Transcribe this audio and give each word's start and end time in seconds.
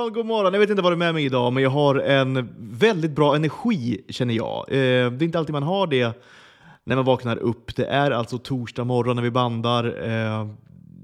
morgon, 0.00 0.12
god 0.12 0.26
morgon. 0.26 0.52
Jag 0.52 0.60
vet 0.60 0.70
inte 0.70 0.82
vad 0.82 0.92
det 0.92 0.94
är 0.94 0.98
med 0.98 1.14
mig 1.14 1.24
idag, 1.24 1.52
men 1.52 1.62
jag 1.62 1.70
har 1.70 1.94
en 1.94 2.48
väldigt 2.58 3.10
bra 3.10 3.36
energi 3.36 4.04
känner 4.08 4.34
jag. 4.34 4.64
Eh, 4.68 5.10
det 5.10 5.22
är 5.22 5.22
inte 5.22 5.38
alltid 5.38 5.52
man 5.52 5.62
har 5.62 5.86
det 5.86 6.22
när 6.84 6.96
man 6.96 7.04
vaknar 7.04 7.36
upp. 7.36 7.76
Det 7.76 7.86
är 7.86 8.10
alltså 8.10 8.38
torsdag 8.38 8.84
morgon 8.84 9.16
när 9.16 9.22
vi 9.22 9.30
bandar. 9.30 9.84
Eh, 9.84 10.48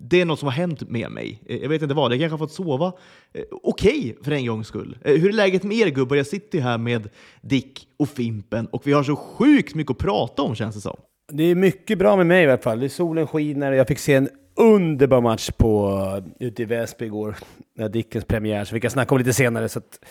det 0.03 0.21
är 0.21 0.25
något 0.25 0.39
som 0.39 0.47
har 0.47 0.53
hänt 0.53 0.91
med 0.91 1.11
mig. 1.11 1.43
Eh, 1.47 1.57
jag 1.57 1.69
vet 1.69 1.83
inte 1.83 1.95
vad. 1.95 2.13
Jag 2.13 2.21
kanske 2.21 2.33
har 2.33 2.39
fått 2.39 2.53
sova 2.53 2.93
eh, 3.33 3.43
okej 3.63 3.99
okay 3.99 4.25
för 4.25 4.33
en 4.33 4.47
gångs 4.47 4.67
skull. 4.67 4.99
Eh, 5.05 5.15
hur 5.15 5.29
är 5.29 5.33
läget 5.33 5.63
med 5.63 5.77
er 5.77 5.91
gubbar? 5.91 6.17
Jag 6.17 6.27
sitter 6.27 6.59
ju 6.59 6.65
här 6.65 6.79
med 6.79 7.09
Dick 7.41 7.89
och 7.97 8.09
Fimpen 8.09 8.67
och 8.67 8.87
vi 8.87 8.93
har 8.93 9.03
så 9.03 9.17
sjukt 9.17 9.75
mycket 9.75 9.91
att 9.91 9.99
prata 9.99 10.43
om 10.43 10.55
känns 10.55 10.75
det 10.75 10.81
som. 10.81 10.97
Det 11.33 11.43
är 11.43 11.55
mycket 11.55 11.99
bra 11.99 12.17
med 12.17 12.27
mig 12.27 12.45
i 12.45 12.47
alla 12.47 12.59
fall. 12.59 12.91
Solen 12.91 13.27
skiner 13.27 13.73
och 13.73 13.79
jag 13.79 13.89
fick 13.89 13.99
se 13.99 14.15
en 14.15 14.29
underbar 14.57 15.21
match 15.21 15.51
på, 15.51 16.23
ute 16.41 16.63
i 16.63 16.65
Väsby 16.65 17.05
igår. 17.05 17.37
När 17.75 17.89
Dickens 17.89 18.25
premiär, 18.25 18.65
så 18.65 18.75
vi 18.75 18.81
kan 18.81 18.91
snacka 18.91 19.15
om 19.15 19.19
lite 19.19 19.33
senare. 19.33 19.69
Så 19.69 19.79
att, 19.79 20.05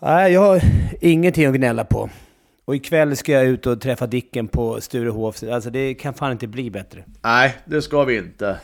nej, 0.00 0.32
jag 0.32 0.40
har 0.40 0.60
ingenting 1.00 1.46
att 1.46 1.54
gnälla 1.54 1.84
på. 1.84 2.10
Och 2.64 2.76
ikväll 2.76 3.16
ska 3.16 3.32
jag 3.32 3.44
ut 3.44 3.66
och 3.66 3.80
träffa 3.80 4.06
Dicken 4.06 4.48
på 4.48 4.80
Sturehof. 4.80 5.42
Alltså 5.42 5.70
det 5.70 5.94
kan 5.94 6.14
fan 6.14 6.32
inte 6.32 6.46
bli 6.46 6.70
bättre. 6.70 7.04
Nej, 7.22 7.56
det 7.64 7.82
ska 7.82 8.04
vi 8.04 8.16
inte. 8.16 8.56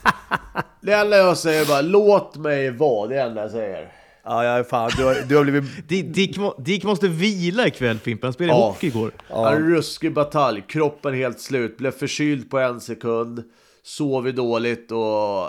det 0.80 0.92
enda 0.92 1.16
jag 1.16 1.38
säger 1.38 1.66
bara, 1.66 1.80
låt 1.80 2.36
mig 2.36 2.70
vara. 2.70 3.08
Det 3.08 3.20
enda 3.20 3.42
jag 3.42 3.50
säger. 3.50 3.88
Ja, 4.24 4.44
ja 4.44 4.64
fan. 4.64 4.90
Du 4.96 5.04
har, 5.04 5.14
du 5.28 5.36
har 5.36 5.44
blivit... 5.44 5.88
Dick, 6.14 6.36
Dick 6.58 6.84
måste 6.84 7.08
vila 7.08 7.66
ikväll 7.66 7.98
Fimpen, 7.98 8.26
han 8.26 8.32
spelade 8.32 8.58
ja. 8.58 8.66
hockey 8.66 8.86
igår. 8.86 9.12
Ja. 9.28 9.52
En 9.52 9.70
ruskig 9.70 10.14
batalj, 10.14 10.62
kroppen 10.68 11.14
helt 11.14 11.40
slut, 11.40 11.76
blev 11.76 11.90
förkyld 11.90 12.50
på 12.50 12.58
en 12.58 12.80
sekund, 12.80 13.42
sov 13.84 14.34
dåligt 14.34 14.92
och... 14.92 15.48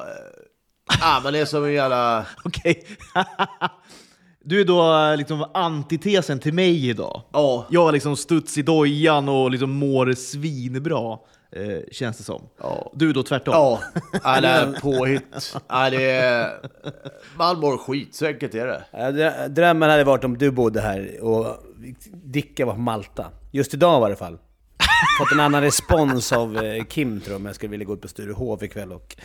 Ah, 1.02 1.20
man 1.24 1.36
är 1.36 1.46
som 1.46 1.66
en 1.66 1.74
jävla... 1.74 2.26
Okej. 2.46 2.86
Du 4.46 4.62
är 4.62 4.66
då 4.66 5.16
liksom 5.18 5.46
antitesen 5.54 6.40
till 6.40 6.54
mig 6.54 6.90
idag. 6.90 7.22
Ja. 7.34 7.66
Jag 7.70 7.84
har 7.84 7.92
liksom 7.92 8.18
studs 8.18 8.58
i 8.58 8.62
dojan 8.62 9.30
och 9.30 9.52
liksom 9.52 9.72
mår 9.72 10.14
svinbra, 10.14 11.18
eh, 11.52 11.80
känns 11.92 12.18
det 12.18 12.24
som. 12.24 12.42
Ja. 12.62 12.92
Du 12.94 13.10
är 13.10 13.14
då 13.14 13.24
tvärtom. 13.24 13.54
Ja, 13.54 13.80
ja 14.24 14.42
det 14.42 14.48
är 14.48 14.80
påhitt. 14.82 15.56
Ja, 15.68 15.90
det 15.90 16.12
är... 16.12 16.52
Man 17.38 17.60
mår 17.60 17.78
skit, 17.78 18.16
så 18.16 18.26
enkelt 18.26 18.56
är 18.56 18.68
det. 18.68 19.48
Drömmen 19.48 19.90
hade 19.90 20.04
varit 20.04 20.24
om 20.24 20.38
du 20.38 20.52
bodde 20.52 20.82
här 20.82 21.24
och 21.24 21.58
Dicka 22.24 22.66
var 22.66 22.74
på 22.74 22.80
Malta. 22.80 23.26
Just 23.52 23.74
idag 23.74 24.02
i 24.02 24.06
alla 24.06 24.16
fall. 24.16 24.38
Fått 25.20 25.32
en 25.32 25.40
annan 25.40 25.62
respons 25.62 26.32
av 26.32 26.58
eh, 26.58 26.84
Kim 26.84 27.22
tror 27.22 27.32
jag 27.34 27.40
om 27.40 27.46
jag 27.46 27.56
skulle 27.56 27.70
vilja 27.72 27.86
gå 27.86 27.94
ut 27.94 28.02
på 28.02 28.08
Sturehof 28.08 28.64
ikväll 28.64 28.92
och, 28.92 29.16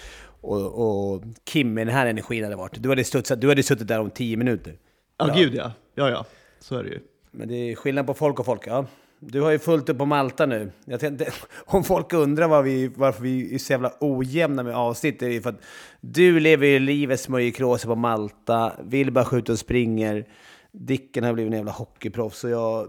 och, 0.40 1.12
och 1.12 1.22
Kim 1.44 1.74
med 1.74 1.86
den 1.86 1.94
här 1.94 2.06
energin 2.06 2.44
hade 2.44 2.56
varit. 2.56 2.82
Du 2.82 2.88
hade, 2.88 3.04
studsat, 3.04 3.40
du 3.40 3.48
hade 3.48 3.62
suttit 3.62 3.88
där 3.88 4.00
om 4.00 4.10
tio 4.10 4.36
minuter. 4.36 4.74
Ja, 5.18 5.34
gud 5.36 5.54
ja. 5.54 5.72
Ja, 5.94 6.10
ja. 6.10 6.24
Så 6.60 6.76
är 6.76 6.82
det 6.82 6.88
ju. 6.88 7.00
Men 7.30 7.48
det 7.48 7.54
är 7.54 7.74
skillnad 7.74 8.06
på 8.06 8.14
folk 8.14 8.40
och 8.40 8.46
folk, 8.46 8.66
ja. 8.66 8.86
Du 9.20 9.40
har 9.40 9.50
ju 9.50 9.58
fullt 9.58 9.88
upp 9.88 9.98
på 9.98 10.06
Malta 10.06 10.46
nu. 10.46 10.70
Jag 10.84 11.00
tänkte, 11.00 11.32
om 11.56 11.84
folk 11.84 12.12
undrar 12.12 12.48
var 12.48 12.62
vi, 12.62 12.88
varför 12.88 13.22
vi 13.22 13.54
är 13.54 13.58
så 13.58 13.72
jävla 13.72 13.92
ojämna 14.00 14.62
med 14.62 14.74
avsnitt, 14.74 15.20
det 15.20 15.26
är 15.26 15.30
ju 15.30 15.42
för 15.42 15.50
att 15.50 15.60
du 16.00 16.40
lever 16.40 16.66
ju 16.66 16.78
livet 16.78 17.20
smörjkråse 17.20 17.86
på 17.86 17.94
Malta, 17.94 18.72
vill 18.84 19.12
bara 19.12 19.24
skjuta 19.24 19.52
och 19.52 19.58
springer. 19.58 20.24
Dicken 20.72 21.24
har 21.24 21.32
blivit 21.32 21.52
en 21.52 21.56
jävla 21.56 21.72
hockeyproffs 21.72 22.44
och 22.44 22.50
jag, 22.50 22.88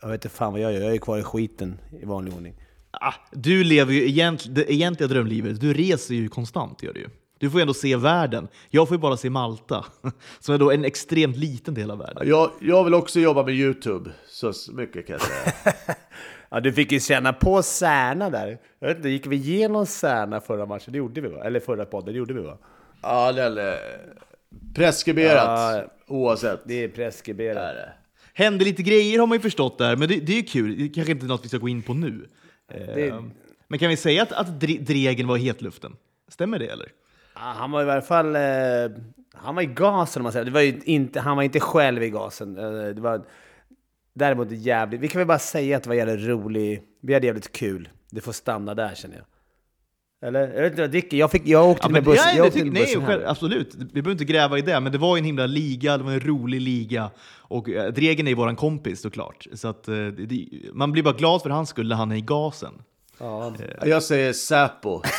jag 0.00 0.08
vet 0.08 0.24
inte 0.24 0.36
fan 0.36 0.52
vad 0.52 0.60
jag 0.62 0.72
gör. 0.72 0.80
Jag 0.80 0.94
är 0.94 0.98
kvar 0.98 1.18
i 1.18 1.22
skiten 1.22 1.80
i 2.02 2.04
vanlig 2.04 2.34
ordning. 2.34 2.54
Ah, 2.90 3.14
du 3.32 3.64
lever 3.64 3.92
ju 3.92 4.08
egent, 4.08 4.54
det 4.54 4.72
egentliga 4.72 5.08
drömlivet. 5.08 5.60
Du 5.60 5.74
reser 5.74 6.14
ju 6.14 6.28
konstant, 6.28 6.82
gör 6.82 6.92
du 6.92 7.00
ju. 7.00 7.08
Du 7.38 7.50
får 7.50 7.60
ju 7.60 7.62
ändå 7.62 7.74
se 7.74 7.96
världen. 7.96 8.48
Jag 8.70 8.88
får 8.88 8.96
ju 8.96 9.00
bara 9.00 9.16
se 9.16 9.30
Malta, 9.30 9.84
som 10.40 10.54
är 10.54 10.58
då 10.58 10.70
en 10.70 10.84
extremt 10.84 11.36
liten 11.36 11.74
del 11.74 11.90
av 11.90 11.98
världen. 11.98 12.28
Jag, 12.28 12.50
jag 12.60 12.84
vill 12.84 12.94
också 12.94 13.20
jobba 13.20 13.42
med 13.42 13.54
YouTube, 13.54 14.10
så 14.28 14.52
mycket 14.72 15.06
kan 15.06 15.12
jag 15.12 15.22
säga. 15.22 15.74
ja, 16.50 16.60
du 16.60 16.72
fick 16.72 16.92
ju 16.92 17.00
känna 17.00 17.32
på 17.32 17.62
Särna 17.62 18.30
där. 18.30 18.58
Jag 18.78 18.88
vet 18.88 18.96
inte, 18.96 19.08
gick 19.08 19.26
vi 19.26 19.36
igenom 19.36 19.86
Särna 19.86 20.40
förra 20.40 20.66
matchen? 20.66 20.92
Det 20.92 20.98
gjorde 20.98 21.20
vi 21.20 21.28
va? 21.28 21.44
Eller 21.44 21.60
förra 21.60 21.84
podden, 21.84 22.12
det 22.12 22.18
gjorde 22.18 22.34
vi 22.34 22.40
va? 22.40 22.58
Ja, 23.02 23.32
det 23.32 23.42
är 23.42 23.78
preskriberat 24.74 25.76
ja, 25.76 25.84
oavsett. 26.06 26.60
Det 26.64 26.84
är 26.84 26.88
preskriberat. 26.88 27.56
Det 27.56 27.60
är 27.60 27.74
det. 27.74 27.92
Hände 28.38 28.64
lite 28.64 28.82
grejer 28.82 29.18
har 29.18 29.26
man 29.26 29.36
ju 29.36 29.42
förstått 29.42 29.78
där, 29.78 29.96
men 29.96 30.08
det, 30.08 30.20
det 30.20 30.32
är 30.32 30.36
ju 30.36 30.42
kul. 30.42 30.78
Det 30.78 30.88
kanske 30.88 31.12
inte 31.12 31.26
är 31.26 31.28
något 31.28 31.44
vi 31.44 31.48
ska 31.48 31.58
gå 31.58 31.68
in 31.68 31.82
på 31.82 31.94
nu. 31.94 32.28
Det... 32.68 33.08
Ehm, 33.08 33.30
men 33.68 33.78
kan 33.78 33.88
vi 33.88 33.96
säga 33.96 34.22
att, 34.22 34.32
att 34.32 34.60
Dregen 34.60 35.26
var 35.26 35.36
i 35.36 35.40
hetluften? 35.40 35.96
Stämmer 36.28 36.58
det 36.58 36.66
eller? 36.66 36.88
han 37.34 37.70
var 37.70 37.84
i 37.84 37.90
alla 37.90 38.02
fall... 38.02 38.36
Eh, 38.36 38.42
han 39.34 39.54
var 39.54 39.62
i 39.62 39.66
gasen 39.66 40.20
om 40.20 40.22
man 40.22 40.32
säger. 40.32 40.44
Det 40.44 40.50
var 40.50 40.88
inte, 40.88 41.20
han 41.20 41.36
var 41.36 41.42
inte 41.42 41.60
själv 41.60 42.02
i 42.02 42.10
gasen. 42.10 42.58
Eh, 42.58 42.94
det 42.94 43.00
var 43.00 43.26
däremot 44.14 44.50
jävligt... 44.50 45.00
Vi 45.00 45.08
kan 45.08 45.18
väl 45.18 45.26
bara 45.26 45.38
säga 45.38 45.76
att 45.76 45.82
det 45.82 45.88
var 45.88 45.96
jävligt 45.96 46.28
roligt. 46.28 46.82
Vi 47.00 47.14
hade 47.14 47.26
jävligt 47.26 47.52
kul. 47.52 47.88
Det 48.10 48.20
får 48.20 48.32
stanna 48.32 48.74
där 48.74 48.94
känner 48.94 49.16
jag. 49.16 49.24
Eller? 50.26 50.54
Jag 50.54 50.62
vet 50.62 50.72
inte, 50.72 50.86
Dicky, 50.86 51.16
jag, 51.16 51.30
fick, 51.30 51.46
jag 51.46 51.70
åkte 51.70 51.86
ja, 51.86 51.92
med 51.92 52.04
bussen. 52.04 52.36
Jag 52.36 52.46
åkte 52.46 52.64
nej, 52.64 53.00
själv, 53.06 53.22
absolut. 53.26 53.74
Vi 53.74 54.02
behöver 54.02 54.10
inte 54.10 54.24
gräva 54.24 54.58
i 54.58 54.62
det, 54.62 54.80
men 54.80 54.92
det 54.92 54.98
var 54.98 55.18
en 55.18 55.24
himla 55.24 55.46
liga, 55.46 55.98
det 55.98 56.04
var 56.04 56.12
en 56.12 56.20
rolig 56.20 56.60
liga. 56.60 57.10
Och 57.38 57.68
äh, 57.68 57.92
Dregen 57.92 58.26
är 58.26 58.30
ju 58.30 58.36
våran 58.36 58.56
kompis 58.56 59.00
såklart. 59.00 59.46
Så 59.52 59.68
att, 59.68 59.88
äh, 59.88 60.06
det, 60.06 60.48
man 60.72 60.92
blir 60.92 61.02
bara 61.02 61.14
glad 61.14 61.42
för 61.42 61.50
hans 61.50 61.68
skull 61.68 61.88
när 61.88 61.96
han 61.96 62.12
är 62.12 62.16
i 62.16 62.20
gasen. 62.20 62.74
Ja. 63.18 63.54
Äh, 63.82 63.88
jag 63.88 64.02
säger 64.02 64.32
Säpo. 64.32 65.02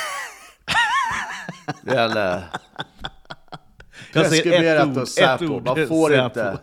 Det 1.81 1.91
är 1.91 2.43
Preskriberat 4.13 4.97
och 4.97 5.07
Säpo. 5.07 5.61
Man 5.65 5.87
får 5.87 6.15
inte... 6.15 6.57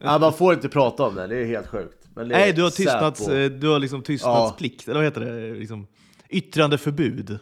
Ja, 0.00 0.18
man 0.18 0.32
får 0.32 0.54
inte 0.54 0.68
prata 0.68 1.02
om 1.02 1.14
det, 1.14 1.26
det 1.26 1.36
är 1.36 1.44
helt 1.44 1.66
sjukt. 1.66 2.08
Nej, 2.14 2.52
du 2.52 2.62
har, 2.62 2.70
tystnads, 2.70 3.28
eh, 3.28 3.50
du 3.50 3.68
har 3.68 3.78
liksom 3.78 4.02
tystnadsplikt, 4.02 4.82
ja. 4.86 4.90
eller 4.90 5.00
vad 5.00 5.04
heter 5.04 5.20
det? 5.20 5.54
Liksom, 5.54 5.86
yttrandeförbud. 6.28 7.38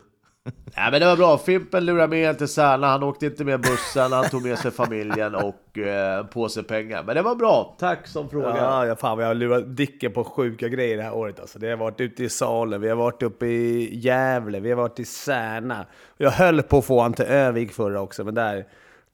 Nej 0.76 0.90
men 0.90 1.00
det 1.00 1.06
var 1.06 1.16
bra, 1.16 1.38
Fimpen 1.38 1.84
lurade 1.84 2.08
med 2.08 2.38
till 2.38 2.48
Särna, 2.48 2.86
han 2.86 3.02
åkte 3.02 3.26
inte 3.26 3.44
med 3.44 3.60
bussen, 3.60 4.12
han 4.12 4.28
tog 4.28 4.42
med 4.42 4.58
sig 4.58 4.70
familjen 4.70 5.34
och 5.34 5.78
eh, 5.78 6.18
en 6.18 6.28
påse 6.28 6.62
pengar. 6.62 7.02
Men 7.02 7.16
det 7.16 7.22
var 7.22 7.34
bra, 7.34 7.76
tack 7.78 8.06
som 8.06 8.28
fråga. 8.28 8.56
Ja, 8.56 8.86
ja 8.86 8.96
fan 8.96 9.18
jag 9.18 9.26
har 9.26 9.34
lurat 9.34 9.76
Dicken 9.76 10.12
på 10.12 10.24
sjuka 10.24 10.68
grejer 10.68 10.96
det 10.96 11.02
här 11.02 11.14
året 11.14 11.40
alltså. 11.40 11.58
Det 11.58 11.70
har 11.70 11.76
varit 11.76 12.00
ute 12.00 12.24
i 12.24 12.28
Salen, 12.28 12.80
vi 12.80 12.88
har 12.88 12.96
varit 12.96 13.22
uppe 13.22 13.46
i 13.46 13.98
Gävle, 13.98 14.60
vi 14.60 14.70
har 14.70 14.76
varit 14.76 15.00
i 15.00 15.04
Särna. 15.04 15.86
Jag 16.16 16.30
höll 16.30 16.62
på 16.62 16.78
att 16.78 16.84
få 16.84 17.00
han 17.00 17.12
till 17.12 17.24
Övik 17.24 17.72
förra 17.72 18.00
också, 18.00 18.24
men 18.24 18.34
där, 18.34 18.64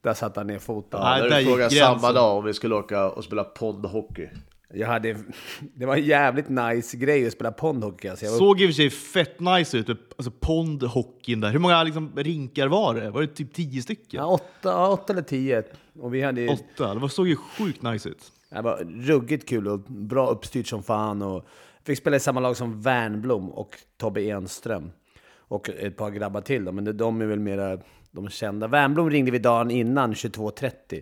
där 0.01 0.13
satte 0.13 0.39
han 0.39 0.47
ner 0.47 0.59
foten. 0.59 0.99
Ja, 1.03 1.17
ja 1.17 1.29
där 1.29 1.43
frågade 1.43 1.69
samma 1.69 2.11
dag 2.11 2.37
om 2.37 2.45
vi 2.45 2.53
skulle 2.53 2.75
åka 2.75 3.09
och 3.09 3.23
spela 3.23 3.43
pondhockey. 3.43 4.29
Jag 4.73 4.87
hade, 4.87 5.17
det 5.75 5.85
var 5.85 5.95
en 5.95 6.03
jävligt 6.03 6.49
nice 6.49 6.97
grej 6.97 7.27
att 7.27 7.33
spela 7.33 7.51
pondhockey. 7.51 8.07
Alltså 8.07 8.25
var... 8.25 8.37
Såg 8.37 8.61
i 8.61 8.65
och 8.65 8.69
för 8.69 8.73
sig 8.73 8.89
fett 8.89 9.39
nice 9.39 9.77
ut, 9.77 9.89
alltså 9.89 10.31
pondhockeyn 10.39 11.41
där. 11.41 11.51
Hur 11.51 11.59
många 11.59 11.83
liksom, 11.83 12.11
rinkar 12.15 12.67
var 12.67 12.95
det? 12.95 13.09
Var 13.09 13.21
det 13.21 13.27
typ 13.27 13.53
tio 13.53 13.81
stycken? 13.81 14.19
Ja, 14.19 14.25
åtta, 14.25 14.87
åtta 14.87 15.13
eller 15.13 15.21
tio. 15.21 15.63
Och 15.99 16.13
vi 16.13 16.21
hade... 16.21 16.47
Åtta? 16.47 16.95
Det 16.95 17.09
såg 17.09 17.27
ju 17.27 17.35
sjukt 17.35 17.81
nice 17.81 18.09
ut. 18.09 18.31
Det 18.49 18.61
var 18.61 18.77
ruggigt 18.83 19.49
kul 19.49 19.67
och 19.67 19.79
bra 19.79 20.29
uppstyrt 20.29 20.67
som 20.67 20.83
fan. 20.83 21.21
Och 21.21 21.45
fick 21.83 21.97
spela 21.97 22.15
i 22.15 22.19
samma 22.19 22.39
lag 22.39 22.57
som 22.57 22.81
Värnblom 22.81 23.49
och 23.49 23.77
Tobbe 23.97 24.29
Enström. 24.29 24.91
Och 25.37 25.69
ett 25.69 25.97
par 25.97 26.09
grabbar 26.09 26.41
till 26.41 26.65
då, 26.65 26.71
men 26.71 26.97
de 26.97 27.21
är 27.21 27.25
väl 27.25 27.39
mera 27.39 27.79
de 28.11 28.29
kända. 28.29 28.67
Värnblom 28.67 29.09
ringde 29.09 29.31
vi 29.31 29.39
dagen 29.39 29.71
innan 29.71 30.13
22.30. 30.13 31.01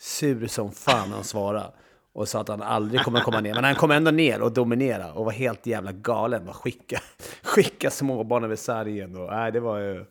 Sur 0.00 0.46
som 0.46 0.72
fan 0.72 1.12
han 1.12 1.24
svarade 1.24 1.72
och 2.12 2.28
sa 2.28 2.40
att 2.40 2.48
han 2.48 2.62
aldrig 2.62 3.00
kommer 3.00 3.20
komma 3.20 3.40
ner. 3.40 3.54
Men 3.54 3.64
han 3.64 3.74
kom 3.74 3.90
ändå 3.90 4.10
ner 4.10 4.42
och 4.42 4.52
dominerade 4.52 5.12
och 5.12 5.24
var 5.24 5.32
helt 5.32 5.66
jävla 5.66 5.92
galen. 5.92 6.44
Bara 6.44 6.52
skicka, 6.52 7.00
skicka 7.42 7.90
småbarn 7.90 8.44
över 8.44 8.56
sargen. 8.56 9.16
Och, 9.16 9.30
nej, 9.30 9.52
det 9.52 9.60
var 9.60 9.78
ju... 9.78 10.04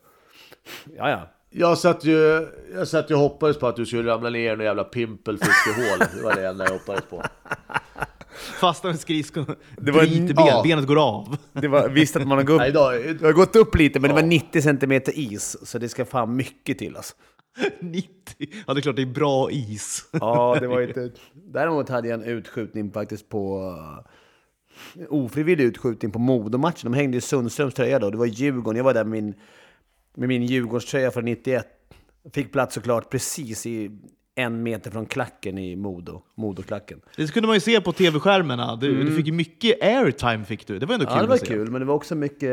Ja, 0.97 1.09
ja. 1.09 1.21
Jag 1.49 1.77
satt 1.77 2.03
ju 2.03 2.47
jag 2.73 2.87
satt 2.87 3.11
ju 3.11 3.15
och 3.15 3.21
hoppades 3.21 3.59
på 3.59 3.67
att 3.67 3.75
du 3.75 3.85
skulle 3.85 4.11
ramla 4.11 4.29
ner 4.29 4.53
i 4.53 4.55
någon 4.55 4.65
jävla 4.65 4.83
pimpelfiskehål. 4.83 5.99
Det 6.15 6.23
var 6.23 6.35
det 6.35 6.47
enda 6.47 6.65
jag 6.65 6.71
hoppades 6.71 7.03
på. 7.09 7.23
Fastnar 8.59 8.91
med 8.91 8.99
skridskon, 8.99 9.55
det 9.77 9.91
var, 9.91 10.01
ben, 10.01 10.33
ja. 10.47 10.61
benet 10.63 10.87
går 10.87 11.07
av. 11.07 11.37
Det 11.53 11.67
var, 11.67 11.89
visst 11.89 12.15
att 12.15 12.27
man 12.27 12.37
har 12.37 12.43
gått, 12.73 12.73
det 13.19 13.25
har 13.25 13.33
gått 13.33 13.55
upp 13.55 13.75
lite, 13.75 13.99
men 13.99 14.09
ja. 14.09 14.15
det 14.15 14.21
var 14.21 14.29
90 14.29 14.61
cm 14.61 15.01
is. 15.07 15.57
Så 15.63 15.77
det 15.77 15.89
ska 15.89 16.05
fan 16.05 16.35
mycket 16.35 16.77
till 16.77 16.95
alltså. 16.95 17.15
90? 17.79 18.09
Ja, 18.67 18.73
det 18.73 18.79
är 18.79 18.81
klart 18.81 18.95
det 18.95 19.01
är 19.01 19.05
bra 19.05 19.51
is. 19.51 20.09
Ja, 20.11 20.57
det 20.59 20.67
var 20.67 20.81
inte... 20.81 21.11
Däremot 21.33 21.89
hade 21.89 22.07
jag 22.07 22.21
en 22.21 22.27
utskjutning 22.27 22.91
faktiskt 22.91 23.29
på... 23.29 23.73
Eh, 24.95 25.03
ofrivillig 25.09 25.63
utskjutning 25.63 26.11
på 26.11 26.19
Modomatchen. 26.19 26.91
De 26.91 26.93
hängde 26.93 27.17
i 27.17 27.21
Sundströms 27.21 27.73
tröja 27.73 27.99
då. 27.99 28.09
Det 28.09 28.17
var 28.17 28.25
Djurgården. 28.25 28.77
Jag 28.77 28.83
var 28.83 28.93
där 28.93 29.03
med 29.03 29.23
min, 29.23 29.33
med 30.15 30.29
min 30.29 30.43
Djurgårdströja 30.43 31.11
från 31.11 31.25
91. 31.25 31.67
Fick 32.33 32.51
plats 32.51 32.75
såklart 32.75 33.09
precis 33.09 33.65
i, 33.65 33.91
en 34.37 34.63
meter 34.63 34.91
från 34.91 35.05
klacken 35.05 35.57
i 35.57 35.75
Modo, 35.75 36.21
Modoklacken. 36.35 37.01
Det 37.15 37.31
kunde 37.33 37.47
man 37.47 37.55
ju 37.55 37.59
se 37.59 37.81
på 37.81 37.91
tv-skärmarna. 37.93 38.75
Du, 38.75 39.03
du 39.03 39.15
fick 39.15 39.25
ju 39.27 39.31
mycket 39.33 39.83
airtime 39.83 40.45
fick 40.45 40.67
du. 40.67 40.79
Det 40.79 40.85
var 40.85 40.93
ändå 40.93 41.05
kul 41.05 41.13
Mm. 41.13 41.29
Ja, 41.29 41.35
det 41.35 41.39
var 41.41 41.45
kul, 41.45 41.71
men 41.71 41.81
det 41.81 41.85
var 41.87 41.95
också 41.95 42.15
mycket 42.15 42.51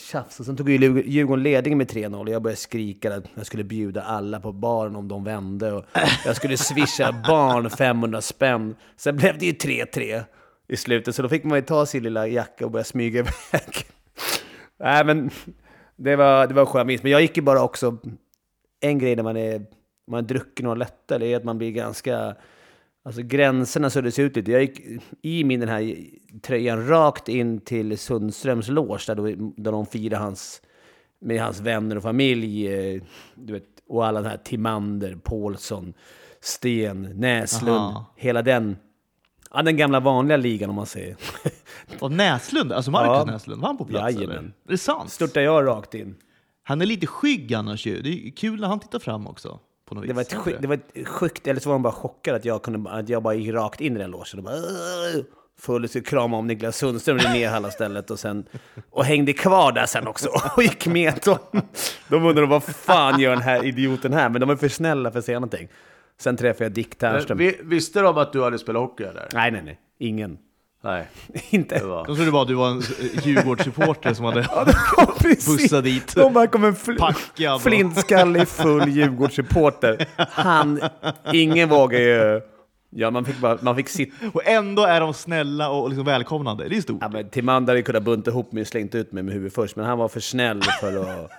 tjafs. 0.00 0.40
Och 0.40 0.46
sen 0.46 0.56
tog 0.56 0.70
ju 0.70 0.78
Djurgården- 1.02 1.42
ledningen 1.42 1.78
med 1.78 1.88
3-0 1.90 2.20
och 2.20 2.28
jag 2.28 2.42
började 2.42 2.56
skrika 2.60 3.14
att 3.16 3.24
jag 3.34 3.46
skulle 3.46 3.64
bjuda 3.64 4.02
alla 4.02 4.40
på 4.40 4.52
baren 4.52 4.96
om 4.96 5.08
de 5.08 5.24
vände. 5.24 5.72
Och 5.72 5.84
jag 6.24 6.36
skulle 6.36 6.56
swisha 6.56 7.12
barn 7.28 7.70
500 7.70 8.20
spänn. 8.20 8.74
Sen 8.96 9.16
blev 9.16 9.38
det 9.38 9.46
ju 9.46 9.52
3-3 9.52 10.22
i 10.68 10.76
slutet, 10.76 11.14
så 11.14 11.22
då 11.22 11.28
fick 11.28 11.44
man 11.44 11.58
ju 11.58 11.62
ta 11.62 11.86
sin 11.86 12.02
lilla 12.02 12.26
jacka 12.26 12.64
och 12.64 12.70
börja 12.70 12.84
smyga 12.84 13.18
iväg. 13.20 13.32
Nej, 14.80 15.04
men 15.04 15.30
det 15.96 16.16
var, 16.16 16.46
det 16.46 16.54
var 16.54 16.66
skönt 16.66 16.86
minst. 16.86 17.02
Men 17.04 17.12
jag 17.12 17.20
gick 17.22 17.36
ju 17.36 17.42
bara 17.42 17.62
också... 17.62 17.96
En 18.82 18.98
grej 18.98 19.16
när 19.16 19.22
man 19.22 19.36
är 19.36 19.62
man 20.10 20.26
druckit 20.26 20.62
några 20.64 20.74
lättare 20.74 21.32
är 21.32 21.36
att 21.36 21.44
man 21.44 21.58
blir 21.58 21.70
ganska... 21.70 22.36
Alltså 23.02 23.22
gränserna 23.22 23.90
suddas 23.90 24.18
ut 24.18 24.36
lite. 24.36 24.52
Jag 24.52 24.60
gick 24.60 24.80
i 25.22 25.44
min 25.44 25.60
den 25.60 25.68
här 25.68 25.96
tröjan 26.42 26.86
rakt 26.88 27.28
in 27.28 27.60
till 27.60 27.98
Sundströms 27.98 28.68
loge 28.68 29.00
där, 29.06 29.14
då, 29.14 29.52
där 29.56 29.72
de 29.72 29.86
firar 29.86 30.18
hans, 30.18 30.62
med 31.20 31.42
hans 31.42 31.60
vänner 31.60 31.96
och 31.96 32.02
familj. 32.02 32.66
eh, 32.68 33.02
Du 33.34 33.52
vet, 33.52 33.64
och 33.88 34.06
alla 34.06 34.22
de 34.22 34.28
här 34.28 34.36
Timander, 34.36 35.16
Paulsson, 35.24 35.94
Sten, 36.40 37.02
Näslund. 37.02 37.76
Aha. 37.78 38.14
Hela 38.16 38.42
den, 38.42 38.76
ja, 39.50 39.62
den 39.62 39.76
gamla 39.76 40.00
vanliga 40.00 40.36
ligan 40.36 40.70
om 40.70 40.76
man 40.76 40.86
säger. 40.86 41.16
Och 42.00 42.12
Näslund, 42.12 42.72
alltså 42.72 42.90
Marcus 42.90 43.08
Ja. 43.28 43.32
Näslund, 43.32 43.60
var 43.60 43.68
han 43.68 43.76
på 43.78 43.84
plats 43.84 44.14
Jajamän. 44.14 44.36
eller? 44.38 44.48
Är 44.48 44.52
det 44.70 44.78
sant? 44.78 45.10
Störtade 45.10 45.44
jag 45.46 45.66
rakt 45.66 45.94
in. 45.94 46.16
Han 46.62 46.80
är 46.82 46.86
lite 46.86 47.06
skygg 47.06 47.54
annars 47.54 47.86
ju. 47.86 48.02
Det 48.02 48.08
är 48.26 48.30
kul 48.30 48.60
när 48.60 48.68
han 48.68 48.80
tittar 48.80 48.98
fram 48.98 49.26
också. 49.26 49.60
På 49.90 49.94
något 49.94 50.06
Det 50.06 50.12
var, 50.12 50.22
vis. 50.22 50.32
ett 50.32 50.38
sjukt, 50.38 50.58
det 50.62 50.66
var 50.68 50.78
ett 50.94 51.08
sjukt, 51.08 51.46
eller 51.46 51.60
så 51.60 51.68
var 51.68 51.74
han 51.74 51.82
bara 51.82 51.92
chockad 51.92 52.34
att 52.34 52.44
jag, 52.44 52.62
kunde, 52.62 52.90
att 52.90 53.08
jag 53.08 53.22
bara 53.22 53.34
gick 53.34 53.54
rakt 53.54 53.80
in 53.80 53.96
i 53.96 53.98
den 53.98 54.10
logen. 54.10 54.38
Och 54.38 54.44
bara! 54.44 54.54
Full 55.58 55.88
så 55.88 56.02
krama 56.02 56.36
om 56.36 56.46
Niklas 56.46 56.76
Sundström 56.76 57.18
i 57.18 57.22
ner 57.22 57.50
hela 57.52 57.70
stället 57.70 58.10
och 58.10 58.18
sen 58.18 58.44
och 58.90 59.04
hängde 59.04 59.32
kvar 59.32 59.72
där 59.72 59.86
sen 59.86 60.06
också 60.06 60.28
och 60.56 60.62
gick 60.62 60.86
med 60.86 61.20
dem. 61.24 61.62
De 62.08 62.24
undrade 62.24 62.46
vad 62.46 62.62
fan 62.64 63.20
gör 63.20 63.30
den 63.30 63.42
här 63.42 63.64
idioten 63.64 64.12
här? 64.12 64.28
Men 64.28 64.40
de 64.40 64.50
är 64.50 64.56
för 64.56 64.68
snälla 64.68 65.10
för 65.12 65.18
att 65.18 65.24
säga 65.24 65.38
någonting. 65.38 65.68
Sen 66.20 66.36
träffade 66.36 66.64
jag 66.64 66.72
Dick 66.72 66.98
Ternström. 66.98 67.38
Vi, 67.38 67.60
visste 67.62 68.00
de 68.00 68.18
att 68.18 68.32
du 68.32 68.42
hade 68.42 68.58
spelat 68.58 68.80
hockey 68.82 69.04
eller? 69.04 69.28
Nej, 69.32 69.50
nej, 69.50 69.62
nej. 69.64 69.80
Ingen. 69.98 70.38
Nej. 70.82 71.06
Inte. 71.50 71.78
Det 71.78 71.84
var... 71.84 72.04
Jag 72.08 72.16
trodde 72.16 72.30
bara 72.30 72.42
att 72.42 72.48
du 72.48 72.54
var 72.54 72.70
en 72.70 72.82
Djurgårdssupporter 73.22 74.14
som 74.14 74.24
hade 74.24 74.40
Ja, 74.96 75.14
bussat 75.22 75.84
dit. 75.84 76.14
De 76.14 76.32
bara 76.32 76.46
kom 76.46 76.64
en 76.64 76.74
fl 76.74 76.96
Packad 76.98 77.62
flintskallig 77.62 78.48
full 78.48 78.88
Djurgårdssupporter. 78.88 80.06
Han, 80.16 80.80
ingen 81.32 81.68
vågar 81.68 81.98
ju... 82.00 82.40
Ja, 82.92 83.10
man 83.10 83.24
fick, 83.24 83.38
bara, 83.38 83.58
man 83.60 83.76
fick 83.76 83.88
sitta... 83.88 84.12
Och 84.32 84.46
ändå 84.46 84.82
är 84.82 85.00
de 85.00 85.14
snälla 85.14 85.70
och 85.70 85.88
liksom 85.88 86.04
välkomnande. 86.04 86.68
Det 86.68 86.76
är 86.76 86.80
stort. 86.80 86.98
Ja, 87.00 87.08
men 87.08 87.30
Timander 87.30 87.72
hade 87.72 87.82
kunnat 87.82 88.02
bunta 88.02 88.30
ihop 88.30 88.52
mig 88.52 88.60
och 88.60 88.66
slängt 88.66 88.94
ut 88.94 89.12
mig 89.12 89.22
med 89.22 89.34
huvudet 89.34 89.54
först, 89.54 89.76
men 89.76 89.86
han 89.86 89.98
var 89.98 90.08
för 90.08 90.20
snäll 90.20 90.62
för 90.80 90.96
att... 90.96 91.30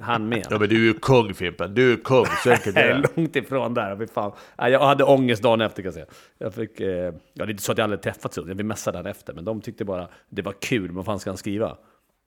Han 0.00 0.28
med. 0.28 0.46
Ja 0.50 0.58
men 0.58 0.68
du 0.68 0.74
är 0.76 0.80
ju 0.80 0.94
kung 0.94 1.34
Fimpen, 1.34 1.74
du 1.74 1.92
är 1.92 1.96
kung, 1.96 2.26
så 2.44 2.50
enkelt 2.52 2.76
är 2.76 2.80
Jag 2.88 2.90
är 2.98 3.02
det. 3.02 3.08
långt 3.16 3.36
ifrån 3.36 3.74
där, 3.74 3.96
fy 3.96 4.06
fan. 4.06 4.32
Ja, 4.56 4.68
Jag 4.68 4.80
hade 4.86 5.04
ångest 5.04 5.42
dagen 5.42 5.60
efter 5.60 5.82
kan 5.82 5.86
jag 5.86 5.94
säga. 5.94 6.06
Jag 6.38 6.54
fick, 6.54 6.80
eh, 6.80 6.88
ja, 6.88 7.12
det 7.34 7.42
är 7.44 7.50
inte 7.50 7.62
så 7.62 7.72
att 7.72 7.78
jag 7.78 7.84
aldrig 7.84 8.02
träffat 8.02 8.34
så, 8.34 8.42
vi 8.42 8.62
messade 8.62 8.98
dagen 8.98 9.06
efter, 9.06 9.32
men 9.34 9.44
de 9.44 9.60
tyckte 9.60 9.84
bara 9.84 10.08
det 10.28 10.42
var 10.42 10.54
kul, 10.60 10.90
vad 10.92 11.04
fan 11.04 11.18
ska 11.20 11.30
han 11.30 11.36
skriva? 11.36 11.76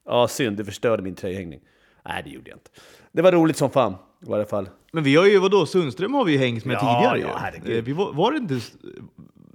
Ja, 0.06 0.28
synd, 0.28 0.56
det 0.56 0.64
förstörde 0.64 1.02
min 1.02 1.14
tröjhängning. 1.14 1.60
Nej, 2.04 2.22
det 2.24 2.30
gjorde 2.30 2.50
jag 2.50 2.56
inte. 2.56 2.70
Det 3.12 3.22
var 3.22 3.32
roligt 3.32 3.56
som 3.56 3.70
fan, 3.70 3.92
i 4.26 4.30
varje 4.30 4.44
fall. 4.44 4.68
Men 4.92 5.04
vi 5.04 5.16
har 5.16 5.26
ju, 5.26 5.38
vadå, 5.38 5.66
Sundström 5.66 6.14
har 6.14 6.24
vi 6.24 6.32
ju 6.32 6.38
hängt 6.38 6.64
med 6.64 6.74
Ja, 6.74 6.80
tidigare 6.80 7.18
ja, 7.32 7.38
herregud. 7.40 7.76
Eh, 7.78 7.84
Vi 7.84 7.92
var, 7.92 8.12
var 8.12 8.32
det 8.32 8.38
inte... 8.38 8.60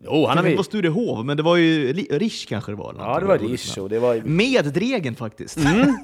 Jo, 0.04 0.26
han 0.26 0.38
har 0.38 0.44
det 0.44 0.50
vi... 0.50 0.56
var 0.56 0.64
Sturehov, 0.64 1.26
men 1.26 1.38
det 1.38 1.44
var 1.44 1.56
ju 1.56 1.94
Rish 1.94 2.48
kanske 2.48 2.72
det 2.72 2.76
var. 2.76 2.96
Ja, 3.00 3.20
det 3.20 3.26
var 3.26 3.38
Rish 3.38 3.80
och 3.80 3.90
det 3.90 4.00
var 4.00 4.14
ju... 4.14 4.24
Med 4.24 4.66
Dregen 4.66 5.16
faktiskt. 5.16 5.58
är 5.66 5.98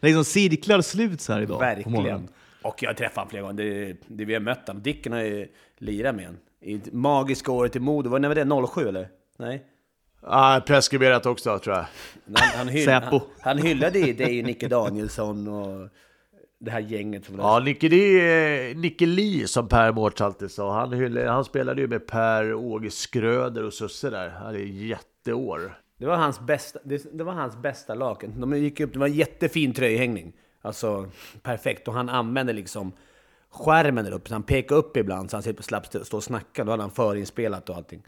liksom 0.00 0.24
cirklar 0.24 0.80
sluts 0.80 1.28
här 1.28 1.40
idag. 1.42 1.58
på 1.58 1.64
Verkligen. 1.64 2.28
Och 2.62 2.82
jag 2.82 2.88
har 2.88 2.94
träffat 2.94 3.16
honom 3.16 3.30
flera 3.30 3.42
gånger. 3.42 3.54
Det, 3.64 3.96
det 4.06 4.24
vi 4.24 4.34
har 4.34 4.40
mött 4.40 4.66
honom. 4.66 4.82
Dicken 4.82 5.12
har 5.12 5.20
ju 5.20 5.48
lirat 5.78 6.14
med 6.14 6.24
honom. 6.24 6.40
I 6.60 6.80
magiska 6.92 7.52
året 7.52 7.76
i 7.76 7.80
Modo. 7.80 8.10
Var- 8.10 8.18
När 8.18 8.28
var 8.28 8.34
det? 8.34 8.66
07 8.74 8.88
eller? 8.88 9.08
Nej? 9.38 9.64
Ja, 10.22 10.62
preskriberat 10.66 11.26
också 11.26 11.58
tror 11.58 11.76
jag. 11.76 11.84
Han, 12.34 12.48
han, 12.56 12.68
hyll, 12.68 12.88
han, 12.88 13.20
han 13.40 13.58
hyllade 13.58 13.98
ju 13.98 14.12
dig, 14.12 14.42
Nicke 14.42 14.68
Danielsson 14.68 15.48
och 15.48 15.88
det 16.60 16.70
här 16.70 16.80
gänget. 16.80 17.24
Som 17.24 17.38
Ja, 17.38 17.58
Nicke, 17.58 17.88
det 17.88 18.76
Nicke 18.76 19.06
Li 19.06 19.46
som 19.46 19.68
Per 19.68 19.92
Mårts 19.92 20.20
alltid 20.20 20.50
sa. 20.50 20.72
Han, 20.72 20.92
hyllade, 20.92 21.30
han 21.30 21.44
spelade 21.44 21.80
ju 21.80 21.88
med 21.88 22.06
Per, 22.06 22.54
Åge 22.54 22.90
Skröder 22.90 23.64
och 23.64 23.72
Susse 23.72 24.10
där. 24.10 24.28
Han 24.28 24.54
är 24.54 24.58
jätteår. 24.58 25.80
Det 25.98 26.06
var 26.06 26.16
hans 26.16 26.40
bästa, 26.40 26.78
det, 26.84 27.18
det 27.18 27.24
var 27.24 27.32
hans 27.32 27.56
bästa 27.56 27.94
lag. 27.94 28.32
De 28.36 28.58
gick 28.58 28.80
upp, 28.80 28.92
det 28.92 28.98
var 28.98 29.06
en 29.06 29.14
jättefin 29.14 29.72
tröjhängning. 29.72 30.32
Alltså 30.62 31.10
perfekt. 31.42 31.88
Och 31.88 31.94
han 31.94 32.08
använde 32.08 32.52
liksom 32.52 32.92
skärmen 33.50 34.04
där 34.04 34.12
uppe. 34.12 34.28
Så 34.28 34.34
han 34.34 34.42
pekade 34.42 34.80
upp 34.80 34.96
ibland 34.96 35.30
så 35.30 35.36
han 35.36 35.42
slapp 35.42 35.86
stå 35.86 36.04
stå 36.04 36.16
och 36.16 36.24
snacka. 36.24 36.64
Då 36.64 36.70
hade 36.70 36.82
han 36.82 36.90
förinspelat 36.90 37.70
och 37.70 37.76
allting. 37.76 38.02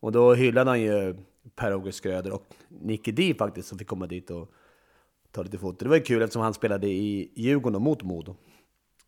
Och 0.00 0.12
då 0.12 0.34
hyllade 0.34 0.70
han 0.70 0.80
ju 0.80 1.16
Per-Åge 1.56 1.92
Skröder 1.92 2.32
och 2.32 2.54
Nicky 2.68 3.12
D 3.12 3.34
faktiskt 3.38 3.68
som 3.68 3.78
fick 3.78 3.88
komma 3.88 4.06
dit 4.06 4.30
och 4.30 4.52
ta 5.32 5.42
lite 5.42 5.58
foto. 5.58 5.84
Det 5.84 5.88
var 5.88 5.96
ju 5.96 6.02
kul 6.02 6.22
eftersom 6.22 6.42
han 6.42 6.54
spelade 6.54 6.86
i 6.86 7.32
Djurgården 7.36 7.74
och 7.74 7.82
mot 7.82 8.02
Modo. 8.02 8.36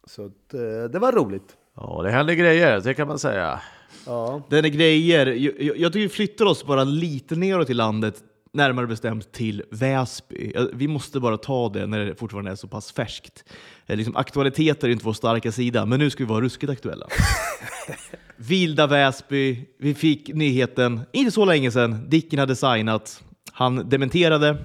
Så 0.07 0.27
att, 0.27 0.55
eh, 0.55 0.91
det 0.93 0.99
var 0.99 1.13
roligt. 1.13 1.57
Ja, 1.77 2.01
det 2.03 2.11
händer 2.11 2.35
grejer, 2.35 2.81
det 2.81 2.95
kan 2.95 3.09
man 3.09 3.19
säga. 3.19 3.61
Ja. 4.07 4.43
Den 4.51 4.65
är 4.65 4.69
grejer. 4.69 5.27
Jag, 5.27 5.77
jag, 5.79 5.93
tycker 5.93 6.03
vi 6.03 6.09
flyttar 6.09 6.45
oss 6.45 6.67
bara 6.67 6.85
lite 6.85 7.37
neråt 7.37 7.71
i 7.71 7.75
landet, 7.75 8.23
närmare 8.53 8.87
bestämt 8.87 9.33
till 9.33 9.63
Väsby. 9.71 10.53
Vi 10.73 10.89
måste 10.89 11.21
bara 11.21 11.37
ta 11.37 11.69
det 11.69 11.87
när 11.87 11.99
det 12.05 12.15
fortfarande 12.15 12.51
är 12.51 12.55
så 12.55 12.69
pass 12.69 12.93
färskt. 12.93 13.45
Eh, 13.87 13.97
Liksom, 13.97 14.17
aktualiteter 14.17 14.89
är 14.89 14.93
inte 14.93 15.05
vår 15.05 15.13
starka 15.13 15.53
sida, 15.53 15.87
men 15.87 15.99
nu 15.99 16.11
ska 16.11 16.25
vi 16.25 16.29
vara 16.29 16.41
ruskigt 16.41 16.73
aktuella. 16.73 17.07
Vilda 18.37 18.87
Väsby, 18.87 19.67
vi 19.79 19.95
fick 19.95 20.35
nyheten, 20.35 21.01
inte 21.13 21.31
så 21.31 21.45
länge 21.45 21.71
sedan, 21.71 22.09
Dicken 22.09 22.39
hade 22.39 22.57
signat. 22.57 23.23
Han 23.53 23.89
dementerade. 23.89 24.57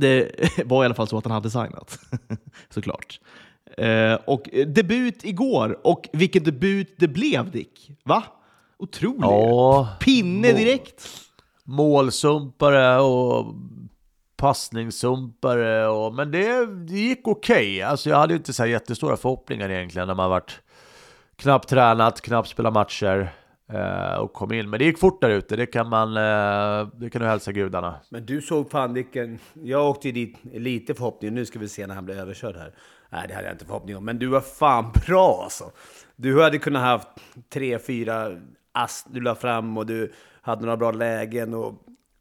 Det 0.00 0.30
var 0.64 0.82
i 0.82 0.84
alla 0.84 0.94
fall 0.94 1.08
så 1.08 1.18
att 1.18 1.24
han 1.24 1.32
hade 1.32 1.50
signat, 1.50 1.98
såklart. 2.68 3.20
Eh, 3.76 4.14
och 4.14 4.54
eh, 4.54 4.66
debut 4.66 5.24
igår, 5.24 5.78
och 5.82 6.08
vilken 6.12 6.44
debut 6.44 6.94
det 6.98 7.08
blev 7.08 7.50
Dick! 7.50 7.90
Va? 8.04 8.24
Otroligt! 8.78 9.20
Ja, 9.20 9.88
Pinne 10.00 10.52
direkt! 10.52 11.08
målsumpare 11.70 13.00
och 13.00 13.54
passningssumpare. 14.36 15.88
Och, 15.88 16.14
men 16.14 16.30
det, 16.30 16.66
det 16.66 16.98
gick 16.98 17.28
okej. 17.28 17.82
Alltså 17.82 18.10
jag 18.10 18.16
hade 18.16 18.34
inte 18.34 18.52
så 18.52 18.66
jättestora 18.66 19.16
förhoppningar 19.16 19.70
egentligen 19.70 20.08
när 20.08 20.14
man 20.14 20.30
varit 20.30 20.60
knappt 21.36 21.68
tränat, 21.68 22.20
knappt 22.20 22.48
spelat 22.48 22.72
matcher 22.72 23.32
och 24.20 24.32
kom 24.32 24.52
in. 24.52 24.70
Men 24.70 24.78
det 24.78 24.84
gick 24.84 24.98
fort 24.98 25.20
där 25.20 25.30
ute, 25.30 25.56
det 25.56 25.66
kan 25.66 25.88
man 25.88 26.16
eh, 26.16 26.88
det 26.96 27.10
kan 27.10 27.22
du 27.22 27.28
hälsa 27.28 27.52
gudarna. 27.52 27.94
Men 28.08 28.26
du 28.26 28.42
såg 28.42 28.70
fan 28.70 28.94
vilken... 28.94 29.38
Jag 29.62 29.90
åkte 29.90 30.10
dit 30.10 30.36
lite 30.52 30.94
förhoppning, 30.94 31.34
nu 31.34 31.46
ska 31.46 31.58
vi 31.58 31.68
se 31.68 31.86
när 31.86 31.94
han 31.94 32.04
blir 32.04 32.18
överkörd 32.18 32.56
här. 32.56 32.74
Nej, 33.12 33.24
det 33.28 33.34
hade 33.34 33.46
jag 33.46 33.54
inte 33.54 33.64
förhoppning 33.64 33.96
om. 33.96 34.04
Men 34.04 34.18
du 34.18 34.26
var 34.26 34.40
fan 34.40 34.92
bra 35.06 35.40
alltså. 35.44 35.64
Du 36.16 36.42
hade 36.42 36.58
kunnat 36.58 36.82
haft 36.82 37.08
tre, 37.52 37.78
fyra 37.78 38.30
ass 38.72 39.06
du 39.10 39.20
la 39.20 39.34
fram 39.34 39.78
och 39.78 39.86
du 39.86 40.12
hade 40.42 40.62
några 40.62 40.76
bra 40.76 40.90
lägen 40.90 41.54
och... 41.54 41.74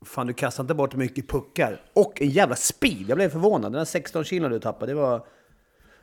Fan, 0.06 0.28
du 0.28 0.34
kastade 0.34 0.64
inte 0.64 0.74
bort 0.74 0.96
mycket 0.96 1.30
puckar. 1.30 1.82
Och 1.94 2.22
en 2.22 2.30
jävla 2.30 2.56
speed! 2.56 3.06
Jag 3.08 3.18
blev 3.18 3.30
förvånad. 3.30 3.72
Den 3.72 3.80
här 3.80 3.86
16 3.86 4.24
kilo 4.24 4.50
du 4.50 4.60
tappade, 4.60 4.92
det 4.92 4.96
var... 4.96 5.26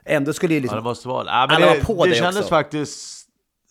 Ändå 0.05 0.33
skulle 0.33 0.55
ju 0.55 0.61
Ja, 0.61 0.62
liksom... 0.62 0.79
det 0.79 0.85
måste 0.85 1.09
vara 1.09 1.25
det. 1.25 1.31
Ja, 1.31 1.47
men 1.47 1.57
Alla 1.57 1.67
det, 1.67 1.79
var 1.79 1.95
på 1.95 2.05
det 2.05 2.11
dig 2.11 2.19
kändes 2.19 2.37
också. 2.37 2.49
faktiskt... 2.49 3.15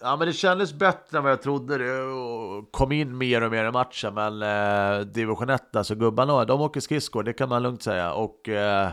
Ja, 0.06 0.16
men 0.16 0.28
det 0.28 0.34
kändes 0.34 0.74
bättre 0.74 1.18
än 1.18 1.24
vad 1.24 1.32
jag 1.32 1.42
trodde. 1.42 1.78
Det 1.78 2.66
kom 2.72 2.92
in 2.92 3.18
mer 3.18 3.44
och 3.44 3.52
mer 3.52 3.66
i 3.66 3.72
matchen, 3.72 4.14
men 4.14 4.42
eh, 4.42 5.06
division 5.06 5.50
1, 5.50 5.76
alltså 5.76 5.96
gubbarna, 5.96 6.46
de 6.46 6.62
åker 6.62 6.80
skridskor, 6.80 7.24
det 7.24 7.34
kan 7.34 7.50
man 7.50 7.64
lugnt 7.64 7.84
säga. 7.84 8.14
Och, 8.14 8.50
eh, 8.50 8.90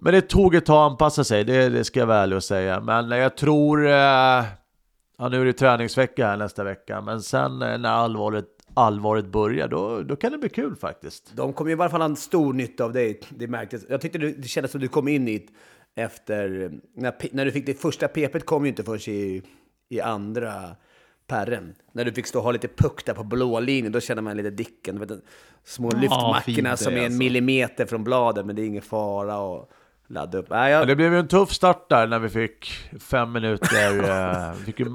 men 0.00 0.12
det 0.12 0.20
tog 0.20 0.54
ett 0.54 0.66
tag 0.66 0.86
att 0.86 0.90
anpassa 0.92 1.24
sig, 1.24 1.44
det, 1.44 1.68
det 1.68 1.84
ska 1.84 2.00
jag 2.00 2.06
väl 2.06 2.32
och 2.32 2.44
säga. 2.44 2.80
Men 2.80 3.12
eh, 3.12 3.18
jag 3.18 3.36
tror... 3.36 3.86
Eh, 3.86 3.92
ja, 3.92 5.28
nu 5.30 5.40
är 5.40 5.44
det 5.44 5.52
träningsvecka 5.52 6.26
här 6.26 6.36
nästa 6.36 6.64
vecka, 6.64 7.00
men 7.00 7.22
sen 7.22 7.62
eh, 7.62 7.78
när 7.78 7.90
allvaret, 7.90 8.46
allvaret 8.74 9.26
börjar, 9.26 9.68
då, 9.68 10.02
då 10.02 10.16
kan 10.16 10.32
det 10.32 10.38
bli 10.38 10.48
kul 10.48 10.76
faktiskt. 10.76 11.32
De 11.36 11.52
kommer 11.52 11.70
i 11.70 11.74
varje 11.74 11.90
fall 11.90 12.00
ha 12.00 12.08
en 12.08 12.16
stor 12.16 12.52
nytta 12.52 12.84
av 12.84 12.92
dig. 12.92 13.20
Det 13.28 13.48
märktes. 13.48 13.82
Jag 13.88 14.00
tyckte 14.00 14.18
det, 14.18 14.32
det 14.32 14.48
kändes 14.48 14.72
som 14.72 14.80
du 14.80 14.88
kom 14.88 15.08
in 15.08 15.26
hit 15.26 15.50
efter... 15.94 16.70
När, 16.94 17.14
när 17.32 17.44
du 17.44 17.52
fick 17.52 17.66
det 17.66 17.74
första 17.74 18.08
PP 18.08 18.40
kom 18.40 18.64
ju 18.64 18.68
inte 18.68 18.84
förrän 18.84 19.14
i, 19.14 19.42
i 19.88 20.00
andra 20.00 20.76
perren. 21.26 21.74
När 21.92 22.04
du 22.04 22.12
fick 22.12 22.26
stå 22.26 22.38
och 22.38 22.44
ha 22.44 22.52
lite 22.52 22.68
puck 22.68 23.04
där 23.04 23.14
på 23.14 23.24
blå 23.24 23.60
linjen, 23.60 23.92
då 23.92 24.00
känner 24.00 24.22
man 24.22 24.36
lite 24.36 24.50
Dicken. 24.50 24.94
Du 24.94 25.00
vet, 25.00 25.08
de 25.08 25.20
små 25.64 25.90
Ja, 25.92 25.98
lyftmackorna 26.00 26.76
som 26.76 26.92
är 26.92 26.98
en 26.98 27.04
alltså. 27.04 27.18
millimeter 27.18 27.86
från 27.86 28.04
bladet, 28.04 28.46
men 28.46 28.56
det 28.56 28.62
är 28.62 28.66
ingen 28.66 28.82
fara. 28.82 29.38
Och, 29.38 29.70
ladda 30.08 30.38
upp. 30.38 30.46
Ja, 30.50 30.68
jag, 30.68 30.86
det 30.86 30.96
blev 30.96 31.12
ju 31.12 31.18
en 31.18 31.28
tuff 31.28 31.52
start 31.52 31.88
där 31.88 32.06
när 32.06 32.18
vi 32.18 32.28
fick 32.28 32.72
fem 33.00 33.32
minuter, 33.32 34.04
eh, 34.48 34.52
fick, 34.52 34.80
ju, 34.80 34.86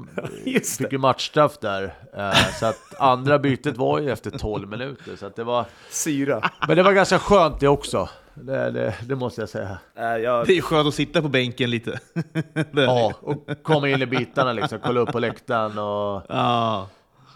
Just 0.44 0.76
fick 0.76 0.92
ju 0.92 0.98
matchstraff 0.98 1.58
där. 1.58 1.94
Eh, 2.16 2.52
så 2.60 2.66
att 2.66 2.94
andra 2.98 3.38
bytet 3.38 3.76
var 3.76 4.00
ju 4.00 4.10
efter 4.10 4.30
12 4.30 4.68
minuter. 4.68 5.16
Så 5.16 5.26
att 5.26 5.36
det 5.36 5.44
var, 5.44 5.64
syra. 5.90 6.50
men 6.68 6.76
det 6.76 6.82
var 6.82 6.92
ganska 6.92 7.18
skönt 7.18 7.60
det 7.60 7.68
också. 7.68 8.08
Det, 8.34 8.70
det, 8.70 8.94
det 9.08 9.16
måste 9.16 9.40
jag 9.42 9.48
säga. 9.48 9.78
Nej, 9.96 10.22
jag, 10.22 10.46
Det 10.46 10.56
är 10.58 10.60
skönt 10.62 10.88
att 10.88 10.94
sitta 10.94 11.22
på 11.22 11.28
bänken 11.28 11.70
lite. 11.70 12.00
Ja, 12.72 13.12
och 13.20 13.48
komma 13.62 13.88
in 13.88 14.02
i 14.02 14.06
bitarna 14.06 14.52
liksom, 14.52 14.78
kolla 14.84 15.00
upp 15.00 15.12
på 15.12 15.18
läktaren 15.18 15.78
och 15.78 16.22
Ja. 16.28 16.88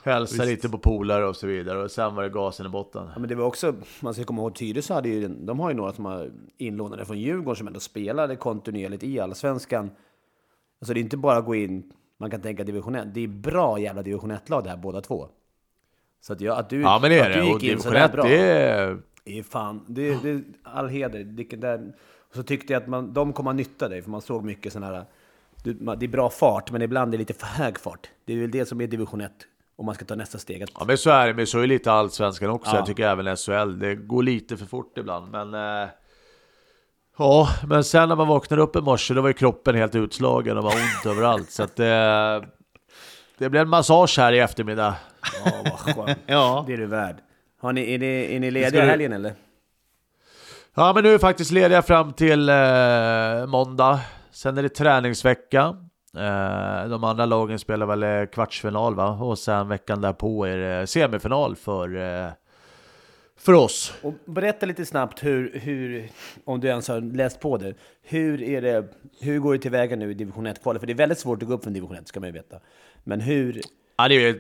hälsa 0.05 0.45
lite 0.45 0.69
på 0.69 0.79
polare 0.79 1.27
och 1.27 1.37
så 1.37 1.47
vidare. 1.47 1.79
Och 1.83 1.91
sen 1.91 2.15
var 2.15 2.23
det 2.23 2.29
gasen 2.29 2.67
i 2.67 2.69
botten. 2.69 3.03
Ja, 3.15 3.19
men 3.21 3.29
det 3.29 3.35
var 3.35 3.45
också, 3.45 3.75
man 4.01 4.15
ska 4.15 4.25
komma 4.25 4.43
ihåg, 4.43 4.55
Tyresö 4.55 4.95
hade 4.95 5.09
ju, 5.09 5.29
de 5.29 5.61
har 5.61 5.71
ju 5.71 5.77
några 5.77 5.93
som 5.93 6.05
har 6.05 6.31
inlånade 6.59 7.05
från 7.05 7.19
Djurgården 7.19 7.57
som 7.57 7.67
ändå 7.67 7.81
spelade 7.81 8.37
kontinuerligt 8.37 9.03
i 9.05 9.21
Allsvenskan. 9.21 9.91
Alltså 10.81 10.95
det 10.95 11.01
är 11.01 11.03
inte 11.03 11.17
bara 11.17 11.37
att 11.39 11.45
gå 11.45 11.55
in, 11.55 11.93
man 12.21 12.31
kan 12.31 12.41
tänka 12.41 12.65
division 12.65 12.95
1, 12.95 13.15
det 13.15 13.25
är 13.25 13.29
bra 13.29 13.79
jävla 13.79 14.03
division 14.03 14.33
1-lag 14.33 14.65
det 14.65 14.71
här 14.71 14.77
båda 14.77 15.01
två. 15.01 15.29
Så 16.21 16.33
att, 16.33 16.41
jag, 16.41 16.59
att 16.59 16.71
du, 16.71 16.81
Ja 16.81 16.99
men 17.03 17.11
det 17.11 17.19
är 17.19 17.31
att 17.31 17.35
du 17.37 17.41
det. 17.41 17.47
gick 17.47 17.57
Och 17.57 17.63
in 17.63 17.81
sådär 17.81 18.05
1, 18.05 18.13
bra, 18.13 18.23
det 18.25 18.39
är... 18.53 18.99
är 19.29 19.43
fan, 19.43 19.85
det, 19.87 20.23
det, 20.23 20.43
all 20.63 20.89
heder. 20.89 21.25
Vilken 21.25 21.61
där, 21.61 21.93
och 22.29 22.35
så 22.35 22.43
tyckte 22.43 22.73
jag 22.73 22.83
att 22.83 22.89
man, 22.89 23.13
de 23.13 23.33
kommer 23.33 23.51
ha 23.51 23.57
nytta 23.57 23.85
av 23.85 23.91
dig, 23.91 24.03
för 24.03 24.11
man 24.11 24.23
såg 24.23 24.45
mycket 24.45 24.73
sådana 24.73 24.97
här, 24.97 25.05
det 25.63 26.07
är 26.07 26.09
bra 26.09 26.31
fart, 26.31 26.71
men 26.71 26.83
ibland 26.83 27.15
är 27.15 27.19
det 27.19 27.23
lite 27.23 27.35
för 27.35 27.47
hög 27.47 27.79
fart. 27.79 28.11
Det 28.25 28.33
är 28.33 28.41
väl 28.41 28.51
det 28.51 28.67
som 28.67 28.81
är 28.81 28.87
division 28.87 29.21
1, 29.21 29.33
om 29.77 29.87
man 29.87 29.95
ska 29.95 30.05
ta 30.05 30.15
nästa 30.15 30.39
steg. 30.39 30.63
Att, 30.63 30.71
Ja 30.79 30.85
men 30.85 30.99
så 30.99 31.11
är 31.11 31.27
det, 31.27 31.35
men 31.35 31.47
så 31.47 31.59
är 31.59 31.67
lite 31.67 31.93
allsvenskan 31.93 32.51
också. 32.51 32.71
Ja. 32.71 32.77
Jag 32.77 32.87
tycker 32.87 33.09
även 33.09 33.37
SHL. 33.37 33.79
Det 33.79 33.95
går 33.95 34.23
lite 34.23 34.57
för 34.57 34.67
fort 34.67 34.99
ibland, 34.99 35.31
men... 35.31 35.55
Eh, 35.55 35.89
ja, 37.19 37.49
men 37.67 37.85
sen 37.85 38.09
när 38.09 38.17
man 38.17 38.29
vaknade 38.29 38.63
upp 38.63 38.77
i 38.77 38.81
morse, 38.81 39.15
då 39.15 39.21
var 39.21 39.29
ju 39.29 39.35
kroppen 39.35 39.75
helt 39.75 39.95
utslagen 39.95 40.59
och 40.59 40.65
var 40.65 40.73
ont 40.73 41.07
överallt. 41.07 41.51
Så 41.51 41.63
att 41.63 41.77
det... 41.77 42.45
Det 43.39 43.51
blev 43.51 43.63
en 43.63 43.69
massage 43.69 44.19
här 44.19 44.33
i 44.33 44.39
eftermiddag. 44.39 44.95
ja, 45.45 45.53
vad 45.65 45.95
skönt. 45.95 46.19
Ja. 46.27 46.65
Det 46.67 46.73
är 46.73 46.77
du 46.77 46.87
värd. 46.87 47.17
Har 47.61 47.73
ni, 47.73 47.95
är, 47.95 47.99
ni, 47.99 48.35
är 48.37 48.41
ni 48.41 48.51
lediga 48.51 48.71
du- 48.85 48.89
helgen 48.89 49.13
eller? 49.13 49.35
Ja, 50.75 50.93
men 50.95 51.05
nu 51.05 51.15
är 51.15 51.19
faktiskt 51.19 51.51
lediga 51.51 51.83
fram 51.83 52.13
till 52.13 52.49
eh, 52.49 53.47
måndag. 53.47 54.01
Sen 54.31 54.59
är 54.59 54.63
det 54.63 54.69
träningsvecka. 54.69 55.77
Eh, 56.17 56.89
de 56.89 57.05
andra 57.05 57.27
lagen 57.27 57.59
spelar 57.59 57.87
väl 57.87 58.03
eh, 58.03 58.27
kvartsfinal 58.33 58.95
va? 58.95 59.09
Och 59.11 59.39
sen 59.39 59.69
veckan 59.69 60.01
därpå 60.01 60.45
är 60.45 60.57
det 60.57 60.87
semifinal 60.87 61.57
för, 61.57 61.97
eh, 61.97 62.31
för 63.39 63.53
oss. 63.53 63.95
Och 64.03 64.15
berätta 64.25 64.67
lite 64.67 64.85
snabbt 64.87 65.25
hur, 65.25 65.59
hur, 65.59 66.09
om 66.45 66.61
du 66.61 66.69
ens 66.69 66.89
har 66.89 67.01
läst 67.01 67.41
på 67.41 67.57
det, 67.57 67.75
hur, 68.03 68.43
är 68.43 68.63
det, 68.63 68.85
hur 69.21 69.39
går 69.39 69.53
det 69.53 69.59
tillväga 69.59 69.97
nu 69.97 70.11
i 70.11 70.15
division 70.15 70.47
1-kvalet? 70.47 70.81
För 70.81 70.87
det 70.87 70.93
är 70.93 70.95
väldigt 70.95 71.19
svårt 71.19 71.43
att 71.43 71.49
gå 71.49 71.55
upp 71.55 71.63
från 71.65 71.73
division 71.73 71.97
1, 71.97 72.09
ska 72.09 72.21
man 72.21 72.29
ju 72.29 72.33
veta. 72.33 72.57
Men 73.05 73.21
hur... 73.21 73.61
Ja, 73.97 74.09
det 74.09 74.15
är 74.15 74.39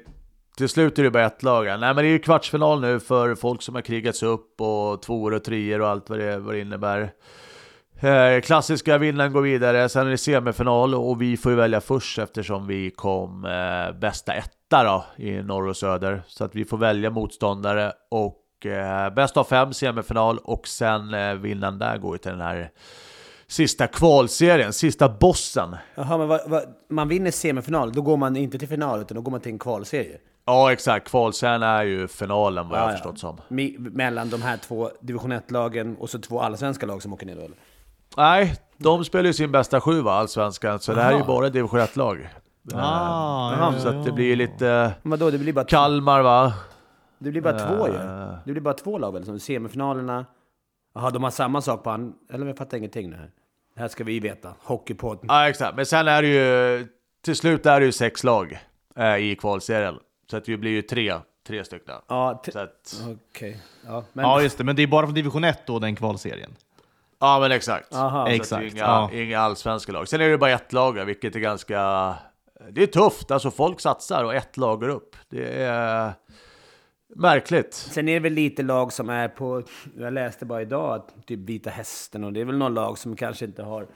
till 0.58 0.68
slut 0.68 0.98
är 0.98 1.02
det 1.02 1.10
bara 1.10 1.26
ett 1.26 1.42
lag. 1.42 1.66
Nej, 1.66 1.78
men 1.78 1.96
det 1.96 2.02
är 2.02 2.10
ju 2.10 2.18
kvartsfinal 2.18 2.80
nu 2.80 3.00
för 3.00 3.34
folk 3.34 3.62
som 3.62 3.74
har 3.74 3.82
krigats 3.82 4.22
upp 4.22 4.60
och 4.60 5.02
tvåor 5.02 5.34
och 5.34 5.44
treor 5.44 5.80
och 5.80 5.88
allt 5.88 6.10
vad 6.10 6.18
det, 6.18 6.38
vad 6.38 6.54
det 6.54 6.60
innebär. 6.60 7.12
Eh, 8.00 8.40
klassiska 8.40 8.98
vinnaren 8.98 9.32
går 9.32 9.42
vidare, 9.42 9.88
sen 9.88 10.06
är 10.06 10.10
det 10.10 10.18
semifinal 10.18 10.94
och 10.94 11.22
vi 11.22 11.36
får 11.36 11.52
ju 11.52 11.56
välja 11.56 11.80
först 11.80 12.18
eftersom 12.18 12.66
vi 12.66 12.90
kom 12.90 13.44
eh, 13.44 13.98
bästa 13.98 14.32
etta 14.32 14.84
då 14.84 15.04
i 15.24 15.42
norr 15.42 15.68
och 15.68 15.76
söder. 15.76 16.22
Så 16.26 16.44
att 16.44 16.54
vi 16.54 16.64
får 16.64 16.78
välja 16.78 17.10
motståndare 17.10 17.92
och 18.10 18.66
eh, 18.66 19.14
bäst 19.14 19.36
av 19.36 19.44
fem 19.44 19.72
semifinal 19.72 20.38
och 20.38 20.68
sen 20.68 21.14
eh, 21.14 21.34
vinnaren 21.34 21.78
där 21.78 21.98
går 21.98 22.14
ju 22.14 22.18
till 22.18 22.30
den 22.30 22.40
här 22.40 22.70
sista 23.46 23.86
kvalserien, 23.86 24.72
sista 24.72 25.08
bossen. 25.08 25.76
Jaha, 25.94 26.18
men 26.18 26.28
vad, 26.28 26.40
vad, 26.46 26.62
man 26.90 27.08
vinner 27.08 27.30
semifinal, 27.30 27.92
då 27.92 28.02
går 28.02 28.16
man 28.16 28.36
inte 28.36 28.58
till 28.58 28.68
final, 28.68 29.00
utan 29.00 29.14
då 29.14 29.20
går 29.20 29.30
man 29.30 29.40
till 29.40 29.52
en 29.52 29.58
kvalserie. 29.58 30.18
Ja 30.48 30.72
exakt, 30.72 31.08
kvalserien 31.10 31.62
är 31.62 31.82
ju 31.82 32.08
finalen 32.08 32.68
vad 32.68 32.78
jag 32.78 32.82
har 32.82 32.88
Ja, 32.90 32.92
ja. 32.92 32.96
förstått 32.96 33.18
som. 33.18 33.36
Me- 33.48 33.78
mellan 33.96 34.30
de 34.30 34.42
här 34.42 34.56
två 34.56 34.90
division 35.00 35.32
1-lagen 35.32 35.96
och 35.96 36.10
så 36.10 36.18
två 36.18 36.40
allsvenska 36.40 36.86
lag 36.86 37.02
som 37.02 37.12
åker 37.12 37.26
ner 37.26 37.34
då, 37.36 37.40
eller? 37.42 37.56
Nej, 38.16 38.54
de 38.76 39.04
spelar 39.04 39.24
ju 39.26 39.32
sin 39.32 39.52
bästa 39.52 39.80
sju 39.80 40.00
va, 40.00 40.12
allsvenskan, 40.12 40.78
så 40.80 40.94
det 40.94 41.02
här 41.02 41.08
är 41.12 41.16
ju 41.16 41.22
Aha. 41.22 41.26
bara 41.26 41.48
division 41.48 41.80
1-lag. 41.80 42.28
Ah, 42.74 43.52
Eh, 43.52 43.58
ja, 43.58 43.74
så 43.78 43.88
ja, 43.88 43.92
att 43.98 44.04
det 44.04 44.12
blir 44.12 44.24
ju 44.26 44.36
lite 44.36 44.92
Men 45.02 45.10
vadå, 45.10 45.30
det 45.30 45.38
blir 45.38 45.52
bara, 45.52 45.64
Kalmar 45.64 46.22
va? 46.22 46.52
det 47.18 47.30
blir 47.30 47.40
bara 47.42 47.58
två 47.58 47.88
ju. 47.88 47.94
Eh. 47.94 48.34
Det 48.44 48.52
blir 48.52 48.60
bara 48.62 48.74
två 48.74 48.98
lag 48.98 49.12
väl, 49.12 49.24
som 49.24 49.38
semifinalerna. 49.40 50.26
Jaha, 50.94 51.10
de 51.10 51.22
har 51.22 51.30
samma 51.30 51.60
sak 51.60 51.84
på 51.84 51.90
an... 51.90 52.14
Eller 52.32 52.46
jag 52.46 52.56
fattar 52.56 52.76
ingenting 52.78 53.10
nu 53.10 53.16
här. 53.16 53.30
Det 53.74 53.80
här 53.80 53.88
ska 53.88 54.04
vi 54.04 54.20
veta. 54.20 54.52
Hockeypodd. 54.62 55.18
Ja 55.28 55.48
exakt, 55.48 55.76
men 55.76 55.86
sen 55.86 56.08
är 56.08 56.22
det 56.22 56.28
ju, 56.28 56.86
till 57.24 57.36
slut 57.36 57.66
är 57.66 57.80
det 57.80 57.86
ju 57.86 57.92
sex 57.92 58.24
lag 58.24 58.58
eh, 58.96 59.16
i 59.16 59.36
kvalserien. 59.36 59.94
Så 60.30 60.36
att 60.36 60.44
det 60.44 60.56
blir 60.56 60.70
ju 60.70 60.82
tre, 60.82 61.14
tre 61.46 61.64
stycken. 61.64 61.94
Ja, 62.08 62.42
Så 62.52 62.58
att, 62.58 63.02
okej. 63.30 63.60
Ja, 63.86 64.04
men... 64.12 64.24
Ja, 64.24 64.42
just 64.42 64.58
det. 64.58 64.64
Men 64.64 64.76
det 64.76 64.82
är 64.82 64.86
bara 64.86 65.06
från 65.06 65.14
division 65.14 65.44
1 65.44 65.66
då, 65.66 65.78
den 65.78 65.96
kvalserien. 65.96 66.56
ja 67.18 67.38
men 67.40 67.52
exakt. 67.52 67.94
Aha. 67.94 68.28
Exakt, 68.28 68.72
inga, 68.72 68.82
ja. 68.82 69.10
inga 69.12 69.38
allsvenska 69.38 69.92
lag. 69.92 70.08
Sen 70.08 70.20
är 70.20 70.28
det 70.28 70.38
bara 70.38 70.50
ett 70.50 70.72
lag, 70.72 71.04
vilket 71.04 71.36
är 71.36 71.40
ganska... 71.40 72.14
Det 72.70 72.82
är 72.82 72.86
tufft, 72.86 73.30
alltså 73.30 73.50
folk 73.50 73.80
satsar 73.80 74.24
och 74.24 74.34
ett 74.34 74.56
lag 74.56 74.80
går 74.80 74.88
upp. 74.88 75.16
Det 75.28 75.62
är 75.62 76.12
märkligt. 77.16 77.74
Sen 77.74 78.08
är 78.08 78.12
det 78.12 78.20
väl 78.20 78.32
lite 78.32 78.62
lag 78.62 78.92
som 78.92 79.10
är 79.10 79.28
på... 79.28 79.62
Jag 79.98 80.12
läste 80.12 80.46
bara 80.46 80.62
idag 80.62 80.94
att 80.94 81.26
typ 81.26 81.40
Vita 81.40 81.70
Hästen 81.70 82.24
och 82.24 82.32
det 82.32 82.40
är 82.40 82.44
väl 82.44 82.58
någon 82.58 82.74
lag 82.74 82.98
som 82.98 83.16
kanske 83.16 83.44
inte 83.44 83.62
har 83.62 83.86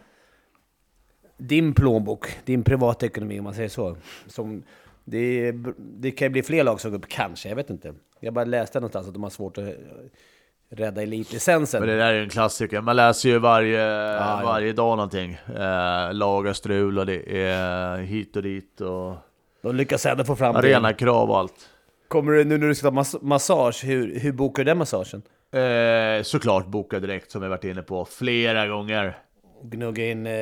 din 1.37 1.75
plånbok, 1.75 2.39
din 2.45 2.65
privatekonomi 2.65 3.39
om 3.39 3.45
man 3.45 3.55
säger 3.55 3.69
så. 3.69 3.97
Som, 4.27 4.63
det, 5.05 5.53
det 5.79 6.11
kan 6.11 6.27
ju 6.27 6.31
bli 6.31 6.43
fler 6.43 6.65
lag 6.65 6.81
som 6.81 6.91
går 6.91 6.99
upp, 6.99 7.09
kanske, 7.09 7.49
jag 7.49 7.57
vet 7.57 7.71
inte. 7.71 7.95
Jag 8.21 8.35
bara 8.35 8.45
läste 8.45 8.81
någonstans 8.81 9.09
att 9.09 9.15
de 9.15 9.23
har 9.23 9.31
svårt 9.31 9.59
att 9.59 9.65
rädda 10.69 11.03
elitlicensen. 11.03 11.81
Men 11.81 11.89
det 11.89 11.97
där 11.97 12.13
är 12.13 12.15
ju 12.15 12.23
en 12.23 12.29
klassiker. 12.29 12.81
Man 12.81 12.97
läser 12.97 13.29
ju 13.29 13.39
varje, 13.39 13.81
ja. 13.81 14.41
varje 14.45 14.73
dag 14.73 14.97
någonting. 14.97 15.39
Eh, 15.57 16.13
laga 16.13 16.55
strul 16.55 16.99
och 16.99 17.07
det 17.07 17.47
är 17.47 17.99
hit 17.99 18.37
och 18.37 18.43
dit 18.43 18.81
och 18.81 19.17
De 19.63 19.77
lyckas 19.77 20.07
ändå 20.07 20.25
få 20.25 20.37
fram 20.37 20.57
arena 20.57 20.93
krav 20.93 21.31
och 21.31 21.39
allt. 21.39 21.69
Kommer 22.09 22.33
du 22.33 22.45
nu 22.45 22.59
när 22.59 22.69
du 22.69 22.75
ska 22.75 22.87
ta 22.91 22.95
mas- 22.95 23.23
massage, 23.23 23.85
hur, 23.85 24.21
hur 24.21 24.33
bokar 24.33 24.65
du 24.65 24.71
den 24.71 24.79
massagen? 24.79 25.23
Eh, 25.53 26.23
såklart 26.23 26.67
boka 26.67 27.01
direkt 27.01 27.31
som 27.31 27.43
vi 27.43 27.49
varit 27.49 27.65
inne 27.65 27.83
på 27.83 28.05
flera 28.05 28.67
gånger. 28.67 29.19
Gnugga 29.63 30.11
in 30.11 30.27
eh, 30.27 30.33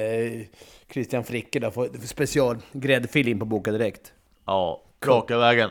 Christian 0.92 1.24
Fricke 1.24 1.70
få 1.70 1.88
special 2.04 2.56
gräddfil 2.72 3.28
in 3.28 3.38
på 3.38 3.44
Boka 3.44 3.72
Direkt. 3.72 4.12
Ja, 4.50 4.82
raka 5.06 5.38
vägen. 5.38 5.70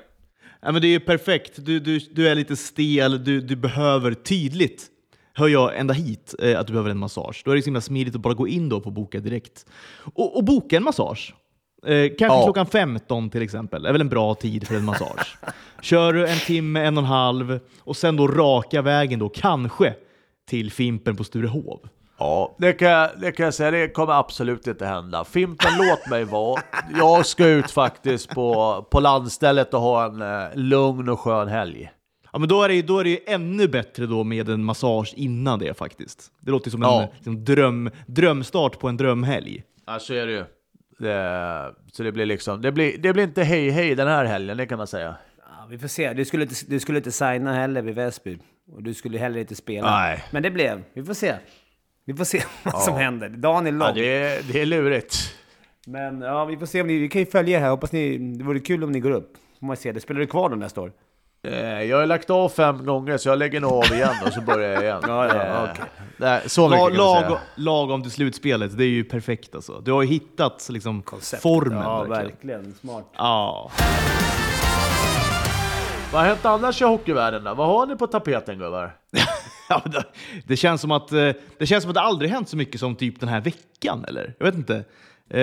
Ja, 0.62 0.72
men 0.72 0.82
det 0.82 0.88
är 0.88 0.90
ju 0.90 1.00
perfekt. 1.00 1.52
Du, 1.56 1.80
du, 1.80 2.00
du 2.00 2.28
är 2.30 2.36
lite 2.36 2.56
stel, 2.56 3.24
du, 3.24 3.42
du 3.42 3.56
behöver 3.56 4.14
tydligt, 4.14 4.88
hör 5.34 5.48
jag 5.48 5.80
ända 5.80 5.94
hit, 5.94 6.36
eh, 6.40 6.60
att 6.60 6.68
du 6.68 6.74
behöver 6.74 6.90
en 6.90 6.98
massage. 6.98 7.42
Då 7.46 7.52
är 7.52 7.56
det 7.56 7.62
så 7.62 7.66
himla 7.66 7.82
smidigt 7.82 8.16
att 8.16 8.22
bara 8.22 8.34
gå 8.34 8.48
in 8.48 8.70
då 8.70 8.82
på 8.82 8.92
Boka 8.92 9.20
direkt 9.20 9.66
och, 10.14 10.38
och 10.38 10.44
boka 10.44 10.78
en 10.78 10.84
massage. 10.84 11.36
Eh, 11.86 12.08
kanske 12.20 12.38
Ja. 12.38 12.44
klockan 12.44 12.66
15 12.66 13.30
till 13.30 13.42
exempel, 13.42 13.86
är 13.86 13.92
väl 13.92 14.02
en 14.02 14.10
bra 14.10 14.36
tid 14.36 14.68
för 14.68 14.76
en 14.76 14.86
massage. 14.86 15.38
Kör 15.82 16.14
du 16.14 16.28
en 16.28 16.40
timme, 16.40 16.80
en 16.86 16.98
och 16.98 17.04
en 17.04 17.08
halv 17.10 17.60
och 17.80 17.98
sen 17.98 18.16
då 18.18 18.28
raka 18.28 18.82
vägen 18.82 19.20
då 19.20 19.30
kanske 19.30 19.94
till 20.50 20.72
Fimpen 20.72 21.16
på 21.16 21.24
Sturehov. 21.24 21.80
Ja, 22.20 22.56
det 22.58 22.74
kan, 22.74 22.90
jag- 22.90 23.10
det 23.22 23.32
kan 23.32 23.44
jag 23.44 23.54
säga, 23.54 23.72
det 23.72 23.88
kommer 23.90 24.14
absolut 24.14 24.68
inte 24.68 24.86
hända. 24.86 25.24
Fimpen, 25.26 25.72
låt 25.78 26.10
mig 26.10 26.24
vara. 26.24 26.62
Jag 26.98 27.26
ska 27.26 27.48
ut 27.48 27.72
faktiskt 27.72 28.30
på, 28.30 28.82
på 28.92 29.00
landstället 29.00 29.74
och 29.74 29.82
ha 29.82 30.06
en 30.06 30.22
eh, 30.22 30.48
lugn 30.56 31.10
och 31.10 31.20
skön 31.20 31.48
helg. 31.48 31.92
Ja, 32.34 32.40
men 32.40 32.50
då 32.50 32.64
är, 32.64 32.68
det, 32.70 32.76
ju- 32.76 32.82
då 32.82 33.00
är 33.00 33.04
det 33.04 33.10
ju 33.10 33.20
ännu 33.28 33.68
bättre 33.68 34.06
då 34.06 34.24
med 34.24 34.50
en 34.50 34.64
massage 34.64 35.14
innan 35.16 35.60
det 35.60 35.78
faktiskt. 35.78 36.32
Det 36.42 36.52
låter 36.52 36.72
som 36.72 36.84
en 36.84 36.90
Ja. 36.90 37.08
liksom, 37.16 37.44
dröm, 37.46 37.90
drömstart 38.06 38.80
på 38.80 38.88
en 38.88 38.98
drömhelg. 38.98 39.64
Ja, 39.88 40.00
så 40.00 40.14
är 40.14 40.26
det 40.28 40.32
ju. 40.32 40.46
Det, 41.00 41.74
så 41.92 42.04
det 42.04 42.12
blir 42.12 42.26
liksom, 42.26 42.62
det 42.62 42.72
blir, 42.72 42.98
det 42.98 43.14
blir 43.14 43.24
inte 43.24 43.44
hej 43.44 43.70
hej 43.70 43.96
den 43.96 44.08
här 44.08 44.26
helgen, 44.26 44.58
det 44.58 44.66
kan 44.66 44.78
man 44.78 44.88
säga. 44.88 45.16
Ja, 45.38 45.68
vi 45.70 45.78
får 45.78 45.88
se. 45.88 46.14
Du 46.14 46.26
skulle, 46.26 46.44
inte, 46.44 46.56
du 46.68 46.80
skulle 46.80 46.98
inte 46.98 47.12
signa 47.12 47.54
heller 47.54 47.82
vid 47.82 47.96
Väsby. 47.96 48.38
Och 48.76 48.84
du 48.84 48.94
skulle 48.94 49.18
heller 49.18 49.40
inte 49.40 49.56
spela. 49.56 49.92
Nej. 50.00 50.24
Men 50.32 50.44
det 50.44 50.52
blev. 50.52 50.84
Vi 50.94 51.04
får 51.04 51.14
se. 51.14 51.36
Vi 52.06 52.14
får 52.14 52.26
se 52.26 52.44
vad 52.64 52.82
som 52.82 52.94
händer. 52.96 53.30
Dagen 53.30 53.68
är 53.68 53.72
lång. 53.72 53.88
Ja, 53.88 53.94
det, 53.94 54.18
är, 54.24 54.42
det 54.52 54.62
är 54.62 54.66
lurigt. 54.66 55.36
Men 55.88 56.22
ja, 56.22 56.46
vi 56.46 56.58
får 56.58 56.66
se 56.66 56.82
om 56.82 56.88
ni... 56.88 56.98
Vi 56.98 57.10
kan 57.10 57.20
ju 57.22 57.26
följa 57.26 57.58
er 57.58 57.62
här. 57.62 57.70
Hoppas 57.70 57.92
ni... 57.92 58.18
Det 58.18 58.44
vore 58.44 58.60
kul 58.60 58.84
om 58.84 58.92
ni 58.92 59.00
går 59.00 59.12
upp. 59.12 59.34
Får 59.60 59.66
man 59.68 59.78
se 59.78 59.92
det. 59.92 60.00
Spelar 60.00 60.20
du 60.20 60.28
kvar 60.28 60.50
då 60.50 60.56
nästa 60.56 60.82
år? 60.82 60.92
Eh, 61.48 61.82
Jag 61.84 61.98
har 61.98 62.06
lagt 62.06 62.30
av 62.30 62.50
fem 62.50 62.86
gånger 62.86 63.18
så 63.18 63.30
jag 63.30 63.40
lägger 63.40 63.60
nog 63.62 63.72
av 63.72 63.86
igen 63.94 64.14
och 64.26 64.34
så 64.34 64.42
börjar 64.42 64.70
jag 64.72 64.84
igen. 64.84 65.00
Ja, 65.08 65.28
ja, 65.28 65.68
Eh, 65.68 65.70
nej, 66.18 66.42
Så 66.46 66.70
mycket 66.70 66.98
La, 66.98 67.04
lag, 67.14 67.24
säga. 67.24 67.40
lagom 67.56 68.02
till 68.02 68.12
slutspelet, 68.12 68.78
det 68.78 68.84
är 68.84 68.88
ju 68.88 69.04
perfekt 69.04 69.56
alltså. 69.56 69.80
Du 69.82 69.92
har 69.92 70.02
ju 70.02 70.08
hittat 70.08 70.68
liksom, 70.70 71.04
formen. 71.42 71.78
Ja, 71.78 72.04
verkligen. 72.04 72.26
verkligen. 72.30 72.74
Smart. 72.74 73.06
Ja. 73.18 73.72
Vad 76.12 76.22
har 76.22 76.28
hänt 76.28 76.46
annars 76.46 76.82
i 76.82 76.86
hockeyvärlden 76.86 77.44
då? 77.44 77.54
Vad 77.54 77.68
har 77.68 77.86
ni 77.86 77.96
på 77.96 78.08
tapeten 78.08 78.60
gubbar? 78.60 78.96
Ja, 79.70 79.82
det, 79.86 80.04
det, 80.48 80.56
känns 80.56 80.82
som 80.82 80.92
att, 80.92 81.12
eh, 81.12 81.30
det 81.58 81.66
känns 81.66 81.84
som 81.84 81.90
att 81.90 81.96
det 81.96 82.02
aldrig 82.02 82.32
hänt 82.32 82.50
så 82.50 82.58
mycket 82.58 82.80
som 82.80 82.96
typ 82.96 83.20
den 83.20 83.30
här 83.30 83.42
veckan, 83.42 84.06
eller? 84.08 84.34
Jag 84.40 84.46
vet 84.46 84.56
inte. 84.56 84.86
Eh, 85.30 85.42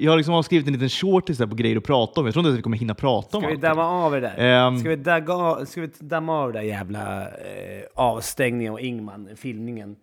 jag 0.00 0.12
har 0.12 0.16
liksom 0.16 0.34
avskrivit 0.34 0.66
en 0.66 0.72
liten 0.72 0.88
shortis 0.88 1.38
på 1.38 1.46
grejer 1.46 1.76
att 1.76 1.84
prata 1.84 2.20
om. 2.20 2.26
Jag 2.26 2.34
tror 2.34 2.40
inte 2.40 2.52
att 2.52 2.58
vi 2.58 2.62
kommer 2.62 2.76
hinna 2.76 2.94
prata 2.94 3.36
om 3.36 3.42
Ska 3.42 3.50
vi 3.50 3.56
damma 3.56 3.84
av 3.86 4.12
det 4.12 4.20
där? 4.20 4.38
Ehm. 4.38 4.78
Ska, 4.78 4.88
vi 4.88 4.96
dagga, 4.96 5.66
ska 5.66 5.80
vi 5.80 5.90
damma 5.98 6.38
av 6.38 6.52
det 6.52 6.58
där 6.58 6.64
jävla 6.64 7.22
eh, 7.22 7.82
avstängningen 7.94 8.72
och 8.72 8.80
Ingman, 8.80 9.28
filmningen? 9.36 9.96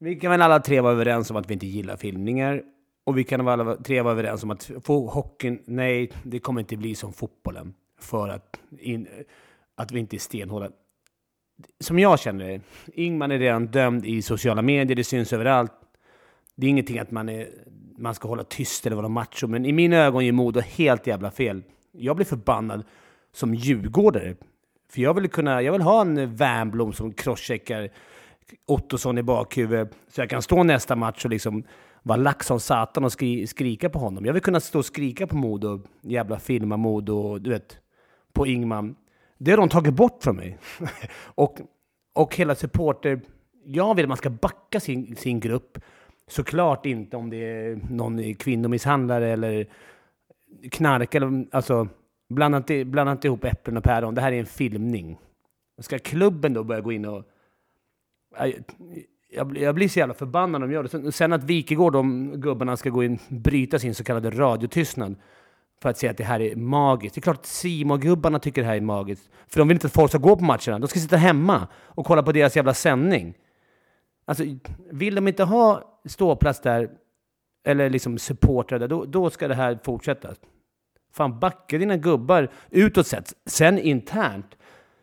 Vi 0.00 0.16
kan 0.16 0.30
väl 0.30 0.42
alla 0.42 0.60
tre 0.60 0.80
vara 0.80 0.92
överens 0.92 1.30
om 1.30 1.36
att 1.36 1.50
vi 1.50 1.54
inte 1.54 1.66
gillar 1.66 1.96
filmningar. 1.96 2.62
Och 3.04 3.18
vi 3.18 3.24
kan 3.24 3.44
väl 3.44 3.60
alla 3.60 3.76
tre 3.76 4.02
vara 4.02 4.12
överens 4.12 4.42
om 4.42 4.50
att 4.50 4.70
få 4.84 5.06
hockeyn, 5.06 5.62
nej, 5.64 6.10
det 6.22 6.38
kommer 6.38 6.60
inte 6.60 6.76
bli 6.76 6.94
som 6.94 7.12
fotbollen. 7.12 7.74
För 8.00 8.28
att, 8.28 8.60
in, 8.78 9.08
att 9.76 9.92
vi 9.92 9.98
inte 9.98 10.16
är 10.16 10.18
stenhårda. 10.18 10.68
Som 11.80 11.98
jag 11.98 12.20
känner 12.20 12.44
det, 12.48 12.60
Ingman 12.94 13.30
är 13.30 13.38
redan 13.38 13.66
dömd 13.66 14.06
i 14.06 14.22
sociala 14.22 14.62
medier, 14.62 14.96
det 14.96 15.04
syns 15.04 15.32
överallt. 15.32 15.72
Det 16.54 16.66
är 16.66 16.70
ingenting 16.70 16.98
att 16.98 17.10
man, 17.10 17.28
är, 17.28 17.48
man 17.98 18.14
ska 18.14 18.28
hålla 18.28 18.44
tyst 18.44 18.86
eller 18.86 18.96
vara 18.96 19.08
macho, 19.08 19.46
men 19.46 19.66
i 19.66 19.72
mina 19.72 19.96
ögon 19.96 20.26
gör 20.26 20.32
Modo 20.32 20.60
helt 20.60 21.06
jävla 21.06 21.30
fel. 21.30 21.62
Jag 21.92 22.16
blir 22.16 22.26
förbannad 22.26 22.84
som 23.32 23.54
djurgårdare. 23.54 24.34
För 24.92 25.00
jag 25.00 25.14
vill, 25.14 25.28
kunna, 25.28 25.62
jag 25.62 25.72
vill 25.72 25.82
ha 25.82 26.00
en 26.00 26.36
Wernbloom 26.36 26.92
som 26.92 27.12
crosscheckar 27.12 27.90
Ottosson 28.66 29.18
i 29.18 29.22
bakhuvudet, 29.22 29.92
så 30.08 30.20
jag 30.20 30.30
kan 30.30 30.42
stå 30.42 30.62
nästa 30.62 30.96
match 30.96 31.24
och 31.24 31.30
liksom 31.30 31.64
vara 32.02 32.16
lack 32.16 32.42
som 32.42 32.60
satan 32.60 33.04
och 33.04 33.12
skri, 33.12 33.46
skrika 33.46 33.90
på 33.90 33.98
honom. 33.98 34.24
Jag 34.24 34.32
vill 34.32 34.42
kunna 34.42 34.60
stå 34.60 34.78
och 34.78 34.84
skrika 34.84 35.26
på 35.26 35.36
Modo, 35.36 35.82
jävla 36.00 36.38
filma 36.38 36.76
Modo, 36.76 37.38
du 37.38 37.50
vet, 37.50 37.78
på 38.32 38.46
Ingman. 38.46 38.94
Det 39.44 39.50
har 39.50 39.58
de 39.58 39.68
tagit 39.68 39.94
bort 39.94 40.22
från 40.22 40.36
mig. 40.36 40.58
och, 41.34 41.60
och 42.14 42.36
hela 42.36 42.54
supporter... 42.54 43.20
Jag 43.64 43.94
vill 43.94 44.04
att 44.04 44.08
man 44.08 44.16
ska 44.16 44.30
backa 44.30 44.80
sin, 44.80 45.16
sin 45.16 45.40
grupp. 45.40 45.78
Såklart 46.28 46.86
inte 46.86 47.16
om 47.16 47.30
det 47.30 47.36
är 47.36 47.80
någon 47.90 48.34
kvinnomisshandlare 48.34 49.28
eller 49.28 49.66
knark 50.70 51.14
eller 51.14 51.46
alltså 51.50 51.88
blanda 52.28 52.58
inte, 52.58 52.84
blanda 52.84 53.12
inte 53.12 53.26
ihop 53.26 53.44
äpplen 53.44 53.76
och 53.76 53.84
päron. 53.84 54.14
Det 54.14 54.20
här 54.20 54.32
är 54.32 54.40
en 54.40 54.46
filmning. 54.46 55.18
Ska 55.78 55.98
klubben 55.98 56.54
då 56.54 56.64
börja 56.64 56.80
gå 56.80 56.92
in 56.92 57.04
och... 57.04 57.24
Jag, 59.34 59.58
jag, 59.58 59.74
blir- 59.74 59.88
så 59.88 59.98
jävla 59.98 60.14
förbannad 60.14 60.60
när 60.60 60.68
de 60.68 60.74
gör 60.74 60.82
det. 60.82 60.88
Sen, 60.88 61.12
sen 61.12 61.32
att 61.32 61.44
Wikegård, 61.44 61.92
de 61.92 62.32
gubbarna, 62.40 62.76
ska 62.76 62.90
gå 62.90 63.04
in 63.04 63.18
och 63.28 63.34
bryta 63.34 63.78
sin 63.78 63.94
så 63.94 64.04
kallade 64.04 64.30
radiotystnad 64.30 65.14
för 65.82 65.88
att 65.88 65.98
säga 65.98 66.10
att 66.10 66.16
det 66.16 66.24
här 66.24 66.40
är 66.40 66.56
magiskt. 66.56 67.14
Det 67.14 67.18
är 67.18 67.22
klart 67.22 67.36
att 67.36 67.46
simon 67.46 68.00
gubbarna 68.00 68.38
tycker 68.38 68.62
det 68.62 68.68
här 68.68 68.76
är 68.76 68.80
magiskt. 68.80 69.30
För 69.48 69.58
de 69.58 69.68
vill 69.68 69.74
inte 69.76 69.86
att 69.86 69.92
folk 69.92 70.10
ska 70.10 70.18
gå 70.18 70.36
på 70.36 70.44
matcherna. 70.44 70.78
De 70.78 70.88
ska 70.88 71.00
sitta 71.00 71.16
hemma 71.16 71.68
och 71.74 72.06
kolla 72.06 72.22
på 72.22 72.32
deras 72.32 72.56
jävla 72.56 72.74
sändning. 72.74 73.34
Alltså, 74.24 74.44
vill 74.90 75.14
de 75.14 75.28
inte 75.28 75.44
ha 75.44 75.98
ståplats 76.04 76.60
där, 76.60 76.90
eller 77.66 77.90
liksom 77.90 78.18
supportrar 78.18 78.78
där, 78.78 78.88
då, 78.88 79.04
då 79.04 79.30
ska 79.30 79.48
det 79.48 79.54
här 79.54 79.78
fortsätta. 79.84 80.34
Fan, 81.12 81.38
backa 81.38 81.78
dina 81.78 81.96
gubbar 81.96 82.48
utåt 82.70 83.06
sett. 83.06 83.32
Sen 83.46 83.78
internt. 83.78 84.56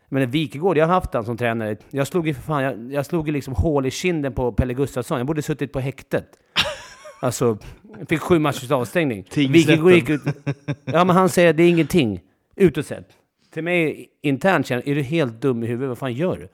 Men 0.07 0.31
Wikegård, 0.31 0.77
jag 0.77 0.87
har 0.87 0.93
haft 0.93 1.13
han 1.13 1.25
som 1.25 1.37
tränare. 1.37 1.77
Jag 1.89 2.07
slog 2.07 2.27
ju 2.27 2.33
för 2.33 2.41
fan, 2.41 2.63
jag, 2.63 2.93
jag 2.93 3.05
slog 3.05 3.27
ju 3.27 3.33
liksom 3.33 3.53
hål 3.53 3.85
i 3.85 3.91
kinden 3.91 4.33
på 4.33 4.51
Pelle 4.51 4.73
Gustafsson. 4.73 5.17
Jag 5.17 5.27
borde 5.27 5.41
suttit 5.41 5.73
på 5.73 5.79
häktet. 5.79 6.39
Alltså, 7.19 7.57
fick 8.09 8.19
sju 8.19 8.39
matchers 8.39 8.71
avstängning. 8.71 9.25
Wikegård 9.35 9.91
gick 9.91 10.09
ut... 10.09 10.21
Ja, 10.85 11.03
men 11.05 11.09
han 11.15 11.29
säger 11.29 11.49
att 11.49 11.57
det 11.57 11.63
är 11.63 11.69
ingenting. 11.69 12.21
Utåt 12.55 12.85
sett. 12.85 13.09
Till 13.53 13.63
mig 13.63 14.09
internt 14.21 14.67
känner 14.67 14.89
är 14.89 14.95
du 14.95 15.01
helt 15.01 15.41
dum 15.41 15.63
i 15.63 15.67
huvudet? 15.67 15.89
Vad 15.89 15.97
fan 15.97 16.13
gör 16.13 16.35
du? 16.37 16.41
Ja, 16.43 16.47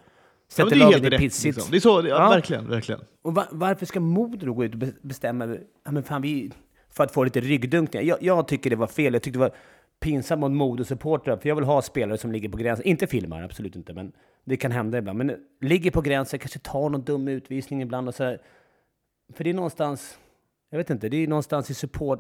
Sätter 0.49 0.69
det 0.69 0.75
är 0.75 0.79
laget 0.79 1.13
i 1.13 1.17
pissits. 1.17 1.43
Liksom. 1.45 1.71
Det 1.71 1.77
är 1.77 1.81
så, 1.81 1.89
ja, 1.89 2.07
Ja. 2.07 2.29
verkligen, 2.29 2.69
verkligen. 2.69 3.01
Och 3.21 3.35
va- 3.35 3.47
varför 3.51 3.85
ska 3.85 3.99
Modo 3.99 4.53
gå 4.53 4.65
ut 4.65 4.71
och 4.71 4.77
be- 4.79 4.93
bestämma 5.01 5.57
ja, 5.85 5.91
men 5.91 6.03
fan, 6.03 6.21
vi, 6.21 6.51
för 6.89 7.03
att 7.03 7.11
få 7.13 7.23
lite 7.23 7.39
ryggdunkningar? 7.39 8.05
Jag, 8.05 8.17
jag 8.23 8.47
tycker 8.47 8.69
det 8.69 8.75
var 8.75 8.87
fel. 8.87 9.13
Jag 9.13 9.23
tyckte 9.23 9.39
det 9.39 9.41
var 9.41 9.51
pinsamt 9.99 10.39
mot 10.39 10.51
Modo-supportrar, 10.51 11.37
för 11.37 11.49
jag 11.49 11.55
vill 11.55 11.65
ha 11.65 11.81
spelare 11.81 12.17
som 12.17 12.31
ligger 12.31 12.49
på 12.49 12.57
gränsen. 12.57 12.85
Inte 12.85 13.07
filmar, 13.07 13.43
absolut 13.43 13.75
inte, 13.75 13.93
men 13.93 14.11
det 14.45 14.57
kan 14.57 14.71
hända 14.71 14.97
ibland. 14.97 15.17
Men 15.17 15.35
ligger 15.61 15.91
på 15.91 16.01
gränsen, 16.01 16.39
kanske 16.39 16.59
tar 16.59 16.89
någon 16.89 17.01
dum 17.03 17.27
utvisning 17.27 17.81
ibland 17.81 18.07
och 18.07 18.15
så 18.15 18.23
här. 18.23 18.41
För 19.33 19.43
det 19.43 19.49
är 19.49 19.53
någonstans, 19.53 20.17
jag 20.75 20.77
vet 20.77 20.89
inte, 20.89 21.09
det 21.09 21.23
är 21.23 21.27
någonstans 21.27 21.69
i 21.69 21.73
support. 21.73 22.19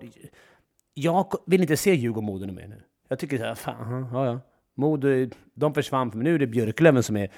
Jag 0.93 1.33
vill 1.45 1.61
inte 1.61 1.77
se 1.77 1.95
Djurgården-Modo 1.95 2.51
mer 2.51 2.67
nu. 2.67 2.81
Jag 3.09 3.19
tycker 3.19 3.37
så 3.37 3.43
här, 3.43 3.55
fan, 3.55 4.09
ja, 4.13 4.25
ja. 4.25 4.39
Modo, 4.77 5.07
de 5.53 5.73
försvann, 5.73 6.11
för 6.11 6.17
nu 6.17 6.35
är 6.35 6.39
det 6.39 6.47
Björklöven 6.47 7.03
som 7.03 7.17
är... 7.17 7.29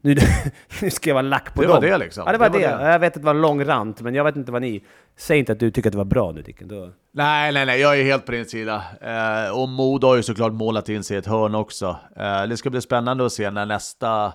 Nu, 0.00 0.16
nu 0.82 0.90
ska 0.90 1.10
jag 1.10 1.14
vara 1.14 1.22
lack 1.22 1.54
på 1.54 1.60
Det 1.62 1.66
dem. 1.68 1.74
var 1.74 1.82
det 1.82 1.98
liksom. 1.98 2.22
Ja, 2.26 2.32
det 2.32 2.38
var 2.38 2.50
det. 2.50 2.58
Det 2.58 2.68
var 2.76 2.78
det. 2.84 2.92
Jag 2.92 2.98
vet 2.98 3.16
att 3.16 3.22
det 3.22 3.26
var 3.26 3.34
en 3.34 3.40
lång 3.40 3.64
rant, 3.64 4.00
men 4.00 4.14
jag 4.14 4.24
vet 4.24 4.36
inte 4.36 4.52
vad 4.52 4.62
ni... 4.62 4.84
Säg 5.16 5.38
inte 5.38 5.52
att 5.52 5.60
du 5.60 5.70
tycker 5.70 5.88
att 5.88 5.92
det 5.92 5.98
var 5.98 6.04
bra 6.04 6.32
nu, 6.32 6.42
Dicken. 6.42 6.68
Då... 6.68 6.90
Nej, 7.12 7.52
nej, 7.52 7.66
nej, 7.66 7.80
jag 7.80 8.00
är 8.00 8.04
helt 8.04 8.26
på 8.26 8.32
din 8.32 8.44
sida. 8.46 8.82
Eh, 9.00 9.58
och 9.60 9.68
Modo 9.68 10.06
har 10.06 10.16
ju 10.16 10.22
såklart 10.22 10.52
målat 10.52 10.88
in 10.88 11.04
sig 11.04 11.14
i 11.14 11.18
ett 11.18 11.26
hörn 11.26 11.54
också. 11.54 11.96
Eh, 12.16 12.42
det 12.46 12.56
ska 12.56 12.70
bli 12.70 12.80
spännande 12.80 13.26
att 13.26 13.32
se 13.32 13.50
när 13.50 13.66
nästa 13.66 14.32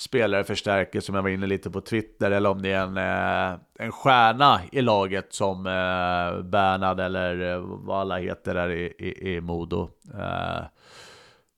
spelare 0.00 0.44
förstärker, 0.44 1.00
som 1.00 1.14
jag 1.14 1.22
var 1.22 1.30
inne 1.30 1.46
lite 1.46 1.70
på 1.70 1.80
Twitter, 1.80 2.30
eller 2.30 2.50
om 2.50 2.62
det 2.62 2.72
är 2.72 2.82
en, 2.82 2.96
eh, 2.96 3.60
en 3.78 3.92
stjärna 3.92 4.60
i 4.72 4.82
laget 4.82 5.32
som 5.34 5.62
Bernad 5.62 6.50
Bernhard 6.50 7.00
eller 7.00 7.52
eh, 7.52 7.60
vad 7.60 8.00
alla 8.00 8.18
heter 8.18 8.54
där 8.54 8.70
i, 8.70 8.94
i, 8.98 9.34
i 9.34 9.40
Modo. 9.40 9.90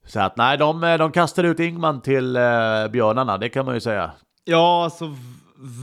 Så 0.07 0.21
att 0.21 0.37
nej, 0.37 0.59
de, 0.59 0.81
de 0.81 1.13
kastar 1.13 1.45
ut 1.45 1.61
Ingman 1.61 2.01
till 2.01 2.33
björnarna, 2.93 3.39
det 3.39 3.49
kan 3.49 3.67
man 3.67 3.75
ju 3.75 3.81
säga. 3.81 4.11
Ja, 4.45 4.85
alltså 4.85 5.17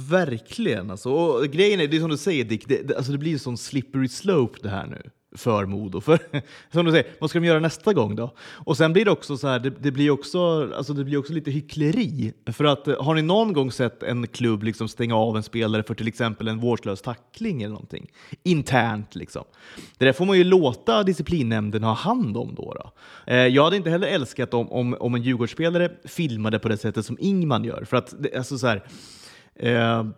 verkligen. 0.10 0.92
Alltså. 0.92 1.10
Och 1.12 1.46
grejen 1.46 1.80
är, 1.80 1.88
det 1.88 1.98
är 1.98 2.02
som 2.02 2.10
du 2.10 2.18
säger 2.18 2.44
Dick, 2.44 2.68
det, 2.68 2.88
det, 2.88 2.98
alltså, 2.98 3.12
det 3.12 3.18
blir 3.18 3.34
en 3.34 3.40
sån 3.40 3.58
slippery 3.58 4.08
slope 4.08 4.60
det 4.64 4.70
här 4.70 4.86
nu 4.86 5.10
för 5.36 5.66
Modo. 5.66 6.02
För, 6.02 6.20
som 6.72 6.86
du 6.86 6.92
säger, 6.92 7.08
vad 7.20 7.30
ska 7.30 7.40
de 7.40 7.46
göra 7.46 7.60
nästa 7.60 7.94
gång 7.94 8.16
då? 8.16 8.34
Och 8.40 8.78
sen 8.78 8.94
blir 8.94 9.06
det 9.06 9.12
också 9.12 9.38
så 9.38 9.48
här, 9.48 9.60
det, 9.60 9.70
det, 9.70 9.92
blir 9.92 10.10
också, 10.12 10.72
alltså, 10.74 10.94
det 10.94 11.04
blir 11.04 11.18
också 11.18 11.34
lite 11.34 11.52
hyckleri. 11.52 12.34
För 12.46 12.66
att 12.66 12.88
eh, 12.88 13.04
har 13.04 13.16
ni 13.16 13.22
någon 13.22 13.54
gång 13.54 13.72
sett 13.72 14.04
en 14.04 14.28
klubb 14.28 14.64
liksom 14.64 14.88
stänga 14.88 15.16
av 15.16 15.38
en 15.38 15.44
spelare 15.44 15.84
för 15.84 15.94
till 15.94 16.08
exempel 16.08 16.48
en 16.48 16.60
vårdslös 16.60 17.02
tackling 17.02 17.62
eller 17.62 17.74
någonting? 17.74 18.12
Internt 18.44 19.16
liksom. 19.16 19.44
Det 19.98 20.06
där 20.06 20.14
får 20.14 20.26
man 20.26 20.38
ju 20.38 20.44
låta 20.44 21.04
disciplinnämnden 21.04 21.84
ha 21.84 21.94
hand 21.94 22.38
om 22.38 22.56
då. 22.56 22.74
då. 22.74 22.92
Eh, 23.34 23.48
jag 23.48 23.64
hade 23.64 23.78
inte 23.78 23.90
heller 23.90 24.08
älskat 24.08 24.54
om, 24.54 24.72
om, 24.72 24.98
om 25.00 25.16
en 25.16 25.22
Djurgårdsspelare 25.22 25.92
filmade 26.06 26.60
på 26.60 26.70
det 26.70 26.78
sättet 26.78 27.06
som 27.06 27.18
Ingman 27.20 27.64
gör. 27.64 27.84
För 27.84 27.98
att, 27.98 28.36
alltså 28.36 28.58
så 28.58 28.68
här, 28.68 28.84
Eh, 29.60 29.72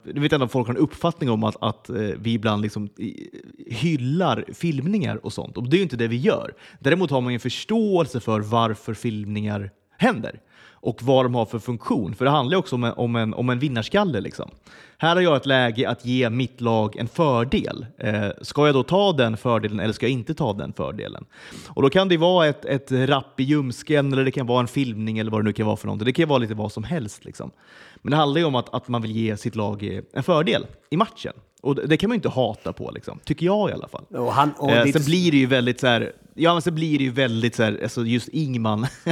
jag 0.03 0.21
vet 0.21 0.23
inte 0.23 0.35
om 0.35 0.49
folk 0.49 0.67
har 0.67 0.75
en 0.75 0.81
uppfattning 0.81 1.29
om 1.29 1.43
att, 1.43 1.55
att 1.63 1.89
eh, 1.89 1.95
vi 1.95 2.33
ibland 2.33 2.61
liksom 2.61 2.89
hyllar 3.67 4.45
filmningar 4.53 5.25
och 5.25 5.33
sånt. 5.33 5.57
Och 5.57 5.69
det 5.69 5.75
är 5.75 5.77
ju 5.77 5.83
inte 5.83 5.97
det 5.97 6.07
vi 6.07 6.17
gör. 6.17 6.53
Däremot 6.79 7.11
har 7.11 7.21
man 7.21 7.33
ju 7.33 7.35
en 7.35 7.39
förståelse 7.39 8.19
för 8.19 8.39
varför 8.39 8.93
filmningar 8.93 9.71
händer 9.97 10.39
och 10.81 11.03
vad 11.03 11.25
de 11.25 11.35
har 11.35 11.45
för 11.45 11.59
funktion. 11.59 12.15
För 12.15 12.25
det 12.25 12.31
handlar 12.31 12.55
ju 12.55 12.59
också 12.59 12.75
om 12.75 12.83
en, 12.83 12.93
om 12.93 13.15
en, 13.15 13.33
om 13.33 13.49
en 13.49 13.59
vinnarskalle. 13.59 14.21
Liksom. 14.21 14.51
Här 14.97 15.15
har 15.15 15.21
jag 15.21 15.35
ett 15.35 15.45
läge 15.45 15.89
att 15.89 16.05
ge 16.05 16.29
mitt 16.29 16.61
lag 16.61 16.95
en 16.95 17.07
fördel. 17.07 17.85
Eh, 17.97 18.29
ska 18.41 18.65
jag 18.65 18.75
då 18.75 18.83
ta 18.83 19.13
den 19.13 19.37
fördelen 19.37 19.79
eller 19.79 19.93
ska 19.93 20.05
jag 20.05 20.13
inte 20.13 20.33
ta 20.33 20.53
den 20.53 20.73
fördelen? 20.73 21.25
Och 21.67 21.81
då 21.81 21.89
kan 21.89 22.09
det 22.09 22.17
vara 22.17 22.47
ett, 22.47 22.65
ett 22.65 22.91
rapp 22.91 23.39
i 23.39 23.43
ljumsken 23.43 24.13
eller 24.13 24.25
det 24.25 24.31
kan 24.31 24.47
vara 24.47 24.59
en 24.59 24.67
filmning 24.67 25.19
eller 25.19 25.31
vad 25.31 25.39
det 25.39 25.45
nu 25.45 25.53
kan 25.53 25.65
vara 25.65 25.77
för 25.77 25.87
någonting. 25.87 26.05
Det 26.05 26.13
kan 26.13 26.29
vara 26.29 26.39
lite 26.39 26.53
vad 26.53 26.71
som 26.71 26.83
helst. 26.83 27.25
Liksom. 27.25 27.51
Men 28.01 28.11
det 28.11 28.17
handlar 28.17 28.39
ju 28.39 28.45
om 28.45 28.55
att, 28.55 28.73
att 28.73 28.87
man 28.87 29.01
vill 29.01 29.11
ge 29.11 29.37
sitt 29.37 29.55
lag 29.55 30.01
en 30.13 30.23
fördel 30.23 30.65
i 30.89 30.97
matchen. 30.97 31.33
Och 31.61 31.75
det, 31.75 31.85
det 31.87 31.97
kan 31.97 32.09
man 32.09 32.15
ju 32.15 32.17
inte 32.17 32.29
hata 32.29 32.73
på, 32.73 32.91
liksom. 32.91 33.19
tycker 33.23 33.45
jag 33.45 33.69
i 33.69 33.73
alla 33.73 33.87
fall. 33.87 34.05
Och 34.09 34.33
han, 34.33 34.51
och 34.57 34.71
Eh, 34.71 34.85
sen 34.91 35.03
blir 35.05 35.31
det 35.31 35.37
ju 35.37 35.45
väldigt 35.45 35.79
så 35.79 35.87
här, 35.87 36.11
ja 36.35 36.53
men 36.53 36.61
sen 36.61 36.75
blir 36.75 36.97
det 36.97 37.03
ju 37.03 37.11
väldigt 37.11 37.55
så 37.55 37.63
här, 37.63 37.79
alltså 37.83 38.05
just 38.05 38.27
Ingman, 38.27 38.83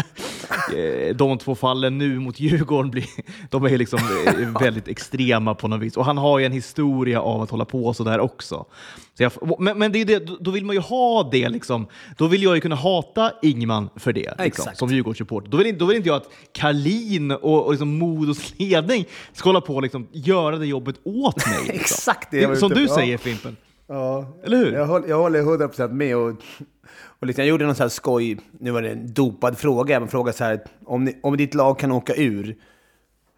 eh, 0.75 1.15
de 1.15 1.38
två 1.38 1.55
fallen 1.55 1.97
nu 1.97 2.19
mot 2.19 2.39
Djurgården, 2.39 2.91
blir, 2.91 3.05
de 3.49 3.65
är 3.65 3.77
liksom 3.77 3.99
eh, 4.27 4.62
väldigt 4.62 4.88
extrema 4.88 5.55
på 5.55 5.67
något 5.67 5.82
vis. 5.82 5.97
Och 5.97 6.05
han 6.05 6.17
har 6.17 6.39
ju 6.39 6.45
en 6.45 6.51
historia 6.51 7.21
av 7.21 7.41
att 7.41 7.49
hålla 7.49 7.65
på 7.65 7.93
så 7.93 8.03
där 8.03 8.19
också. 8.19 8.65
Så 9.17 9.23
jag, 9.23 9.60
men 9.60 9.77
men 9.79 9.91
det 9.91 10.03
det, 10.03 10.19
då- 10.39 10.51
vill 10.51 10.65
man 10.65 10.75
ju 10.75 10.82
ha 10.82 11.29
det 11.32 11.49
liksom, 11.49 11.88
då 12.17 12.27
vill 12.27 12.43
jag 12.43 12.55
ju 12.55 12.62
kunna 12.62 12.75
hata 12.75 13.32
Ingman 13.41 13.89
för 13.95 14.13
det, 14.13 14.21
liksom, 14.21 14.45
Exakt. 14.45 14.77
som 14.77 14.89
Djurgårdssupporter. 14.89 15.49
Då 15.49 15.58
vill, 15.58 15.77
då 15.77 15.86
vill 15.86 15.97
inte 15.97 16.10
jag 16.10 16.15
att 16.15 16.29
Karlin 16.51 17.32
och, 17.32 17.65
och 17.65 17.71
liksom 17.71 17.97
Modos 17.97 18.53
ledning 18.60 19.05
ska 19.34 19.49
hålla 19.49 19.62
på 19.62 19.75
och 19.75 19.82
liksom 19.82 20.08
göra 20.12 20.58
det 20.58 20.65
jobbet 20.67 20.95
åt 21.03 21.47
mig. 21.47 21.58
Liksom. 21.60 21.75
Exakt 21.79 22.32
det 22.32 22.41
jag 22.41 22.58
Som 22.58 22.71
ute 22.71 22.82
du 22.82 22.88
säger 22.88 23.17
Fimpen. 23.17 23.58
Ja, 23.88 24.25
Eller 24.43 24.58
hur? 24.58 24.71
Jag 24.71 24.86
håller, 24.86 25.08
jag 25.08 25.17
håller 25.17 25.41
100% 25.41 25.91
med. 25.91 26.17
Och, 26.17 26.36
och 27.19 27.27
liksom, 27.27 27.41
jag 27.41 27.49
gjorde 27.49 27.65
någon 27.65 27.75
sån 27.75 27.84
här 27.84 27.89
skoj, 27.89 28.38
nu 28.60 28.71
var 28.71 28.82
det 28.82 28.89
en 28.89 29.13
dopad 29.13 29.58
fråga, 29.58 29.99
men 29.99 30.10
fråga 30.10 30.34
så 30.34 30.43
här, 30.43 30.60
om, 30.86 31.03
ni, 31.05 31.19
om 31.23 31.38
ditt 31.38 31.53
lag 31.53 31.79
kan 31.79 31.91
åka 31.91 32.13
ur, 32.15 32.55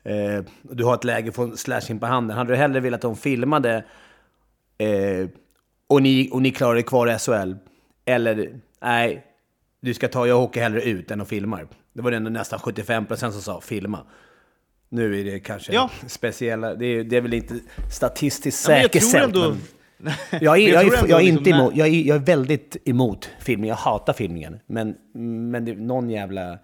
eh, 0.03 0.43
och 0.69 0.75
du 0.75 0.83
har 0.83 0.93
ett 0.95 1.03
läge 1.03 1.31
för 1.31 1.43
en 1.43 1.57
slashing 1.57 1.99
på 1.99 2.05
handen, 2.05 2.37
hade 2.37 2.53
du 2.53 2.57
hellre 2.57 2.79
velat 2.79 2.97
att 2.97 3.01
de 3.01 3.15
filmade 3.15 3.85
eh, 4.77 5.27
och, 5.87 6.01
ni, 6.01 6.29
och 6.31 6.41
ni 6.41 6.51
klarar 6.51 6.77
er 6.77 6.81
kvar 6.81 7.07
i 7.15 7.17
SHL? 7.19 7.53
Eller, 8.05 8.59
nej, 8.81 9.25
du 9.81 9.93
ska 9.93 10.07
ta, 10.07 10.27
jag 10.27 10.43
åker 10.43 10.61
hellre 10.61 10.81
ut 10.81 11.11
än 11.11 11.21
att 11.21 11.27
filmar. 11.29 11.67
Det 11.93 12.01
var 12.01 12.11
det 12.11 12.17
ändå 12.17 12.29
nästan 12.29 12.59
75% 12.59 13.15
som 13.15 13.31
sa 13.41 13.61
filma. 13.61 13.99
Nu 14.89 15.19
är 15.19 15.23
det 15.25 15.39
kanske 15.39 15.73
Ja. 15.73 15.89
speciella, 16.07 16.75
det 16.75 16.85
är, 16.85 17.03
det 17.03 17.17
är 17.17 17.21
väl 17.21 17.33
inte 17.33 17.53
statistiskt 17.91 18.67
Ja, 18.67 18.73
men 18.73 18.81
jag 18.81 18.91
tror 18.91 19.01
säkerställt. 19.01 19.35
ändå- 19.35 19.49
men 19.49 19.61
jag, 20.41 20.57
är, 20.57 20.73
jag, 20.73 20.83
är, 20.83 21.09
jag, 21.09 21.21
är 21.21 21.27
inte 21.27 21.43
liksom 21.43 21.59
emot, 21.59 21.75
jag, 21.75 21.87
är, 21.87 21.91
jag 21.91 22.15
är 22.15 22.21
väldigt 22.21 22.77
emot 22.85 23.29
filmning, 23.39 23.69
jag 23.69 23.75
hatar 23.75 24.13
filmningen. 24.13 24.59
Men, 24.65 24.95
men 25.51 25.65
det 25.65 25.71
är 25.71 25.75
någon 25.75 26.09
jävla 26.09 26.59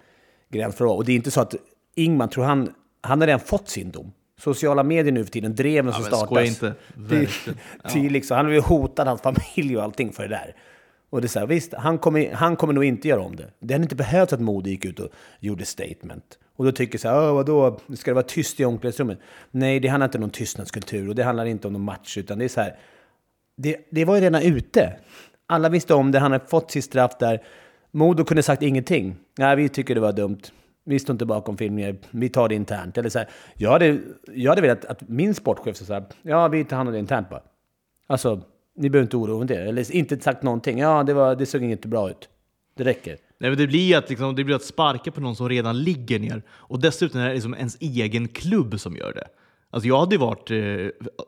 gräns 0.50 0.74
för 0.74 0.84
Och 0.84 1.04
det 1.04 1.12
är 1.12 1.16
inte 1.16 1.30
så 1.30 1.40
att 1.40 1.54
Ingman, 1.94 2.28
tror 2.28 2.44
han, 2.44 2.72
han 3.00 3.20
har 3.20 3.26
redan 3.26 3.40
fått 3.40 3.68
sin 3.68 3.90
dom. 3.90 4.12
Sociala 4.40 4.82
medier 4.82 5.12
nu 5.12 5.24
för 5.24 5.32
tiden, 5.32 5.54
dreven 5.54 5.92
som 5.92 6.04
startas. 6.04 6.48
inte. 6.48 6.74
Det 7.92 8.06
är 8.06 8.10
liksom, 8.10 8.36
han 8.36 8.46
har 8.46 8.52
ju 8.52 8.60
hotat 8.60 9.06
hans 9.06 9.20
familj 9.22 9.76
och 9.76 9.82
allting 9.82 10.12
för 10.12 10.22
det 10.22 10.28
där. 10.28 10.54
Och 11.10 11.20
det 11.20 11.26
är 11.26 11.28
så 11.28 11.38
här, 11.38 11.46
visst, 11.46 11.74
han 11.74 11.98
kommer, 11.98 12.32
han 12.32 12.56
kommer 12.56 12.72
nog 12.72 12.84
inte 12.84 13.08
göra 13.08 13.20
om 13.20 13.36
det. 13.36 13.50
Det 13.60 13.74
hade 13.74 13.82
inte 13.82 13.96
behövts 13.96 14.32
att 14.32 14.40
Modo 14.40 14.70
gick 14.70 14.84
ut 14.84 15.00
och 15.00 15.08
gjorde 15.40 15.64
statement. 15.64 16.38
Och 16.56 16.64
då 16.64 16.72
tycker 16.72 16.94
jag 16.94 17.00
så 17.00 17.08
här, 17.08 17.28
"Åh, 17.28 17.34
vadå, 17.34 17.78
ska 17.94 18.10
det 18.10 18.14
vara 18.14 18.24
tyst 18.24 18.60
i 18.60 18.64
omklädningsrummet? 18.64 19.18
Nej, 19.50 19.80
det 19.80 19.88
handlar 19.88 20.06
inte 20.06 20.18
om 20.18 20.22
någon 20.22 20.30
tystnadskultur 20.30 21.08
och 21.08 21.14
det 21.14 21.22
handlar 21.24 21.46
inte 21.46 21.66
om 21.66 21.72
någon 21.72 21.82
match, 21.82 22.18
utan 22.18 22.38
det 22.38 22.44
är 22.44 22.48
så 22.48 22.60
här, 22.60 22.76
det, 23.58 23.76
det 23.90 24.04
var 24.04 24.14
ju 24.14 24.20
redan 24.20 24.42
ute. 24.42 24.96
Alla 25.46 25.68
visste 25.68 25.94
om 25.94 26.10
det, 26.10 26.18
han 26.18 26.32
hade 26.32 26.46
fått 26.46 26.70
sitt 26.70 26.84
straff 26.84 27.12
där. 27.20 27.42
Modo 27.90 28.24
kunde 28.24 28.42
sagt 28.42 28.62
ingenting. 28.62 29.16
Nej, 29.38 29.56
vi 29.56 29.68
tycker 29.68 29.94
det 29.94 30.00
var 30.00 30.12
dumt. 30.12 30.40
Vi 30.84 30.98
står 30.98 31.14
inte 31.14 31.26
bakom 31.26 31.56
filmen, 31.56 31.98
vi 32.10 32.28
tar 32.28 32.48
det 32.48 32.54
internt. 32.54 32.98
Eller 32.98 33.08
så 33.08 33.18
här, 33.18 33.28
jag, 33.54 33.70
hade, 33.70 33.98
jag 34.34 34.50
hade 34.50 34.62
velat 34.62 34.84
att 34.84 35.08
min 35.08 35.34
sportchef 35.34 35.76
sa 35.76 35.84
så 35.84 35.92
här, 35.92 36.04
ja 36.22 36.48
vi 36.48 36.64
tar 36.64 36.76
hand 36.76 36.88
om 36.88 36.92
det 36.92 36.98
internt 36.98 37.30
bara. 37.30 37.42
Alltså, 38.06 38.40
ni 38.76 38.90
behöver 38.90 39.06
inte 39.06 39.16
oroa 39.16 39.42
er 39.42 39.46
det. 39.46 39.68
Eller 39.68 39.92
inte 39.92 40.20
sagt 40.20 40.42
någonting. 40.42 40.78
Ja, 40.78 41.02
det, 41.02 41.14
var, 41.14 41.36
det 41.36 41.46
såg 41.46 41.62
inte 41.62 41.88
bra 41.88 42.10
ut. 42.10 42.28
Det 42.76 42.84
räcker. 42.84 43.18
Nej, 43.38 43.50
men 43.50 43.58
det 43.58 43.66
blir 43.66 43.96
att, 43.96 44.10
liksom, 44.10 44.36
det 44.36 44.44
blir 44.44 44.56
att 44.56 44.62
sparka 44.62 45.10
på 45.10 45.20
någon 45.20 45.36
som 45.36 45.48
redan 45.48 45.82
ligger 45.82 46.18
ner. 46.18 46.42
Och 46.50 46.80
dessutom 46.80 47.20
är 47.20 47.28
det 47.28 47.34
liksom 47.34 47.54
ens 47.54 47.76
egen 47.80 48.28
klubb 48.28 48.80
som 48.80 48.96
gör 48.96 49.12
det. 49.12 49.28
Alltså 49.70 49.88
jag 49.88 49.98
hade 49.98 50.14
ju 50.14 50.18
varit 50.18 50.50
eh, 50.50 50.56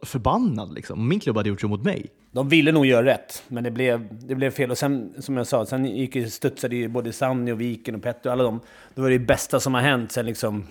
förbannad 0.03 0.75
liksom, 0.75 0.99
om 1.01 1.09
min 1.09 1.21
klubb 1.21 1.37
hade 1.37 1.49
gjort 1.49 1.61
så 1.61 1.69
mot 1.69 1.85
mig. 1.85 2.07
De 2.33 2.49
ville 2.49 2.73
nog 2.73 2.87
göra 2.87 3.05
rätt, 3.07 3.43
men 3.49 3.65
det 3.65 3.71
blev, 3.71 4.09
det 4.29 4.35
blev 4.35 4.51
fel. 4.51 4.71
Och 4.71 4.79
sen, 4.79 5.13
som 5.19 5.37
jag 5.37 5.47
sa, 5.47 5.67
sen 5.67 5.85
gick, 5.97 6.17
ju- 6.17 6.31
studsade 6.31 6.77
ju 6.77 6.89
både 6.89 7.13
Sanni 7.13 7.53
och 7.53 7.61
Viken 7.61 7.95
och 7.95 8.03
Petter 8.03 8.29
och 8.31 8.33
alla 8.33 8.45
de. 8.45 8.61
Det 8.95 9.01
var 9.01 9.11
det 9.11 9.19
bästa 9.19 9.61
som 9.61 9.75
har 9.75 9.81
hänt 9.81 10.13
sen 10.13 10.27
liksom... 10.27 10.65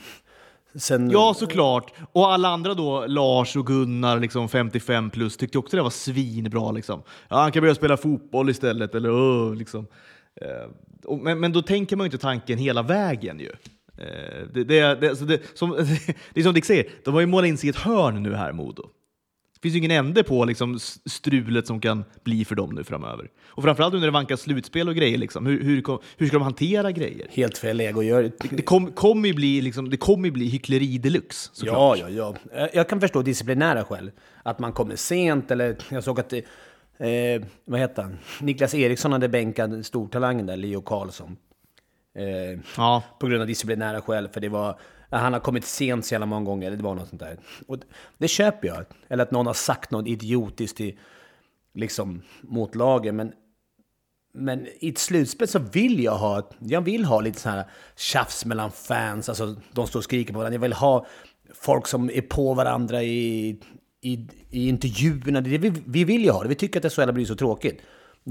Sen, 0.76 1.10
Ja, 1.12 1.34
såklart. 1.38 1.94
Och 2.12 2.32
alla 2.34 2.50
andra 2.50 2.74
då, 2.74 3.06
Lars 3.08 3.56
och 3.56 3.68
Gunnar, 3.68 4.20
liksom 4.20 4.50
55 4.50 5.10
plus, 5.10 5.38
tyckte 5.38 5.58
också 5.58 5.78
det 5.78 5.84
var 5.84 5.90
svinbra. 5.90 6.72
Liksom. 6.72 7.02
Ja, 7.30 7.38
han 7.42 7.52
kan 7.52 7.62
börja 7.62 7.76
spela 7.76 7.98
fotboll 7.98 8.50
istället. 8.50 8.96
Eller, 8.96 9.12
"Åh", 9.12 9.56
liksom. 9.56 9.88
Eh, 10.42 11.18
men, 11.22 11.40
men 11.40 11.54
då 11.54 11.62
tänker 11.62 11.96
man 11.96 12.04
ju 12.04 12.08
inte 12.08 12.18
tanken 12.18 12.58
hela 12.58 12.82
vägen 12.82 13.40
ju. 13.40 13.52
Eh, 14.02 14.48
det, 14.54 14.64
det, 14.64 14.96
det, 14.96 15.10
alltså 15.10 15.26
det, 15.26 15.42
som, 15.54 15.70
det 16.34 16.40
är 16.40 16.44
som 16.44 16.54
Dick 16.54 16.66
säger, 16.66 16.88
de 17.04 17.14
har 17.14 17.22
ju 17.22 17.28
målat 17.28 17.48
in 17.48 17.58
sig 17.58 17.68
i 17.68 17.70
ett 17.70 17.76
hörn 17.76 18.24
nu 18.24 18.34
här, 18.36 18.52
Modo. 18.52 18.90
Det 19.54 19.62
finns 19.62 19.76
ju 19.76 19.78
ingen 19.80 19.92
ände 19.92 20.24
på 20.24 20.46
liksom, 20.46 20.80
strulet 21.06 21.68
som 21.68 21.80
kan 21.82 22.04
bli 22.24 22.46
för 22.46 22.56
dem 22.56 22.76
nu 22.76 22.84
framöver. 22.84 23.28
Och 23.46 23.64
framförallt 23.64 23.94
nu 23.94 24.00
när 24.00 24.08
det 24.08 24.12
vankas 24.12 24.42
slutspel 24.42 24.90
och 24.90 24.96
grejer. 24.96 25.18
Liksom. 25.18 25.46
Hur, 25.46 25.64
hur, 25.64 25.82
kom- 25.82 26.00
hur 26.18 26.28
ska 26.28 26.38
de 26.38 26.44
hantera 26.44 26.92
grejer? 26.92 27.28
Helt 27.32 27.58
fel 27.58 27.78
läge 27.78 28.00
att 28.00 28.06
göra 28.06 28.22
det. 28.22 28.32
Det 28.50 28.62
kom- 28.62 28.92
kommer 28.92 29.28
ju 29.28 29.34
bli, 29.34 29.62
liksom, 29.62 29.90
det 29.90 29.98
ju 30.28 30.32
bli 30.32 30.46
hyckleri 30.48 30.98
deluxe. 30.98 31.50
såklart. 31.54 31.98
Ja, 32.00 32.10
ja, 32.10 32.36
ja. 32.54 32.70
Jag 32.74 32.90
kan 32.90 33.02
förstå 33.02 33.22
disciplinära 33.22 33.84
skäl. 33.84 34.12
Att 34.44 34.60
man 34.60 34.74
kommer 34.74 34.96
sent 34.96 35.52
eller... 35.52 35.78
Jag 35.90 36.04
såg 36.04 36.20
att... 36.20 36.34
Eh, 36.34 36.40
vad 37.66 37.80
heter 37.80 38.02
han? 38.04 38.18
Niklas 38.42 38.74
Eriksson 38.76 39.12
hade 39.12 39.30
bänkat 39.30 39.86
stortalangen 39.86 40.46
där, 40.46 40.58
Leo 40.58 40.82
Karlsson. 40.82 41.38
Eh, 42.16 42.60
Ja. 42.78 43.04
på 43.20 43.28
grund 43.28 43.42
av 43.42 43.48
disciplinära 43.48 44.02
skäl, 44.02 44.28
för 44.28 44.42
det 44.42 44.50
var... 44.50 44.80
Han 45.12 45.34
har 45.34 45.40
kommit 45.40 45.66
sent 45.66 46.06
så 46.06 46.14
jävla 46.14 46.26
många 46.26 46.46
gånger, 46.46 46.72
det 46.72 46.84
var 46.84 46.96
något 46.96 47.10
sånt 47.10 47.22
där. 47.22 47.38
Och 47.68 47.78
det 48.18 48.28
köper 48.28 48.68
jag. 48.68 48.86
Eller 49.10 49.24
att 49.24 49.32
någon 49.32 49.48
har 49.48 49.54
sagt 49.54 49.92
något 49.92 50.08
idiotiskt 50.08 50.82
i, 50.82 50.98
liksom, 51.74 52.22
mot 52.42 52.76
lagen, 52.76 53.16
men... 53.16 53.34
Men 54.34 54.68
i 54.80 54.90
ett 54.90 54.98
slutspel 54.98 55.48
så 55.48 55.60
vill 55.60 56.04
jag 56.04 56.16
ha, 56.18 56.50
jag 56.60 56.82
vill 56.82 57.06
ha 57.06 57.22
lite 57.22 57.40
så 57.40 57.50
här 57.50 57.66
tjafs 57.98 58.46
mellan 58.46 58.72
fans, 58.72 59.30
alltså 59.30 59.56
de 59.72 59.88
står 59.88 60.00
och 60.00 60.04
skriker 60.04 60.34
på 60.34 60.40
varandra. 60.40 60.56
Jag 60.56 60.62
vill 60.62 60.74
ha 60.74 61.06
folk 61.54 61.88
som 61.88 62.10
är 62.10 62.22
på 62.22 62.54
varandra 62.54 63.04
i, 63.04 63.50
i, 64.02 64.28
i 64.50 64.68
intervjuerna. 64.70 65.42
Det 65.42 65.58
vi, 65.58 65.74
vi 65.86 66.04
vill 66.04 66.24
ju 66.24 66.32
ha 66.32 66.44
det, 66.44 66.50
vi 66.50 66.56
tycker 66.56 66.86
att 66.86 66.94
SHL 66.94 67.12
blir 67.12 67.26
så 67.26 67.36
tråkigt. 67.36 67.82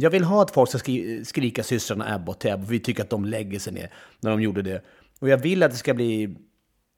Jag 0.01 0.11
vill 0.11 0.25
ha 0.25 0.43
att 0.43 0.51
folk 0.51 0.69
ska 0.69 0.79
skri, 0.79 1.25
skrika 1.25 1.63
systrarna 1.63 2.15
Abbott 2.15 2.41
till 2.41 2.53
Abbott, 2.53 2.69
vi 2.69 2.81
tycker 2.81 3.03
att 3.03 3.11
de 3.11 3.25
lägger 3.25 3.59
sig 3.59 3.73
ner 3.73 3.93
när 4.21 4.31
de 4.31 4.43
gjorde 4.43 4.63
det. 4.63 4.83
Och 5.21 5.29
jag 5.29 5.39
vill 5.39 5.63
att 5.63 5.71
det 5.71 5.77
ska 5.77 5.95
bli 5.95 6.37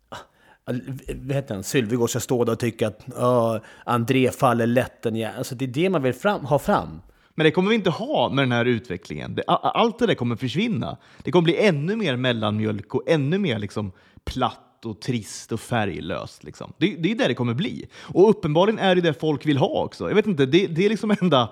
ah, 0.09 0.73
vad 1.15 1.37
heter 1.37 1.55
han, 1.55 1.65
Sylvegård 1.65 2.11
ska 2.11 2.21
stå 2.21 2.45
där 2.45 2.53
och 2.53 2.59
tycka 2.59 2.89
att 2.89 3.05
uh, 3.19 3.57
André 3.85 4.31
faller 4.31 4.67
lätt. 4.67 5.07
en 5.07 5.25
Alltså 5.25 5.55
det 5.55 5.65
är 5.65 5.69
det 5.69 5.91
man 5.91 6.03
vill 6.03 6.13
fram, 6.13 6.45
ha 6.45 6.59
fram. 6.59 7.01
Men 7.35 7.45
det 7.45 7.51
kommer 7.51 7.69
vi 7.69 7.75
inte 7.75 7.91
ha 7.91 8.29
med 8.29 8.43
den 8.43 8.53
här 8.53 8.65
utvecklingen. 8.65 9.35
Det, 9.35 9.43
allt 9.47 9.99
det 9.99 10.07
där 10.07 10.15
kommer 10.15 10.37
försvinna. 10.37 10.97
Det 11.25 11.31
kommer 11.31 11.45
bli 11.45 11.67
ännu 11.67 11.97
mer 11.97 12.17
mellanmjölk 12.17 12.95
och 12.95 13.03
ännu 13.07 13.39
mer 13.39 13.59
liksom 13.59 13.93
platt 14.25 14.85
och 14.85 15.01
trist 15.01 15.53
och 15.53 15.61
färglöst. 15.61 16.45
Liksom. 16.45 16.73
Det, 16.79 16.97
det 16.99 17.11
är 17.11 17.15
det 17.15 17.29
det 17.29 17.35
kommer 17.35 17.55
bli. 17.55 17.89
Och 17.99 18.31
uppenbarligen 18.31 18.79
är 18.79 18.95
det 18.95 19.01
det 19.01 19.15
folk 19.15 19.47
vill 19.47 19.57
ha 19.59 19.85
också. 19.85 20.09
Jag 20.09 20.15
vet 20.15 20.27
inte, 20.27 20.47
det, 20.47 20.67
det 20.67 20.85
är 20.85 20.89
liksom 20.89 21.17
enda 21.21 21.49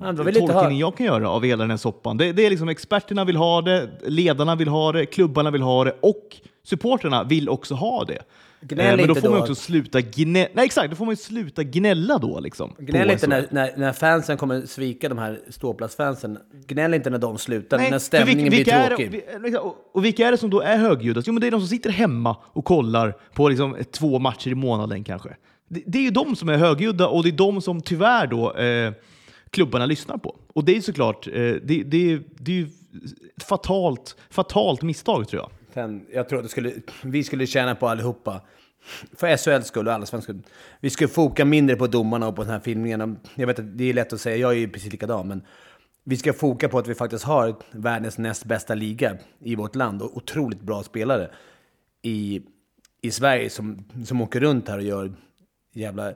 Tolkningen 0.00 0.78
jag 0.78 0.96
kan 0.96 1.06
göra 1.06 1.30
av 1.30 1.44
hela 1.44 1.62
den 1.64 1.70
här 1.70 1.76
soppan. 1.76 2.16
Det, 2.16 2.32
det 2.32 2.46
är 2.46 2.50
liksom 2.50 2.68
experterna 2.68 3.24
vill 3.24 3.36
ha 3.36 3.62
det, 3.62 3.90
ledarna 4.06 4.54
vill 4.56 4.68
ha 4.68 4.92
det, 4.92 5.06
klubbarna 5.06 5.50
vill 5.50 5.62
ha 5.62 5.84
det 5.84 5.96
och 6.00 6.36
supporterna 6.64 7.24
vill 7.24 7.48
också 7.48 7.74
ha 7.74 8.04
det. 8.04 8.18
Gnäll 8.60 9.00
Eh, 9.00 9.06
men 9.06 9.14
då 9.14 9.20
får 9.20 9.28
man 9.28 9.36
då. 9.38 9.42
också 9.42 9.54
sluta 9.54 10.00
gnälla. 10.00 10.48
Nej, 10.54 10.64
exakt, 10.64 10.90
då 10.90 10.96
får 10.96 11.04
man 11.04 11.12
ju 11.12 11.16
sluta 11.16 11.62
gnälla 11.62 12.18
då. 12.18 12.40
Liksom, 12.40 12.74
Gnäll 12.78 13.10
inte 13.10 13.26
när, 13.26 13.46
när, 13.50 13.70
när 13.76 13.92
fansen 13.92 14.36
kommer 14.36 14.66
svika 14.66 15.08
de 15.08 15.18
här 15.18 15.40
ståplatsfansen. 15.48 16.38
Gnäll 16.66 16.94
inte 16.94 17.10
när 17.10 17.18
de 17.18 17.38
slutar, 17.38 17.78
när 17.78 17.90
för 17.90 17.98
stämningen 17.98 18.50
vilka, 18.50 18.56
vilka 18.56 18.72
blir 18.72 18.82
är 18.84 18.88
tråkig. 18.88 19.24
vi- 19.42 19.58
och, 19.58 19.76
och 19.94 20.04
vilka 20.04 20.26
är 20.26 20.30
det 20.30 20.38
som 20.38 20.50
då 20.50 20.60
är 20.60 20.76
högljudast? 20.76 21.26
Jo, 21.26 21.32
men 21.32 21.40
det 21.40 21.46
är 21.46 21.50
de 21.50 21.60
som 21.60 21.68
sitter 21.68 21.90
hemma 21.90 22.36
och 22.42 22.64
kollar 22.64 23.14
på 23.34 23.48
liksom 23.48 23.76
två 23.92 24.18
matcher 24.18 24.48
i 24.50 24.54
månaden 24.54 25.04
kanske. 25.04 25.28
Det, 25.68 25.82
det 25.86 25.98
är 25.98 26.02
ju 26.02 26.10
de 26.10 26.36
som 26.36 26.48
är 26.48 26.56
högljudda 26.56 27.08
och 27.08 27.22
det 27.22 27.28
är 27.28 27.32
de 27.32 27.60
som 27.60 27.80
tyvärr 27.80 28.26
då 28.26 28.52
eh, 28.54 28.92
klubbarna 29.54 29.86
lyssnar 29.86 30.18
på. 30.18 30.36
Och 30.52 30.64
det 30.64 30.76
är 30.76 30.80
såklart, 30.80 31.26
eh, 31.26 31.32
det, 31.32 31.58
det, 31.62 32.20
det 32.38 32.52
är 32.52 32.56
ju 32.56 32.68
ett 33.36 33.42
fatalt, 33.42 34.16
fatalt 34.30 34.82
misstag 34.82 35.28
tror 35.28 35.42
jag. 35.42 35.50
Sen, 35.74 36.06
jag 36.12 36.28
tror 36.28 36.44
att 36.44 36.50
skulle, 36.50 36.72
vi 37.02 37.24
skulle 37.24 37.46
tjäna 37.46 37.74
på 37.74 37.88
allihopa. 37.88 38.40
För 39.16 39.36
SHLs 39.36 39.66
skull 39.66 39.88
och 39.88 39.94
alla 39.94 40.06
skull. 40.06 40.42
Vi 40.80 40.90
skulle 40.90 41.08
foka 41.08 41.44
mindre 41.44 41.76
på 41.76 41.86
domarna 41.86 42.28
och 42.28 42.36
på 42.36 42.42
den 42.42 42.52
här 42.52 42.60
filmningen. 42.60 43.18
Jag 43.34 43.46
vet 43.46 43.58
att 43.58 43.78
det 43.78 43.84
är 43.84 43.94
lätt 43.94 44.12
att 44.12 44.20
säga, 44.20 44.36
jag 44.36 44.50
är 44.52 44.56
ju 44.56 44.68
precis 44.68 44.92
likadan, 44.92 45.28
men 45.28 45.42
vi 46.04 46.16
ska 46.16 46.32
foka 46.32 46.68
på 46.68 46.78
att 46.78 46.88
vi 46.88 46.94
faktiskt 46.94 47.24
har 47.24 47.56
världens 47.70 48.18
näst 48.18 48.44
bästa 48.44 48.74
liga 48.74 49.16
i 49.38 49.54
vårt 49.54 49.74
land 49.74 50.02
och 50.02 50.16
otroligt 50.16 50.60
bra 50.60 50.82
spelare 50.82 51.30
i, 52.02 52.42
i 53.02 53.10
Sverige 53.10 53.50
som, 53.50 53.84
som 54.06 54.20
åker 54.20 54.40
runt 54.40 54.68
här 54.68 54.78
och 54.78 54.84
gör 54.84 55.12
jävla 55.74 56.12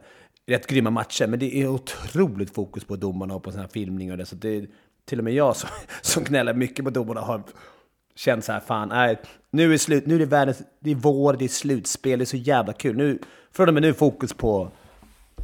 rätt 0.48 0.66
grymma 0.66 0.90
matcher. 0.90 1.26
Men 1.26 1.38
det 1.38 1.56
är 1.56 1.68
otroligt 1.68 2.54
fokus 2.54 2.84
på 2.84 2.96
domarna 2.96 3.34
och 3.34 3.42
på 3.42 3.50
sådana 3.50 3.66
här 3.66 3.72
filmningar 3.72 4.12
och 4.12 4.18
det. 4.18 4.26
Så 4.26 4.36
det 4.36 4.48
är 4.48 4.66
till 5.04 5.18
och 5.18 5.24
med 5.24 5.34
jag 5.34 5.56
som, 5.56 5.68
som 6.02 6.24
gnäller 6.24 6.54
mycket 6.54 6.84
på 6.84 6.90
domarna 6.90 7.20
har 7.20 7.42
känt 8.14 8.44
så 8.44 8.52
här, 8.52 8.60
fan, 8.60 8.88
nej, 8.88 9.18
nu 9.50 9.64
är 9.64 9.68
det 9.68 9.78
slut, 9.78 10.06
nu 10.06 10.14
är 10.14 10.18
det 10.18 10.26
världens, 10.26 10.62
det 10.80 10.90
är 10.90 10.94
vår, 10.94 11.32
det 11.32 11.44
är 11.44 11.48
slutspel, 11.48 12.18
det 12.18 12.22
är 12.22 12.26
så 12.26 12.36
jävla 12.36 12.72
kul. 12.72 12.96
Nu, 12.96 13.18
från 13.52 13.68
och 13.68 13.74
med 13.74 13.82
nu 13.82 13.94
fokus 13.94 14.32
på 14.32 14.70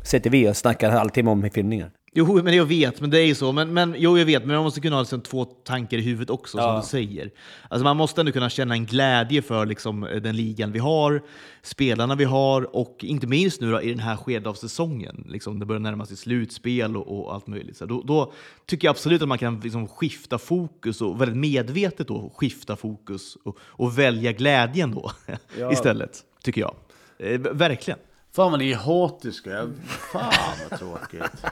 CTV 0.04 0.48
och 0.48 0.56
snackar 0.56 0.88
en 0.88 0.96
halvtimme 0.96 1.30
om 1.30 1.50
filmningar. 1.50 1.90
Jo, 2.16 2.42
men 2.42 2.56
jag 2.56 2.64
vet, 2.66 3.00
men 3.00 3.10
det 3.10 3.18
är 3.18 3.26
ju 3.26 3.34
så. 3.34 3.52
Men, 3.52 3.72
men, 3.74 3.94
jo, 3.98 4.18
jag 4.18 4.26
vet, 4.26 4.44
men 4.44 4.54
man 4.56 4.64
måste 4.64 4.80
kunna 4.80 4.96
ha 4.96 5.02
liksom 5.02 5.20
två 5.20 5.44
tankar 5.44 5.98
i 5.98 6.00
huvudet 6.00 6.30
också, 6.30 6.58
som 6.58 6.66
Ja. 6.66 6.80
du 6.80 6.86
säger. 6.86 7.30
Alltså, 7.68 7.84
man 7.84 7.96
måste 7.96 8.20
ändå 8.20 8.32
kunna 8.32 8.50
känna 8.50 8.74
en 8.74 8.86
glädje 8.86 9.42
för 9.42 9.66
liksom, 9.66 10.00
den 10.22 10.36
ligan 10.36 10.72
vi 10.72 10.78
har, 10.78 11.22
spelarna 11.62 12.14
vi 12.14 12.24
har 12.24 12.76
och 12.76 12.96
inte 13.00 13.26
minst 13.26 13.60
nu 13.60 13.70
då, 13.70 13.82
i 13.82 13.90
den 13.90 13.98
här 13.98 14.16
skedet 14.16 14.46
av 14.46 14.54
säsongen. 14.54 15.24
Liksom, 15.28 15.58
det 15.58 15.66
börjar 15.66 15.80
närma 15.80 16.06
sig 16.06 16.16
slutspel 16.16 16.96
och, 16.96 17.18
och 17.26 17.34
allt 17.34 17.46
möjligt. 17.46 17.76
Så 17.76 17.86
då, 17.86 18.02
då 18.02 18.32
tycker 18.66 18.86
jag 18.88 18.90
absolut 18.90 19.22
att 19.22 19.28
man 19.28 19.38
kan 19.38 19.60
liksom, 19.60 19.88
skifta 19.88 20.38
fokus 20.38 21.00
och 21.00 21.20
väldigt 21.20 21.36
medvetet 21.38 22.08
då, 22.08 22.32
skifta 22.36 22.76
fokus 22.76 23.36
och, 23.44 23.58
och 23.62 23.98
välja 23.98 24.32
glädjen 24.32 24.90
då 24.94 25.10
Ja. 25.58 25.72
istället, 25.72 26.18
tycker 26.42 26.60
jag. 26.60 26.74
Eh, 27.18 27.40
verkligen. 27.40 27.98
Fan 28.36 28.50
vad 28.50 28.58
ni 28.60 28.70
är 28.70 28.76
hatiska. 28.76 29.66
Fan 30.12 30.32
vad 30.70 30.78
tråkigt. 30.78 31.44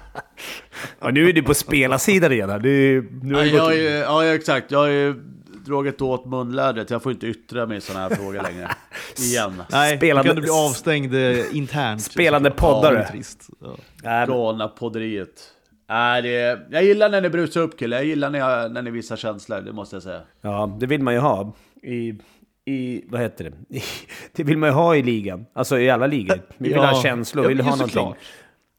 Ja, 1.01 1.11
nu 1.11 1.29
är 1.29 1.33
du 1.33 1.42
på 1.42 1.55
spelarsidan 1.55 2.33
igen 2.33 2.51
här. 2.51 2.59
Du, 2.59 3.03
nu 3.23 3.33
Ja, 3.35 3.38
har 3.38 3.45
du 3.45 3.51
gått- 3.51 3.61
jag 3.61 3.75
är, 3.79 4.01
ja, 4.03 4.25
exakt. 4.35 4.71
Jag 4.71 4.79
har 4.79 4.87
ju 4.88 5.14
dragit 5.66 6.01
åt 6.03 6.27
munlädret. 6.27 6.90
Jag 6.90 7.03
får 7.03 7.12
inte 7.12 7.27
yttra 7.27 7.66
mig 7.66 7.77
i 7.79 7.81
sådana 7.81 8.09
här 8.09 8.16
frågor 8.16 8.42
längre. 8.42 8.68
Igen. 9.18 9.62
Nej, 9.71 9.97
Spelande- 9.97 10.29
kan 10.29 10.37
du 10.37 10.42
bli 10.42 10.51
avstängd 10.51 11.14
eh, 11.14 11.57
internt. 11.57 12.03
Spelande 12.03 12.49
Ja, 12.49 12.55
poddare. 12.55 12.95
det 12.95 13.01
är 13.03 13.09
trist. 13.09 13.49
Ja. 14.03 14.25
Galna 14.27 14.68
podderiet. 14.68 15.49
Nej, 15.88 16.23
det, 16.23 16.61
jag 16.71 16.85
gillar 16.85 17.09
när 17.11 17.21
ni 17.21 17.29
brusar 17.31 17.61
upp 17.61 17.79
killar. 17.79 17.97
Jag 17.97 18.07
gillar 18.07 18.31
när, 18.31 18.38
jag, 18.38 18.73
när 18.73 18.83
ni 18.83 18.90
visar 18.90 19.16
känslor, 19.16 19.61
det 19.61 19.73
måste 19.73 19.97
jag 19.97 20.03
säga. 20.03 20.21
Ja, 20.40 20.77
det 20.81 20.87
vill 20.87 21.03
man 21.03 21.14
ju 21.14 21.21
ha. 21.21 21.55
I, 21.83 22.14
i, 22.64 23.05
vad 23.09 23.20
heter 23.20 23.44
det? 23.44 23.81
Det 24.33 24.44
vill 24.44 24.59
man 24.59 24.68
ju 24.68 24.72
ha 24.75 24.96
i 24.96 25.03
ligan. 25.03 25.46
Alltså 25.53 25.79
i 25.79 25.90
alla 25.90 26.07
ligor. 26.07 26.42
Vi 26.59 26.68
vill 26.68 26.77
Ja. 26.77 26.87
ha 26.87 27.03
känslor, 27.03 27.42
vi 27.42 27.48
vill 27.48 27.59
Ja, 27.59 27.64
ha 27.64 27.70
någonting. 27.70 27.88
såklart. 27.94 28.16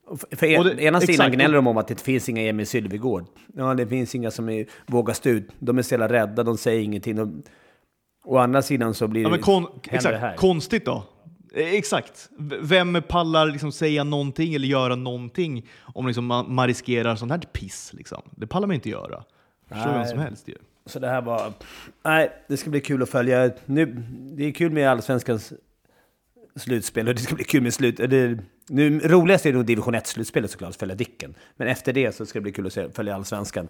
Och 0.06 0.19
För 0.39 0.46
en, 0.48 0.63
det- 0.63 0.84
ena 0.84 1.00
sidan 1.02 1.13
exakt. 1.13 1.36
gnäller 1.36 1.56
de 1.56 1.67
om 1.67 1.78
att 1.78 1.88
det 1.88 2.02
finns 2.02 2.30
inga 2.30 2.41
Emil 2.41 2.67
Sylvegård. 2.67 3.26
Ja, 3.54 3.74
det 3.74 3.88
finns 3.88 4.15
inga 4.15 4.32
som 4.32 4.50
är, 4.50 4.65
vågar 4.88 5.13
stå 5.13 5.30
ut. 5.30 5.48
De 5.60 5.78
är 5.78 5.82
så 5.82 5.93
jävla 5.93 6.08
rädda, 6.10 6.43
de 6.43 6.58
säger 6.58 6.84
ingenting. 6.84 7.15
De, 7.15 7.43
å 8.26 8.38
andra 8.38 8.62
sidan 8.62 8.93
så 8.93 9.08
blir 9.08 9.22
Ja, 9.22 9.28
det... 9.28 9.32
men 9.32 9.41
kon 9.41 9.63
händer 9.63 9.80
exakt. 9.91 10.13
det 10.13 10.17
här. 10.19 10.36
Konstigt 10.36 10.86
då. 10.86 11.04
Eh, 11.56 11.74
Exakt. 11.74 12.30
Vem 12.62 13.02
pallar 13.08 13.46
liksom 13.46 13.72
säga 13.72 14.04
någonting 14.04 14.54
eller 14.54 14.67
göra 14.67 14.96
någonting 14.96 15.69
om 15.82 16.08
liksom 16.08 16.26
man, 16.26 16.54
man 16.56 16.67
riskerar 16.67 17.15
sånt 17.15 17.32
här 17.32 17.39
piss? 17.39 17.91
Liksom. 17.93 18.22
Det 18.32 18.48
pallar 18.48 18.67
man 18.67 18.74
inte 18.76 18.89
göra. 18.89 19.24
Förstår 19.69 19.93
vem 19.93 20.06
som 20.06 20.19
helst 20.19 20.48
ju. 20.48 20.56
Så 20.86 21.00
det 21.00 21.08
här 21.08 21.22
var... 21.22 21.54
Nej, 22.04 22.32
det 22.48 22.58
ska 22.58 22.69
bli 22.69 22.82
kul 22.82 23.04
att 23.04 23.10
följa. 23.10 23.52
Nu, 23.65 23.86
det 24.38 24.46
är 24.46 24.52
kul 24.52 24.72
med 24.72 24.89
Allsvenskans 24.89 25.54
slutspel 26.56 27.08
och 27.08 27.15
det 27.15 27.22
ska 27.22 27.36
bli 27.36 27.43
kul 27.43 27.63
med 27.63 27.74
slut... 27.74 27.98
Det, 27.98 28.39
nu, 28.69 29.00
roligast 29.00 29.46
är 29.46 29.54
nog 29.54 29.65
division 29.65 29.96
1-slutspelet 29.96 30.48
såklart, 30.48 30.69
att 30.69 30.76
följa 30.76 30.96
Dicken. 30.96 31.36
Men 31.56 31.67
efter 31.67 31.93
det 31.93 32.15
så 32.15 32.26
ska 32.26 32.39
det 32.39 32.43
bli 32.43 32.52
kul 32.52 32.67
att 32.67 32.74
se, 32.74 32.89
följa 32.89 33.15
Allsvenskan. 33.15 33.67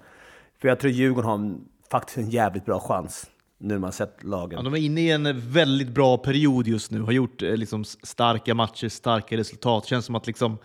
För 0.61 0.67
jag 0.67 0.79
tror 0.79 0.91
Djurgården 0.91 1.29
har 1.29 1.35
en, 1.35 1.65
faktiskt 1.91 2.17
en 2.17 2.29
jävligt 2.29 2.65
bra 2.65 2.79
chans 2.79 3.29
nu 3.57 3.73
när 3.73 3.79
man 3.79 3.91
sett 3.91 4.23
lagen. 4.23 4.57
Ja, 4.57 4.63
de 4.63 4.73
är 4.73 4.85
inne 4.85 5.01
i 5.01 5.11
en 5.11 5.51
väldigt 5.51 5.89
bra 5.89 6.17
period 6.17 6.67
just 6.67 6.91
nu. 6.91 7.01
Har 7.01 7.11
gjort 7.11 7.41
eh, 7.41 7.55
liksom, 7.55 7.83
starka 7.83 8.53
matcher, 8.53 8.89
starka 8.89 9.37
resultat. 9.37 9.85
Känns 9.85 10.05
som 10.05 10.15
att 10.15 10.27
liksom, 10.27 10.57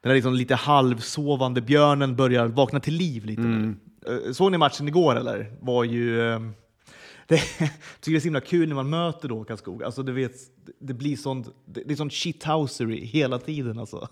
den 0.00 0.10
här 0.10 0.14
liksom, 0.14 0.34
lite 0.34 0.54
halvsovande 0.54 1.60
björnen 1.60 2.16
börjar 2.16 2.46
vakna 2.46 2.80
till 2.80 2.94
liv 2.94 3.24
lite 3.24 3.42
nu. 3.42 3.74
Eh, 4.06 4.32
såg 4.32 4.52
ni 4.52 4.58
matchen 4.58 4.88
igår 4.88 5.16
eller? 5.16 5.52
Var 5.60 5.84
ju... 5.84 6.30
Ehm, 6.30 6.54
det, 7.28 7.34
jag 7.58 7.70
tycker 8.00 8.12
det 8.12 8.16
är 8.16 8.20
så 8.20 8.24
himla 8.24 8.40
kul 8.40 8.68
när 8.68 8.74
man 8.74 8.90
möter 8.90 9.28
då 9.28 9.44
Karlskoga. 9.44 9.86
Alltså, 9.86 10.02
du 10.02 10.12
vet, 10.12 10.34
det 10.78 10.94
blir 10.94 11.16
sånt, 11.16 11.48
det 11.66 11.82
det 11.86 11.92
är 11.92 11.96
sånt 11.96 12.12
shithousery 12.12 13.04
hela 13.04 13.38
tiden. 13.38 13.78
Alltså. 13.78 14.08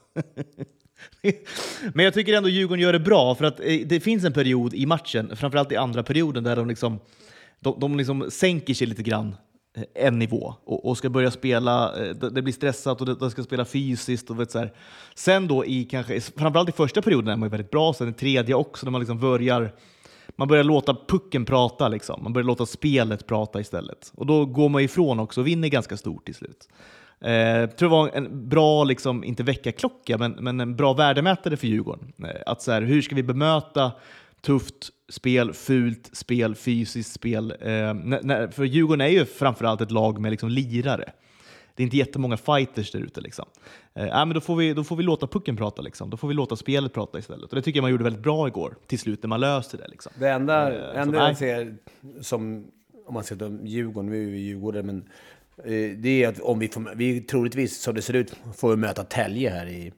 Men 1.94 2.04
jag 2.04 2.14
tycker 2.14 2.32
ändå 2.32 2.48
Djurgården 2.48 2.82
gör 2.82 2.92
det 2.92 3.00
bra, 3.00 3.34
för 3.34 3.44
att 3.44 3.60
eh, 3.60 3.80
det 3.86 4.00
finns 4.00 4.24
en 4.24 4.32
period 4.32 4.74
i 4.74 4.86
matchen, 4.86 5.36
framförallt 5.36 5.72
i 5.72 5.76
andra 5.76 6.02
perioden, 6.02 6.44
där 6.44 6.56
de 6.56 6.68
liksom, 6.68 6.98
de, 7.60 7.80
de 7.80 7.96
liksom 7.96 8.30
sänker 8.30 8.74
sig 8.74 8.86
lite 8.86 9.02
grann 9.02 9.34
Eh, 9.76 10.06
en 10.06 10.18
nivå 10.18 10.54
och, 10.64 10.86
och 10.86 10.98
ska 10.98 11.10
börja 11.10 11.30
spela, 11.30 11.96
eh, 12.06 12.14
det 12.14 12.30
det 12.30 12.42
blir 12.42 12.52
stressat 12.54 13.00
och 13.00 13.06
det- 13.06 13.14
de 13.14 13.30
ska 13.30 13.42
spela 13.42 13.64
fysiskt. 13.64 14.30
Och 14.30 14.40
vet 14.40 14.50
så 14.50 14.58
här. 14.58 14.72
Sen 15.14 15.48
då, 15.48 15.64
i 15.66 15.84
kanske, 15.84 16.20
framförallt 16.20 16.68
i 16.68 16.72
första 16.72 17.02
perioden 17.02 17.28
är 17.28 17.36
man 17.36 17.46
ju 17.46 17.50
väldigt 17.50 17.70
bra, 17.70 17.92
sen 17.94 18.08
i 18.08 18.12
tredje 18.12 18.54
också, 18.54 18.86
när 18.86 18.90
man 18.90 19.00
liksom 19.00 19.18
börjar 19.20 19.72
man 20.36 20.48
börjar 20.48 20.64
låta 20.64 20.96
pucken 21.08 21.44
prata, 21.44 21.88
liksom. 21.88 22.22
man 22.22 22.32
börjar 22.32 22.46
låta 22.46 22.66
spelet 22.66 23.26
prata 23.26 23.60
istället. 23.60 24.12
Och 24.16 24.26
då 24.26 24.46
går 24.46 24.68
man 24.68 24.82
ifrån 24.82 25.20
också 25.20 25.40
och 25.40 25.46
vinner 25.46 25.68
ganska 25.68 25.96
stort 25.96 26.24
till 26.24 26.34
slut. 26.34 26.68
Eh, 27.20 27.32
jag 27.32 27.76
tror 27.76 27.88
det 27.88 27.92
var 27.96 28.10
en 28.14 28.48
bra, 28.48 28.84
liksom, 28.84 29.24
inte 29.24 29.42
väckarklocka, 29.42 30.18
men, 30.18 30.32
men 30.32 30.60
en 30.60 30.76
bra 30.76 30.92
värdemätare 30.92 31.56
för 31.56 31.66
Djurgården. 31.66 32.12
Eh, 32.24 32.30
att 32.46 32.62
så 32.62 32.72
här, 32.72 32.82
hur 32.82 33.02
ska 33.02 33.14
vi 33.14 33.22
bemöta 33.22 33.92
tufft 34.40 34.90
spel, 35.08 35.52
fult 35.52 36.10
spel, 36.12 36.54
fysiskt 36.54 37.12
spel? 37.12 37.50
Eh, 37.50 38.50
för 38.50 38.64
Djurgården 38.64 39.00
är 39.00 39.08
ju 39.08 39.24
framförallt 39.24 39.80
ett 39.80 39.90
lag 39.90 40.20
med 40.20 40.30
liksom, 40.30 40.48
lirare. 40.48 41.12
Det 41.74 41.82
är 41.82 41.84
inte 41.84 41.96
jättemånga 41.96 42.36
fighters 42.36 42.92
där 42.92 43.00
ute. 43.00 43.20
Liksom. 43.20 43.44
Eh, 43.94 44.04
men 44.04 44.28
då, 44.28 44.40
får 44.40 44.56
vi, 44.56 44.74
då 44.74 44.84
får 44.84 44.96
vi 44.96 45.02
låta 45.02 45.26
pucken 45.26 45.56
prata, 45.56 45.82
liksom. 45.82 46.10
då 46.10 46.16
får 46.16 46.28
vi 46.28 46.34
låta 46.34 46.56
spelet 46.56 46.92
prata 46.92 47.18
istället. 47.18 47.50
Och 47.50 47.56
det 47.56 47.62
tycker 47.62 47.78
jag 47.78 47.82
man 47.82 47.90
gjorde 47.90 48.04
väldigt 48.04 48.22
bra 48.22 48.48
igår, 48.48 48.76
till 48.86 48.98
slut, 48.98 49.22
när 49.22 49.28
man 49.28 49.40
löste 49.40 49.76
det. 49.76 49.88
Liksom. 49.88 50.12
Det 50.18 50.28
enda, 50.28 50.90
Eh, 50.94 51.00
enda 51.02 51.28
jag 51.28 51.36
ser 51.36 51.76
som, 52.20 52.66
om 53.06 53.14
man 53.14 53.24
ska 53.24 53.36
ta 53.36 53.50
Djurgården, 53.64 54.10
nu 54.10 54.26
är 54.26 54.30
vi 54.30 54.38
Djurgården, 54.38 54.86
men 54.86 55.08
eh, 55.64 55.96
det 55.96 56.24
är 56.24 56.28
att 56.28 56.40
om 56.40 56.58
vi 56.58 56.68
får, 56.68 56.94
vi 56.94 57.20
troligtvis, 57.20 57.82
som 57.82 57.94
det 57.94 58.02
ser 58.02 58.14
ut, 58.14 58.34
får 58.56 58.70
vi 58.70 58.76
möta 58.76 59.04
Tälje 59.04 59.50
här 59.50 59.66
i, 59.66 59.92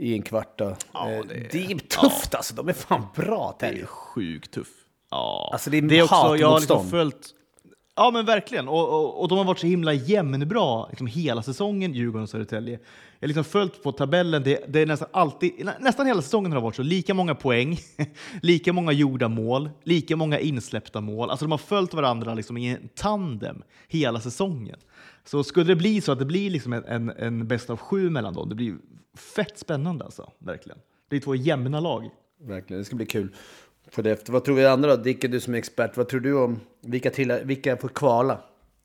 i 0.00 0.14
en 0.14 0.22
kvart. 0.22 0.58
Då. 0.58 0.76
Ja, 0.92 1.10
Eh, 1.10 1.20
det- 1.28 1.52
det 1.52 1.64
är 1.64 1.78
tufft 1.78 2.34
alltså, 2.34 2.54
de 2.54 2.68
är 2.68 2.72
fan 2.72 3.02
bra 3.16 3.56
Det 3.60 3.66
är 3.66 3.86
sjukt 3.86 4.50
tuff. 4.50 4.68
Ja. 5.10 5.50
Alltså, 5.52 5.70
det 5.70 5.78
är 5.98 6.02
också, 6.02 6.36
jag 6.36 6.48
har 6.48 6.60
liksom 6.60 6.88
följt 6.90 7.34
Ja 7.96 8.10
men 8.10 8.24
verkligen, 8.26 8.68
och, 8.68 8.88
och, 8.88 9.20
och 9.22 9.28
de 9.28 9.38
har 9.38 9.44
varit 9.44 9.58
så 9.58 9.66
himla 9.66 9.92
jämnbra 9.92 10.86
liksom 10.88 11.06
hela 11.06 11.42
säsongen, 11.42 11.94
Djurgården 11.94 12.22
och 12.22 12.28
Södertälje. 12.28 12.72
Jag 13.18 13.26
har 13.26 13.28
liksom 13.28 13.44
följt 13.44 13.82
på 13.82 13.92
tabellen, 13.92 14.42
det, 14.42 14.64
det 14.68 14.80
är 14.80 14.86
nästan 14.86 15.08
alltid, 15.12 15.64
nä- 15.64 15.76
nästan 15.80 16.06
hela 16.06 16.22
säsongen 16.22 16.52
har 16.52 16.58
det 16.58 16.62
varit 16.64 16.76
så. 16.76 16.82
Lika 16.82 17.14
många 17.14 17.34
poäng, 17.34 17.78
lika 18.42 18.72
många 18.72 18.92
gjorda 18.92 19.28
mål, 19.28 19.70
lika 19.84 20.16
många 20.16 20.38
insläppta 20.38 21.00
mål. 21.00 21.30
Alltså 21.30 21.44
de 21.44 21.50
har 21.50 21.58
följt 21.58 21.94
varandra 21.94 22.34
liksom 22.34 22.56
i 22.56 22.66
en 22.68 22.88
tandem 22.94 23.62
hela 23.88 24.20
säsongen. 24.20 24.78
Så 25.24 25.44
skulle 25.44 25.66
det 25.66 25.76
bli 25.76 26.00
så 26.00 26.12
att 26.12 26.18
det 26.18 26.24
blir 26.24 26.50
liksom 26.50 26.72
en, 26.72 26.84
en, 26.84 27.10
en 27.10 27.48
bäst 27.48 27.70
av 27.70 27.76
sju 27.76 28.10
mellan 28.10 28.34
dem, 28.34 28.48
det 28.48 28.54
blir 28.54 28.74
fett 29.14 29.58
spännande 29.58 30.04
alltså, 30.04 30.32
verkligen. 30.38 30.78
Det 31.08 31.16
är 31.16 31.20
två 31.20 31.34
jämna 31.34 31.80
lag. 31.80 32.10
Verkligen, 32.40 32.80
det 32.80 32.84
ska 32.84 32.96
bli 32.96 33.06
kul. 33.06 33.34
För 33.88 34.02
det 34.02 34.10
efter. 34.10 34.32
Vad 34.32 34.44
tror 34.44 34.56
vi 34.56 34.66
andra 34.66 34.96
då? 34.96 35.02
Dicke, 35.02 35.28
du 35.28 35.40
som 35.40 35.54
är 35.54 35.58
expert, 35.58 35.96
vad 35.96 36.08
tror 36.08 36.20
du 36.20 36.34
om 36.34 36.60
vilka, 36.80 37.10
till, 37.10 37.32
vilka 37.44 37.76
får 37.76 37.88
kvala? 37.88 38.40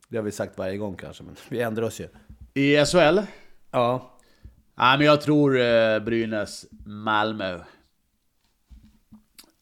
Det 0.08 0.18
har 0.18 0.24
vi 0.24 0.32
sagt 0.32 0.58
varje 0.58 0.78
gång 0.78 0.96
kanske, 0.96 1.24
men 1.24 1.36
vi 1.50 1.62
ändrar 1.62 1.84
oss 1.84 2.02
ju. 2.02 2.08
I 2.54 2.86
SHL? 2.86 3.20
Ja, 3.72 4.16
Nej, 4.78 4.98
men 4.98 5.08
jag 5.08 5.22
tror 5.22 5.60
eh, 5.60 6.00
Brynäs, 6.00 6.66
Malmö. 6.86 7.54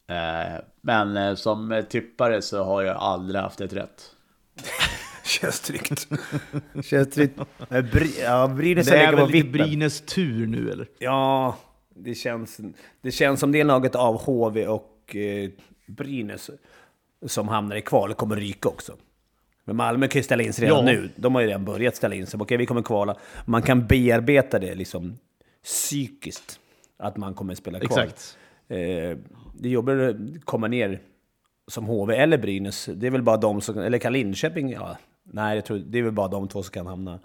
Eh, 0.07 0.61
men 0.81 1.17
eh, 1.17 1.35
som 1.35 1.83
tippare 1.89 2.41
så 2.41 2.63
har 2.63 2.81
jag 2.81 2.97
aldrig 2.97 3.41
haft 3.41 3.61
ett 3.61 3.73
rätt. 3.73 4.15
känns 5.41 5.59
tryggt. 5.59 6.07
känns 6.85 7.09
tryggt. 7.09 7.39
Nej, 7.69 7.81
Bry- 7.81 8.21
Ja, 8.23 8.47
Brynäs 8.47 8.87
Det 8.87 8.97
är 8.97 9.13
väl 9.15 9.29
lite. 9.29 9.49
Brynäs 9.49 10.01
tur 10.01 10.47
nu 10.47 10.71
eller? 10.71 10.87
Ja, 10.99 11.57
det 11.95 12.15
känns, 12.15 12.59
det 13.01 13.11
känns 13.11 13.39
som 13.39 13.51
det 13.51 13.63
laget 13.63 13.95
av 13.95 14.21
HV 14.21 14.67
och 14.67 15.15
eh, 15.15 15.49
Brynäs 15.87 16.49
som 17.25 17.47
hamnar 17.47 17.75
i 17.75 17.81
kval 17.81 18.13
kommer 18.13 18.35
ryka 18.35 18.69
också. 18.69 18.93
Men 19.65 19.75
Malmö 19.75 20.07
kan 20.07 20.19
ju 20.19 20.23
ställa 20.23 20.43
in 20.43 20.53
sig 20.53 20.65
redan 20.65 20.87
Ja. 20.87 20.91
nu. 20.93 21.09
De 21.15 21.35
har 21.35 21.41
ju 21.41 21.47
redan 21.47 21.65
börjat 21.65 21.95
ställa 21.95 22.15
in 22.15 22.27
sig. 22.27 22.39
Okej, 22.41 22.57
vi 22.57 22.65
kommer 22.65 22.81
kvala. 22.81 23.15
Man 23.45 23.61
kan 23.61 23.87
bearbeta 23.87 24.59
det 24.59 24.75
liksom 24.75 25.17
psykiskt. 25.63 26.59
Att 26.97 27.17
man 27.17 27.33
kommer 27.33 27.55
spela 27.55 27.79
kval. 27.79 27.99
Exakt. 27.99 28.37
Eh, 28.67 28.77
det 29.59 29.67
är 29.67 29.71
jobbigt 29.71 29.95
att 29.99 30.45
komma 30.45 30.67
ner 30.67 30.99
som 31.67 31.85
HV 31.85 32.15
eller 32.15 32.37
Brynäs. 32.37 32.89
Det 32.95 33.07
är 33.07 33.11
väl 33.11 33.21
bara 33.21 33.37
de 33.37 33.61
som... 33.61 33.77
Eller 33.77 33.97
kan 33.97 34.13
Linköping? 34.13 34.69
Ja, 34.71 34.97
nej, 35.23 35.55
jag 35.55 35.65
tror, 35.65 35.77
det 35.77 35.99
är 35.99 36.03
väl 36.03 36.11
bara 36.11 36.27
de 36.27 36.47
två 36.47 36.63
som 36.63 36.71
kan 36.71 36.87
hamna 36.87 37.19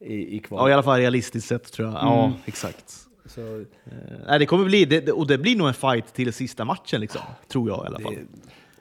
i, 0.00 0.36
i 0.36 0.38
kval. 0.38 0.60
Ja, 0.60 0.70
i 0.70 0.72
alla 0.72 0.82
fall 0.82 0.98
realistiskt 1.00 1.48
sett 1.48 1.72
tror 1.72 1.88
jag. 1.88 1.94
Ja, 1.96 2.32
exakt. 2.44 3.00
Så, 3.26 3.40
Eh, 3.84 3.92
nej, 4.26 4.38
det 4.38 4.46
kommer 4.46 4.64
bli, 4.64 4.84
det, 4.84 5.00
det- 5.00 5.12
och 5.12 5.26
det 5.26 5.38
blir 5.38 5.56
nog 5.56 5.68
en 5.68 5.74
fight 5.74 6.14
till 6.14 6.32
sista 6.32 6.64
matchen, 6.64 7.00
liksom, 7.00 7.20
tror 7.48 7.68
jag 7.70 7.84
i 7.84 7.86
alla 7.86 8.00
fall. 8.00 8.14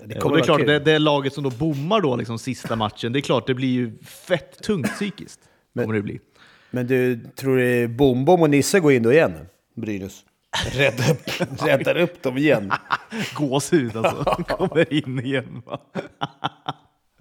det 0.06 0.16
Eh, 0.16 0.20
kommer 0.20 0.32
och 0.36 0.38
det 0.38 0.44
är 0.44 0.46
klart, 0.46 0.66
det, 0.66 0.80
det 0.80 1.00
laget 1.00 1.34
som 1.34 1.44
då 1.44 1.50
bommar 1.50 2.02
då, 2.02 2.16
liksom, 2.16 2.40
sista 2.40 2.76
matchen, 2.76 3.14
det 3.14 3.20
är 3.20 3.22
klart, 3.22 3.48
det 3.48 3.54
blir 3.54 3.68
ju 3.72 3.98
fett 4.02 4.64
tungt 4.64 4.88
psykiskt. 4.88 5.40
kommer 5.76 5.94
det 5.94 6.02
bli. 6.02 6.20
Men 6.72 6.88
du, 6.88 7.20
tror 7.36 7.58
du 7.58 7.88
Bom 7.88 8.26
Bom 8.26 8.42
och 8.42 8.50
Nisse 8.50 8.80
går 8.80 8.92
in 8.94 9.04
då 9.04 9.12
igen? 9.14 9.34
Brynäs? 9.76 10.24
Räddar 10.74 11.12
upp, 11.12 11.22
räddar 11.66 11.98
upp 11.98 12.22
dem 12.24 12.38
igen. 12.38 12.72
Gåshud 13.36 13.96
alltså, 13.98 14.44
kommer 14.48 14.94
in 14.94 15.20
igen. 15.20 15.62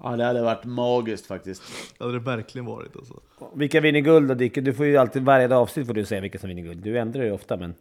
Ja, 0.03 0.17
det 0.17 0.25
hade 0.25 0.43
varit 0.43 0.65
magiskt 0.65 1.27
faktiskt. 1.27 1.63
Det 1.99 2.05
hade 2.05 2.19
det 2.19 2.25
verkligen 2.25 2.65
varit. 2.65 2.97
Alltså. 2.97 3.15
Vilka 3.55 3.81
vinner 3.81 4.01
guld 4.01 4.29
då 4.29 4.35
Dicke? 4.35 4.61
Du 4.61 4.75
får 4.75 4.87
ju 4.87 4.97
alltid 4.97 5.23
varje 5.23 5.55
avsnitt 5.55 5.87
får 5.87 5.95
du 5.95 6.05
säga 6.05 6.21
vilka 6.21 6.39
som 6.39 6.49
vinner 6.49 6.63
guld. 6.63 6.83
Du 6.83 6.99
ändrar 6.99 7.25
ju 7.25 7.33
ofta 7.33 7.57
men... 7.57 7.75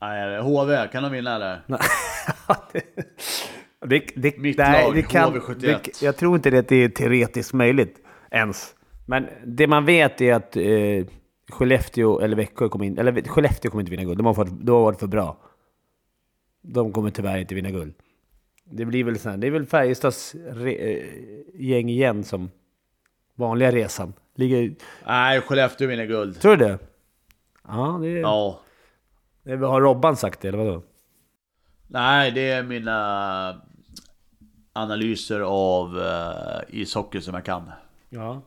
Nej, 0.00 0.40
HV, 0.40 0.88
kan 0.92 1.02
de 1.02 1.12
vinna 1.12 1.34
eller? 1.34 1.60
det, 3.86 4.02
det, 4.16 4.38
Mitt 4.38 4.58
nej, 4.58 4.84
lag, 4.84 4.94
det 4.94 5.02
kan, 5.02 5.34
HV71. 5.34 5.54
det, 5.54 6.02
Jag 6.02 6.16
tror 6.16 6.36
inte 6.36 6.50
det 6.50 6.72
är 6.72 6.88
teoretiskt 6.88 7.52
möjligt 7.52 7.98
ens. 8.30 8.74
Men 9.06 9.26
det 9.46 9.66
man 9.66 9.84
vet 9.84 10.20
är 10.20 10.34
att 10.34 10.56
eh, 10.56 11.06
Skellefteå 11.50 12.20
eller 12.20 12.36
Växjö 12.36 12.68
kommer 12.68 12.84
in... 12.84 12.98
Eller 12.98 13.22
Skellefteå 13.22 13.70
kommer 13.70 13.82
inte 13.82 13.90
vinna 13.90 14.04
guld. 14.04 14.18
De 14.18 14.26
har, 14.26 14.34
fått, 14.34 14.48
de 14.60 14.72
har 14.72 14.82
varit 14.82 15.00
för 15.00 15.06
bra. 15.06 15.36
De 16.62 16.92
kommer 16.92 17.10
tyvärr 17.10 17.38
inte 17.38 17.54
vinna 17.54 17.70
guld. 17.70 17.94
Det 18.70 18.84
blir 18.84 19.04
väl 19.04 19.18
så 19.18 19.30
här, 19.30 19.36
det 19.36 19.46
är 19.46 19.50
väl 19.50 19.66
Färjestads 19.66 20.34
re, 20.34 20.72
eh, 20.72 21.06
gäng 21.54 21.88
igen 21.88 22.24
som 22.24 22.50
vanliga 23.34 23.72
resan. 23.72 24.12
Ligger, 24.34 24.74
Nej, 25.06 25.40
Skellefteå 25.40 25.88
vinner 25.88 26.04
guld. 26.06 26.40
tror 26.40 26.56
du 26.56 26.64
det? 26.64 26.78
Ja, 27.68 27.98
det, 28.02 28.08
Ja. 28.08 28.60
det 29.42 29.56
har 29.56 29.80
Robban 29.80 30.16
sagt 30.16 30.40
det, 30.40 30.48
eller 30.48 30.58
vadå? 30.58 30.82
Nej, 31.86 32.30
det 32.30 32.50
är 32.50 32.62
mina 32.62 33.60
analyser 34.72 35.40
av 35.40 35.96
uh, 35.96 36.60
ishockey 36.80 37.20
som 37.20 37.34
jag 37.34 37.44
kan. 37.44 37.70
Ja. 38.08 38.42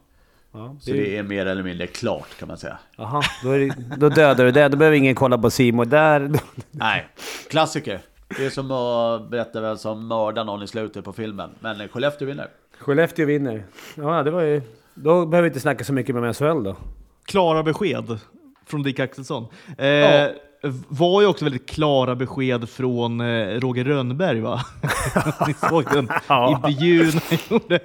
ja 0.52 0.76
Så 0.82 0.92
det 0.92 1.18
är 1.18 1.24
mer 1.24 1.46
eller 1.46 1.64
mindre 1.64 1.88
klart 1.88 2.38
kan 2.40 2.48
man 2.48 2.58
säga. 2.58 2.78
Jaha, 2.98 3.22
då, 3.44 3.52
det, 3.52 3.76
då 3.98 4.10
dödar 4.10 4.46
du 4.46 4.52
det. 4.52 4.68
Då 4.68 4.78
behöver 4.78 4.98
ingen 4.98 5.16
kolla 5.16 5.38
på 5.38 5.50
Simon 5.50 5.90
där. 5.90 6.32
Nej, 6.72 7.08
klassiker. 7.50 8.00
Det 8.38 8.46
är 8.46 8.50
som 8.50 8.72
att 8.72 9.30
berätta 9.30 9.62
vem 9.62 9.78
som 9.78 10.08
mördar 10.08 10.44
någon 10.46 10.64
i 10.64 10.68
slutet 10.68 11.06
på 11.06 11.14
filmen. 11.14 11.50
Men 11.60 11.88
Skellefteå 11.88 12.28
vinner. 12.28 12.48
Skellefteå 12.80 13.26
vinner. 13.26 13.64
Ja, 13.96 14.24
det 14.24 14.32
var 14.32 14.42
ju... 14.42 14.62
Då 14.94 15.26
behöver 15.26 15.42
vi 15.42 15.48
inte 15.48 15.60
snacka 15.60 15.84
så 15.84 15.94
mycket 15.94 16.16
med 16.16 16.36
SHL 16.38 16.64
då. 16.64 16.76
Klara 17.26 17.64
besked 17.64 18.20
från 18.66 18.84
Dick 18.84 19.00
Axelsson. 19.00 19.46
Eh, 19.78 19.88
Ja. 19.88 20.30
Var 20.88 21.22
ju 21.22 21.28
också 21.28 21.46
väldigt 21.46 21.70
klara 21.70 22.16
besked 22.16 22.70
från 22.70 23.22
eh, 23.22 23.60
Roger 23.60 23.84
Rönnberg 23.84 24.40
va? 24.40 24.62
Ni 25.48 25.54
såg 25.70 25.84
den 25.94 26.10
Ja. 26.28 26.56
intervjun 26.70 27.22
han 27.30 27.38
gjorde 27.50 27.80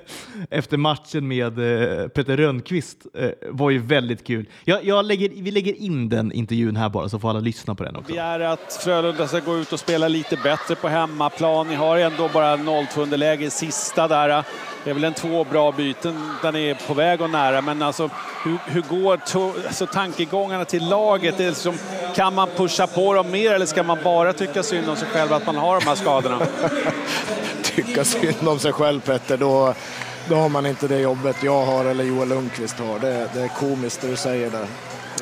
efter 0.50 0.76
matchen 0.76 1.28
med 1.28 1.58
eh, 1.58 2.08
Peter 2.08 2.36
Rönnqvist. 2.36 3.06
Eh, 3.18 3.28
var 3.50 3.70
ju 3.70 3.78
väldigt 3.78 4.26
kul. 4.26 4.46
Jag, 4.64 4.84
jag 4.84 5.04
lägger, 5.04 5.28
vi 5.28 5.50
lägger 5.50 5.74
in 5.82 6.08
den 6.08 6.32
intervjun 6.32 6.76
här 6.76 6.88
bara 6.88 7.08
så 7.08 7.18
får 7.18 7.30
alla 7.30 7.40
lyssna 7.40 7.74
på 7.74 7.84
den 7.84 7.96
också. 7.96 8.08
begär 8.12 8.40
att 8.40 8.80
Frölunda 8.84 9.26
ska 9.28 9.40
gå 9.40 9.56
ut 9.58 9.72
och 9.72 9.80
spela 9.80 10.08
lite 10.08 10.36
bättre 10.42 10.74
på 10.74 10.88
hemmaplan. 10.88 11.68
Ni 11.68 11.74
har 11.74 11.96
ändå 11.98 12.28
bara 12.32 12.56
0-2 12.56 13.00
underläge 13.02 13.44
i 13.44 13.50
sista 13.50 14.08
där. 14.08 14.44
Det 14.84 14.90
är 14.90 14.94
väl 14.94 15.04
en 15.04 15.14
två 15.14 15.44
bra 15.44 15.72
byten 15.72 16.14
där 16.42 16.52
ni 16.52 16.68
är 16.68 16.78
på 16.88 16.94
väg 16.94 17.20
och 17.20 17.30
nära. 17.30 17.60
Men 17.60 17.82
alltså, 17.82 18.10
hur, 18.44 18.58
hur 18.66 18.82
går 18.82 19.16
to- 19.16 19.66
alltså, 19.66 19.86
tankegångarna 19.86 20.64
till 20.64 20.88
laget? 20.88 21.38
Det 21.38 21.44
är 21.44 21.48
liksom, 21.48 21.74
kan 22.16 22.34
man 22.34 22.48
pusha 22.56 22.67
på 22.86 23.14
dem 23.14 23.30
mer 23.30 23.52
eller 23.52 23.66
ska 23.66 23.82
man 23.82 23.98
bara 24.04 24.32
tycka 24.32 24.62
synd 24.62 24.88
om 24.88 24.96
sig 24.96 25.08
själv 25.08 25.32
att 25.32 25.46
man 25.46 25.56
har 25.56 25.80
de 25.80 25.86
här 25.86 25.94
skadorna? 25.94 26.46
tycka 27.62 28.04
synd 28.04 28.48
om 28.48 28.58
sig 28.58 28.72
själv 28.72 29.00
Petter, 29.00 29.36
då, 29.36 29.74
då 30.28 30.34
har 30.34 30.48
man 30.48 30.66
inte 30.66 30.88
det 30.88 30.98
jobbet 30.98 31.36
jag 31.42 31.64
har 31.64 31.84
eller 31.84 32.04
Joel 32.04 32.28
Lundqvist 32.28 32.78
har. 32.78 32.98
Det, 32.98 33.28
det 33.34 33.40
är 33.40 33.48
komiskt 33.48 34.00
det 34.00 34.08
du 34.08 34.16
säger 34.16 34.50
där. 34.50 34.66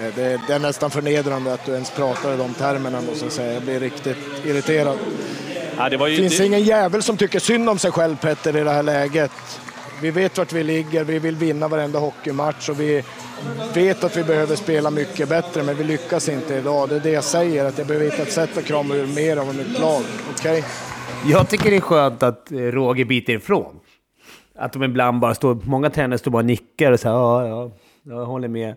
Eh, 0.07 0.15
Det, 0.15 0.41
det 0.47 0.55
är 0.55 0.59
nästan 0.59 0.91
förnedrande 0.91 1.53
att 1.53 1.67
du 1.67 1.73
ens 1.73 1.91
pratar 1.91 2.35
i 2.35 2.37
de 2.37 2.55
termerna 2.55 3.01
måste 3.01 3.25
jag 3.25 3.33
säga. 3.33 3.53
Jag 3.53 3.63
blir 3.63 3.81
riktigt 3.81 4.19
irriterad. 4.45 4.99
Ja, 5.79 5.89
det 5.89 6.11
ju, 6.11 6.17
finns 6.17 6.39
det, 6.39 6.47
ingen 6.47 6.63
jävel 6.63 7.03
som 7.03 7.17
tycker 7.17 7.39
synd 7.39 7.69
om 7.69 7.79
sig 7.79 7.91
själv 7.91 8.17
Petter 8.17 8.57
i 8.57 8.65
det 8.65 8.71
här 8.71 8.83
läget. 8.83 9.33
Vi 10.03 10.11
vet 10.11 10.39
vart 10.39 10.53
vi 10.53 10.63
ligger, 10.63 11.05
vi 11.05 11.19
vill 11.19 11.37
vinna 11.37 11.69
varenda 11.69 11.99
hockeymatch 11.99 12.69
och 12.69 12.81
vi 12.81 13.03
vet 13.75 14.05
att 14.05 14.17
vi 14.17 14.25
behöver 14.25 14.57
spela 14.57 14.91
mycket 14.91 15.29
bättre 15.29 15.63
men 15.63 15.77
vi 15.77 15.85
lyckas 15.85 16.29
inte 16.29 16.55
idag. 16.55 16.89
Det 16.89 16.97
är 16.97 17.01
det 17.01 17.11
jag 17.11 17.25
säger, 17.25 17.65
att 17.65 17.79
jag 17.79 17.87
behöver 17.87 18.11
hitta 18.11 18.23
ett 18.23 18.33
sätt 18.33 18.59
att 18.59 18.65
krama 18.65 18.95
ur 18.95 19.07
mer 19.07 19.37
av 19.37 19.55
mitt 19.55 19.79
lag. 19.81 20.03
Okej? 20.31 20.65
Jag 21.27 21.49
tycker 21.49 21.71
det 21.71 21.77
är 21.77 21.81
skönt 21.81 22.23
att 22.23 22.53
eh, 22.53 22.59
Roger 22.59 23.05
biter 23.05 23.33
ifrån. 23.33 23.81
Att 24.59 24.73
de 24.73 24.83
ibland 24.83 25.21
bara 25.21 25.35
står... 25.35 25.59
Många 25.65 25.91
tränare 25.91 26.19
står 26.19 26.31
bara 26.31 26.39
och 26.39 26.45
nickar 26.45 26.93
och 26.93 27.01
säger 27.01 27.17
ja, 27.17 27.49
ja, 27.49 27.71
jag 28.03 28.27
håller 28.27 28.49
med. 28.49 28.75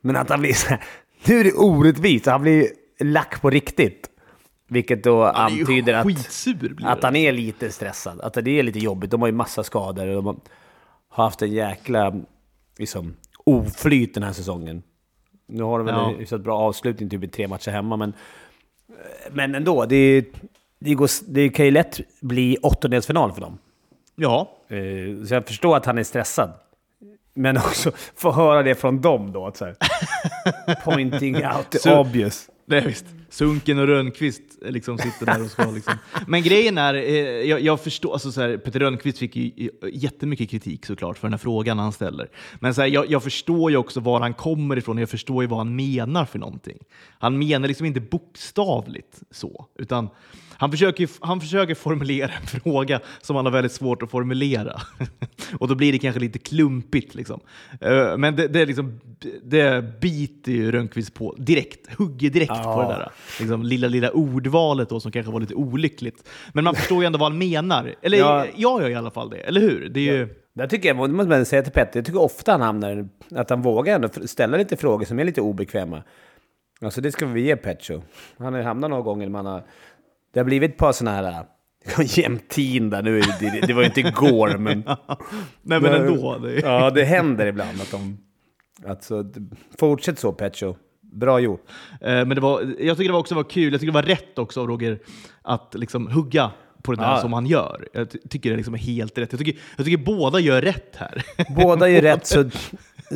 Men 0.00 0.16
att 0.16 0.30
han 0.30 0.40
blir 0.40 0.52
så 0.52 0.68
här... 0.68 0.84
Nu 1.24 1.40
är 1.40 1.44
det 1.44 1.52
orättvist. 1.52 2.26
Han 2.26 2.42
blir 2.42 2.68
lack 3.00 3.42
på 3.42 3.50
riktigt. 3.50 4.08
Vilket 4.68 5.04
då 5.04 5.24
Han 5.24 5.34
antyder 5.52 5.94
att, 5.94 6.06
skitsur 6.06 6.76
att 6.82 7.02
han 7.02 7.16
är 7.16 7.32
lite 7.32 7.70
stressad. 7.70 8.20
Att 8.20 8.34
det 8.34 8.50
är 8.58 8.62
lite 8.62 8.78
jobbigt. 8.78 9.10
De 9.10 9.20
har 9.20 9.28
ju 9.28 9.34
massa 9.34 9.64
skador 9.64 10.08
och 10.08 10.14
de 10.24 10.40
har 11.08 11.24
haft 11.24 11.42
en 11.42 11.52
jäkla 11.52 12.14
liksom, 12.78 13.16
oflyt 13.44 14.14
den 14.14 14.22
här 14.22 14.32
säsongen. 14.32 14.82
Nu 15.46 15.62
har 15.62 15.78
de 15.78 15.86
väl 15.86 15.94
Ja. 15.94 16.10
en 16.10 16.18
hyfsat 16.18 16.40
bra 16.40 16.58
avslutning, 16.58 17.10
typ 17.10 17.24
i 17.24 17.28
tre 17.28 17.48
matcher 17.48 17.70
hemma, 17.70 17.96
men, 17.96 18.12
men 19.30 19.54
ändå. 19.54 19.84
Det, 19.86 20.24
det, 20.78 20.94
går, 20.94 21.08
det 21.32 21.48
kan 21.48 21.64
ju 21.64 21.70
lätt 21.70 22.00
bli 22.20 22.56
åttondelsfinal 22.62 23.32
för 23.32 23.40
dem. 23.40 23.58
Ja, 24.16 24.50
Eh, 24.68 25.24
Så 25.26 25.34
jag 25.34 25.46
förstår 25.46 25.76
att 25.76 25.86
han 25.86 25.98
är 25.98 26.02
stressad. 26.04 26.50
Men 27.34 27.56
också 27.56 27.92
få 28.16 28.32
höra 28.32 28.62
det 28.62 28.74
från 28.74 29.00
dem 29.00 29.32
då. 29.32 29.46
Att 29.46 29.56
så 29.56 29.64
här, 29.64 29.76
pointing 30.84 31.36
out 31.36 31.70
the 31.70 31.94
obvious 31.94 32.50
det 32.66 32.76
är 32.76 32.86
visst. 32.86 33.06
Sunken 33.28 33.78
och 33.78 33.86
Rönnqvist 33.86 34.42
eh, 34.64 34.70
liksom 34.70 34.98
sitter 34.98 35.26
där 35.26 35.42
och 35.42 35.50
ska 35.50 35.70
liksom. 35.70 35.94
Men 36.26 36.42
grejen 36.42 36.78
är, 36.78 36.94
eh, 36.94 37.14
jag, 37.48 37.60
jag 37.60 37.80
förstår, 37.80 38.12
alltså 38.12 38.32
så 38.32 38.40
här, 38.40 38.56
Peter 38.56 38.80
Rönnqvist 38.80 39.18
fick 39.18 39.36
ju 39.36 39.70
jättemycket 39.92 40.50
kritik 40.50 40.86
såklart 40.86 41.18
för 41.18 41.26
den 41.28 41.32
här 41.32 41.38
frågan 41.38 41.78
han 41.78 41.92
ställer. 41.92 42.28
Men 42.60 42.74
så 42.74 42.80
här, 42.80 42.88
jag, 42.88 43.10
jag 43.10 43.22
förstår 43.22 43.70
ju 43.70 43.76
också 43.76 44.00
var 44.00 44.20
han 44.20 44.34
kommer 44.34 44.76
ifrån, 44.76 44.98
jag 44.98 45.08
förstår 45.08 45.42
ju 45.42 45.48
vad 45.48 45.58
han 45.58 45.76
menar 45.76 46.24
för 46.24 46.38
någonting. 46.38 46.78
Han 47.18 47.38
menar 47.38 47.68
liksom 47.68 47.86
inte 47.86 48.00
bokstavligt 48.00 49.22
så, 49.30 49.66
utan 49.78 50.08
han 50.58 50.70
försöker, 50.70 51.08
han 51.20 51.40
försöker 51.40 51.74
formulera 51.74 52.30
en 52.40 52.46
fråga 52.60 53.00
som 53.20 53.36
han 53.36 53.44
har 53.44 53.52
väldigt 53.52 53.72
svårt 53.72 54.02
att 54.02 54.10
formulera. 54.10 54.80
och 55.58 55.68
då 55.68 55.74
blir 55.74 55.92
det 55.92 55.98
kanske 55.98 56.20
lite 56.20 56.38
klumpigt. 56.38 57.14
Liksom. 57.14 57.40
Eh, 57.80 58.16
Men 58.16 58.36
det, 58.36 58.48
det, 58.48 58.66
liksom, 58.66 59.00
det 59.42 60.00
biter 60.00 60.52
ju 60.52 60.72
Rönnqvist 60.72 61.14
på 61.14 61.34
direkt, 61.38 61.94
hugger 61.94 62.30
direkt 62.30 62.62
på 62.62 62.82
det 62.82 62.88
där 62.88 63.10
liksom, 63.40 63.62
lilla, 63.62 63.88
lilla 63.88 64.10
ordvalet 64.10 64.88
då, 64.88 65.00
som 65.00 65.12
kanske 65.12 65.32
var 65.32 65.40
lite 65.40 65.54
olyckligt. 65.54 66.28
Men 66.52 66.64
man 66.64 66.74
förstår 66.74 67.02
ju 67.02 67.06
ändå 67.06 67.18
vad 67.18 67.30
han 67.32 67.38
menar. 67.38 67.94
Eller 68.02 68.18
Ja. 68.18 68.46
jag 68.56 68.82
gör 68.82 68.90
i 68.90 68.94
alla 68.94 69.10
fall 69.10 69.30
det, 69.30 69.36
eller 69.36 69.60
hur? 69.60 69.88
Det 69.88 70.00
är 70.08 70.14
ju, 70.16 70.28
Där 70.54 70.66
tycker 70.66 70.88
jag, 70.88 70.96
det 71.10 71.14
måste 71.14 71.28
man 71.28 71.46
säga 71.46 71.62
till 71.62 71.72
Petter, 71.72 71.98
jag 71.98 72.06
tycker 72.06 72.20
ofta 72.22 72.52
han 72.52 72.60
hamnar, 72.60 73.08
att 73.34 73.50
han 73.50 73.62
vågar 73.62 73.94
ändå 73.94 74.08
ställa 74.26 74.56
lite 74.56 74.76
frågor 74.76 75.04
som 75.04 75.18
är 75.18 75.24
lite 75.24 75.40
obekväma. 75.40 76.02
Alltså 76.80 77.00
det 77.00 77.12
ska 77.12 77.26
vi 77.26 77.40
ge 77.40 77.56
Petcho. 77.56 78.02
Han 78.38 78.52
har 78.52 78.60
ju 78.60 78.66
hamnat 78.66 78.90
några 78.90 79.02
gånger, 79.02 79.28
man 79.28 79.46
har, 79.46 79.62
det 80.34 80.40
har 80.40 80.44
blivit 80.44 80.70
ett 80.70 80.76
par 80.78 80.92
sådana 80.92 81.16
här 81.16 81.44
äh, 81.98 82.18
jämtin 82.18 82.90
där 82.90 83.02
nu, 83.02 83.20
det, 83.20 83.60
det, 83.66 83.72
var 83.72 83.82
ju 83.82 83.86
inte 83.86 84.00
igår 84.00 84.48
men... 84.58 84.84
nej 85.62 85.80
men 85.80 85.92
ändå. 85.92 86.38
Det 86.38 86.60
Ja, 86.60 86.90
det 86.90 87.04
händer 87.04 87.46
ibland 87.46 87.80
att 87.80 87.90
de... 87.90 88.18
Alltså, 88.86 89.24
fortsätt 89.78 90.18
så 90.18 90.32
Petcho. 90.32 90.74
Bra 91.00 91.40
gjort. 91.40 91.64
Eh, 92.00 92.08
Men 92.10 92.28
det 92.28 92.40
var, 92.40 92.60
jag 92.80 92.96
tycker 92.96 93.08
det 93.08 93.12
var 93.12 93.20
också 93.20 93.34
var 93.34 93.44
kul, 93.44 93.72
jag 93.72 93.80
tycker 93.80 93.92
det 93.92 94.00
var 94.00 94.02
rätt 94.02 94.38
också 94.38 94.60
av 94.60 94.66
Roger 94.66 94.98
att 95.42 95.74
liksom 95.74 96.06
hugga 96.10 96.50
på 96.82 96.92
det 96.92 97.02
där 97.02 97.10
Ja. 97.10 97.20
som 97.20 97.32
han 97.32 97.46
gör. 97.46 97.88
Jag 97.92 98.10
ty- 98.10 98.18
tycker 98.30 98.50
det 98.50 98.56
liksom 98.56 98.74
är 98.74 98.78
helt 98.78 99.18
rätt. 99.18 99.32
Jag 99.32 99.38
tycker, 99.38 99.60
jag 99.76 99.86
tycker 99.86 100.04
båda 100.04 100.40
gör 100.40 100.62
rätt 100.62 100.96
här. 100.96 101.22
Båda 101.56 101.88
gör 101.88 102.02
rätt, 102.02 102.26
så, 102.26 102.50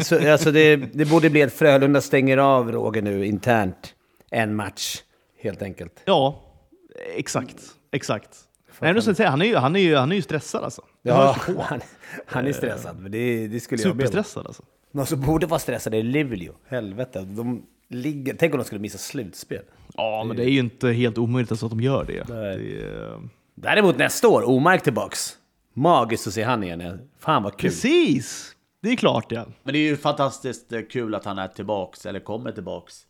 så 0.00 0.32
alltså 0.32 0.52
det, 0.52 0.76
det 0.76 1.04
borde 1.04 1.30
bli 1.30 1.42
att 1.42 1.52
Frölunda 1.52 2.00
stänger 2.00 2.36
av 2.38 2.72
Roger 2.72 3.02
nu 3.02 3.26
internt 3.26 3.94
en 4.30 4.54
match, 4.56 4.96
helt 5.42 5.62
enkelt. 5.62 6.02
ja, 6.04 6.42
exakt. 7.16 7.56
Exakt. 7.90 8.38
Nej, 8.80 8.92
men 8.92 9.02
säga, 9.02 9.30
han, 9.30 9.42
är 9.42 9.46
ju, 9.46 9.56
han, 9.56 9.76
är 9.76 9.80
ju, 9.80 9.96
han 9.96 10.12
är 10.12 10.16
ju 10.16 10.22
stressad 10.22 10.64
alltså. 10.64 10.82
Ja, 11.02 11.36
han, 11.38 11.80
han 12.26 12.46
är 12.46 12.52
stressad, 12.52 12.98
men 12.98 13.12
det, 13.12 13.48
det 13.48 13.60
skulle 13.60 13.82
jag. 13.82 13.92
Superstressad 13.92 14.46
alltså. 14.46 14.62
Någon 14.92 15.06
som 15.06 15.20
borde 15.20 15.46
vara 15.46 15.60
stressad 15.60 15.94
är 15.94 16.02
Luleå. 16.02 16.52
Helvete, 16.68 17.20
de 17.20 17.62
ligger... 17.88 18.34
Tänk 18.34 18.54
om 18.54 18.58
de 18.58 18.64
skulle 18.64 18.80
missa 18.80 18.98
slutspel. 18.98 19.62
Ja, 19.94 20.24
men 20.26 20.36
det 20.36 20.44
är 20.44 20.50
ju 20.50 20.58
inte 20.58 20.88
helt 20.88 21.18
omöjligt 21.18 21.52
alltså 21.52 21.66
att 21.66 21.70
de 21.70 21.80
gör 21.80 22.04
det. 22.04 22.28
Nej. 22.28 22.58
det 22.58 22.84
är, 22.84 23.20
Däremot 23.54 23.98
nästa 23.98 24.28
år, 24.28 24.48
Omark 24.48 24.82
tillbaks. 24.82 25.36
Magiskt 25.74 26.26
att 26.26 26.32
se 26.34 26.42
han 26.42 26.62
igen. 26.62 27.08
Fan 27.18 27.42
vad 27.42 27.56
kul. 27.56 27.70
precis! 27.70 28.54
Det 28.82 28.88
är 28.88 28.96
klart 28.96 29.32
ja. 29.32 29.46
Men 29.62 29.72
det 29.72 29.78
är 29.78 29.90
ju 29.90 29.96
fantastiskt 29.96 30.72
eh, 30.72 30.80
kul 30.90 31.14
att 31.14 31.24
han 31.24 31.38
är 31.38 31.48
tillbaks, 31.48 32.06
eller 32.06 32.20
kommer 32.20 32.52
tillbaks. 32.52 33.06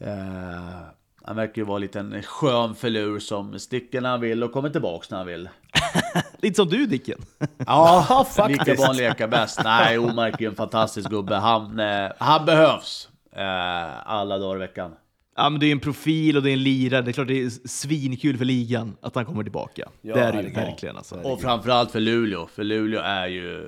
Eh, 0.00 0.80
han 1.28 1.36
verkar 1.36 1.62
ju 1.62 1.66
vara 1.66 1.76
en 1.76 1.80
liten 1.80 2.22
skön 2.22 2.74
filur 2.74 3.18
som 3.18 3.58
sticker 3.58 4.00
när 4.00 4.10
han 4.10 4.20
vill 4.20 4.42
och 4.42 4.52
kommer 4.52 4.70
tillbaks 4.70 5.10
när 5.10 5.18
han 5.18 5.26
vill. 5.26 5.48
Lite 6.38 6.56
som 6.56 6.68
du 6.68 6.86
Dicken. 6.86 7.18
Ja, 7.66 8.26
faktiskt. 8.36 8.66
Lika 8.66 8.86
barn 8.86 8.96
leka 8.96 9.28
bäst. 9.28 9.60
Nej, 9.64 9.98
Omark 9.98 10.34
är 10.34 10.40
ju 10.40 10.46
en 10.48 10.54
fantastisk 10.54 11.10
gubbe. 11.10 11.34
Han, 11.34 11.80
eh, 11.80 12.12
han 12.18 12.44
behövs 12.44 13.08
eh, 13.32 14.08
alla 14.08 14.38
dagar 14.38 14.56
i 14.56 14.58
veckan. 14.58 14.92
Ja, 15.36 15.50
men 15.50 15.60
det 15.60 15.66
är 15.66 15.72
en 15.72 15.80
profil 15.80 16.36
och 16.36 16.42
det 16.42 16.50
är 16.50 16.52
en 16.52 16.62
lirare. 16.62 17.02
Det 17.02 17.10
är 17.10 17.12
klart 17.12 17.28
det 17.28 17.42
är 17.42 17.68
svinkul 17.68 18.38
för 18.38 18.44
ligan 18.44 18.96
att 19.00 19.14
han 19.14 19.24
kommer 19.24 19.42
tillbaka. 19.42 19.88
det 20.02 20.10
är 20.10 20.32
det 20.32 20.42
ju 20.42 20.54
verkligen. 20.54 20.96
Alltså. 20.96 21.14
Och 21.14 21.40
framförallt 21.40 21.90
för 21.90 22.00
Luleå, 22.00 22.46
för 22.46 22.64
Luleå 22.64 23.00
är 23.00 23.26
ju 23.26 23.66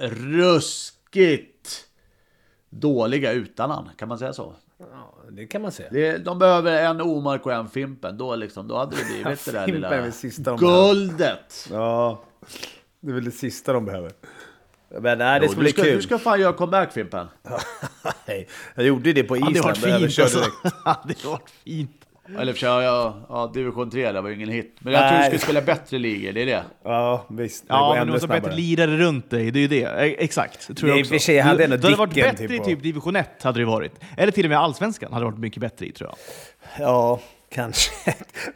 ruskigt 0.00 1.86
dåliga 2.70 3.32
utan 3.32 3.70
han, 3.70 3.88
kan 3.96 4.08
man 4.08 4.18
säga 4.18 4.32
så? 4.32 4.54
Ja, 4.90 5.14
det 5.30 5.46
kan 5.46 5.62
man 5.62 5.72
säga. 5.72 5.88
Det, 5.92 6.18
de 6.18 6.38
behöver 6.38 6.84
en 6.84 7.00
Omark 7.00 7.46
och 7.46 7.52
en 7.52 7.68
Fimpen, 7.68 8.18
då, 8.18 8.36
liksom, 8.36 8.68
då 8.68 8.78
hade 8.78 8.96
det 8.96 9.04
blivit 9.04 9.24
det 9.44 9.52
där 9.52 9.64
Fimpen 9.66 9.84
är 9.84 9.90
lilla 9.90 9.90
väl 10.02 10.12
sista 10.12 10.50
de 10.50 10.60
behöver. 10.60 10.88
guldet. 10.94 11.68
Ja, 11.70 12.22
det 13.00 13.10
är 13.10 13.14
väl 13.14 13.24
det 13.24 13.30
sista 13.30 13.72
de 13.72 13.84
behöver. 13.84 14.12
Men 15.00 15.18
nej, 15.18 15.40
det 15.40 15.46
Jo, 15.46 15.52
ska 15.52 15.60
du, 15.60 15.62
bli 15.64 15.72
ska, 15.72 15.82
kul. 15.82 15.96
du 15.96 16.02
ska 16.02 16.18
fan 16.18 16.40
göra 16.40 16.52
comeback 16.52 16.92
Fimpen. 16.92 17.26
Jag 18.74 18.86
gjorde 18.86 19.12
det 19.12 19.24
på 19.24 19.36
Ja, 19.36 19.46
det 19.46 19.52
Island. 19.58 19.76
fint 19.76 20.12
körde 20.12 20.38
alltså. 20.38 20.50
det 21.08 21.22
har 21.24 21.30
varit 21.30 21.50
fint. 21.50 22.01
Eller 22.38 22.52
för 22.52 22.58
sig, 22.60 22.68
ja, 22.68 23.26
ja, 23.28 23.50
division 23.54 23.90
3, 23.90 24.12
det 24.12 24.20
var 24.20 24.28
ju 24.28 24.34
ingen 24.36 24.48
hit. 24.48 24.76
Men 24.78 24.92
jag 24.92 25.08
tror 25.08 25.18
du 25.18 25.24
skulle 25.24 25.38
spela 25.38 25.60
bättre 25.60 25.98
ligor, 25.98 26.32
det 26.32 26.42
är 26.42 26.46
det. 26.46 26.62
Ja, 26.84 27.26
visst. 27.30 27.62
Det 27.68 27.74
Ja, 27.74 27.94
men 27.98 28.06
du 28.06 28.12
måste 28.12 28.26
ha 28.28 28.40
bättre 28.40 28.54
lirare 28.56 28.96
runt 28.96 29.30
dig. 29.30 29.50
Det 29.50 29.58
är 29.58 29.60
ju 29.60 29.68
det. 29.68 29.82
E- 29.82 30.16
Exakt. 30.18 30.68
Det 30.68 30.74
tror 30.74 30.88
Det 30.90 30.96
jag 30.96 31.00
också. 31.06 31.18
sig, 31.18 31.38
hade 31.38 31.64
ändå 31.64 31.76
det 31.76 31.84
hade 31.86 31.96
varit 31.96 32.14
bättre 32.14 32.36
typ 32.36 32.50
i 32.50 32.58
på- 32.58 32.64
typ 32.64 32.82
division 32.82 33.16
1, 33.16 33.42
hade 33.42 33.58
det 33.60 33.64
varit. 33.66 33.92
Eller 34.16 34.32
till 34.32 34.46
och 34.46 34.50
med 34.50 34.58
allsvenskan 34.58 35.12
hade 35.12 35.24
det 35.24 35.30
varit 35.30 35.40
mycket 35.40 35.60
bättre 35.60 35.86
i, 35.86 35.92
tror 35.92 36.10
jag. 36.10 36.18
Ja, 36.86 37.20
kanske. 37.50 37.90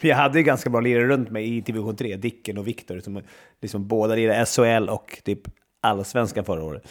Men 0.00 0.08
jag 0.10 0.16
hade 0.16 0.38
ju 0.38 0.44
ganska 0.44 0.70
bra 0.70 0.80
lirare 0.80 1.06
runt 1.06 1.30
mig 1.30 1.56
i 1.56 1.60
division 1.60 1.96
3. 1.96 2.16
Dicken 2.16 2.58
och 2.58 2.66
Viktor. 2.66 3.00
Som 3.00 3.22
liksom 3.62 3.86
båda 3.88 4.14
lirade 4.14 4.46
SHL 4.46 4.88
och 4.88 5.18
typ 5.24 5.40
allsvenskan 5.80 6.44
förra 6.44 6.62
året. 6.64 6.82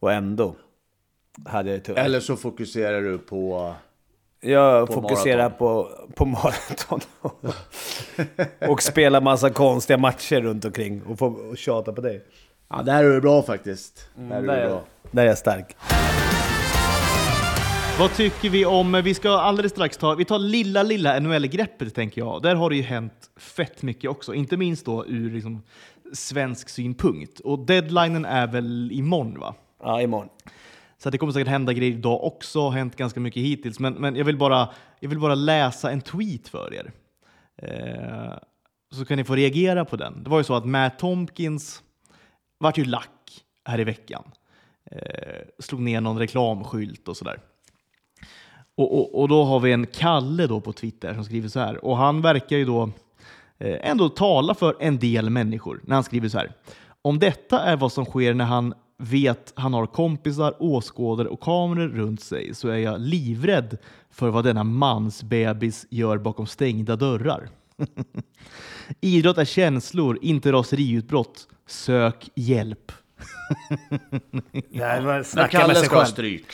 Och 0.00 0.12
ändå 0.12 0.54
hade 1.46 1.70
jag 1.70 1.78
det 1.80 1.84
tufft. 1.84 1.98
Eller 1.98 2.20
så 2.20 2.36
fokuserar 2.36 3.00
du 3.00 3.18
på... 3.18 3.74
Jag 4.44 4.86
På 4.86 4.92
fokuserar 4.92 5.36
maraton. 5.38 5.58
på, 5.58 5.88
på 6.14 6.24
maraton. 6.24 7.00
och 8.68 8.82
spela 8.82 9.20
massa 9.20 9.50
konstiga 9.50 9.98
matcher 9.98 10.40
runt 10.40 10.64
omkring 10.64 11.02
och 11.02 11.18
få 11.18 11.26
och 11.26 11.58
tjata 11.58 11.92
på 11.92 12.00
dig. 12.00 12.24
Ja, 12.70 12.82
där 12.82 13.04
är 13.04 13.08
du 13.14 13.20
bra 13.20 13.42
faktiskt. 13.42 14.08
Där 14.14 14.36
är 14.36 14.40
du 14.40 14.46
Där 14.46 14.56
är, 14.56 14.68
bra. 14.68 14.82
där 15.10 15.22
är 15.22 15.26
jag 15.26 15.38
stark. 15.38 15.76
Vad 17.98 18.14
tycker 18.14 18.50
vi 18.50 18.66
om, 18.66 19.00
vi 19.04 19.14
ska 19.14 19.30
alldeles 19.30 19.72
strax 19.72 19.96
ta, 19.96 20.14
vi 20.14 20.24
tar 20.24 20.38
lilla, 20.38 20.82
lilla 20.82 21.20
NHL-greppet 21.20 21.94
tänker 21.94 22.20
jag. 22.20 22.42
Där 22.42 22.54
har 22.54 22.70
det 22.70 22.76
ju 22.76 22.82
hänt 22.82 23.30
fett 23.36 23.82
mycket 23.82 24.10
också, 24.10 24.34
inte 24.34 24.56
minst 24.56 24.86
då 24.86 25.06
ur 25.06 25.30
liksom, 25.30 25.62
svensk 26.12 26.68
synpunkt. 26.68 27.40
Och 27.40 27.58
deadlinen 27.58 28.24
är 28.24 28.46
väl 28.46 28.90
imorgon 28.92 29.40
va? 29.40 29.54
Ja, 29.82 30.02
imorgon. 30.02 30.28
Så 30.98 31.08
att 31.08 31.12
det 31.12 31.18
kommer 31.18 31.32
säkert 31.32 31.48
hända 31.48 31.72
grejer 31.72 31.92
idag 31.92 32.24
också, 32.24 32.60
har 32.60 32.70
hänt 32.70 32.96
ganska 32.96 33.20
mycket 33.20 33.42
hittills. 33.42 33.78
Men, 33.78 33.94
men 33.94 34.16
jag, 34.16 34.24
vill 34.24 34.38
bara, 34.38 34.68
jag 35.00 35.08
vill 35.08 35.20
bara 35.20 35.34
läsa 35.34 35.90
en 35.90 36.00
tweet 36.00 36.48
för 36.48 36.74
er. 36.74 36.92
Eh, 37.56 38.32
så 38.90 39.04
kan 39.04 39.16
ni 39.16 39.24
få 39.24 39.34
reagera 39.34 39.84
på 39.84 39.96
den. 39.96 40.24
Det 40.24 40.30
var 40.30 40.38
ju 40.38 40.44
så 40.44 40.54
att 40.54 40.64
Matt 40.64 40.98
Tompkins 40.98 41.82
vart 42.58 42.78
ju 42.78 42.84
lack 42.84 43.44
här 43.64 43.80
i 43.80 43.84
veckan. 43.84 44.24
Eh, 44.90 45.42
slog 45.58 45.80
ner 45.80 46.00
någon 46.00 46.18
reklamskylt 46.18 47.08
och 47.08 47.16
sådär. 47.16 47.38
Och, 48.76 48.98
och, 48.98 49.20
och 49.20 49.28
då 49.28 49.44
har 49.44 49.60
vi 49.60 49.72
en 49.72 49.86
Kalle 49.86 50.46
då 50.46 50.60
på 50.60 50.72
Twitter 50.72 51.14
som 51.14 51.24
skriver 51.24 51.48
så 51.48 51.60
här. 51.60 51.84
Och 51.84 51.96
han 51.96 52.20
verkar 52.20 52.56
ju 52.56 52.64
då 52.64 52.90
eh, 53.58 53.90
ändå 53.90 54.08
tala 54.08 54.54
för 54.54 54.76
en 54.80 54.98
del 54.98 55.30
människor 55.30 55.80
när 55.84 55.94
han 55.94 56.04
skriver 56.04 56.28
så 56.28 56.38
här. 56.38 56.52
Om 57.02 57.18
detta 57.18 57.60
är 57.60 57.76
vad 57.76 57.92
som 57.92 58.04
sker 58.04 58.34
när 58.34 58.44
han 58.44 58.74
vet 58.98 59.52
han 59.56 59.74
har 59.74 59.86
kompisar, 59.86 60.54
åskådare 60.58 61.28
och 61.28 61.40
kameror 61.40 61.88
runt 61.88 62.20
sig 62.20 62.54
så 62.54 62.68
är 62.68 62.78
jag 62.78 63.00
livrädd 63.00 63.78
för 64.10 64.28
vad 64.28 64.44
denna 64.44 64.64
mansbebis 64.64 65.86
gör 65.90 66.18
bakom 66.18 66.46
stängda 66.46 66.96
dörrar. 66.96 67.48
Idrott 69.00 69.38
är 69.38 69.44
känslor, 69.44 70.18
inte 70.22 70.52
raseriutbrott. 70.52 71.48
Sök 71.66 72.30
hjälp. 72.34 72.92
Det 74.70 74.84
här 74.84 75.00
var 75.00 75.14
Men 75.14 75.24
snacka 75.24 75.42
med 75.58 75.66
Kalle 75.66 75.74
sig 75.74 75.84
ska 75.84 75.96
ha 75.96 76.04
stryk. 76.06 76.46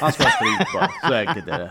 Han 0.00 0.12
ska 0.12 0.22
ha 0.24 0.30
stryk 0.30 0.72
bara. 0.74 0.88
Så 1.08 1.14
enkelt 1.14 1.48
är 1.48 1.58
det. 1.58 1.70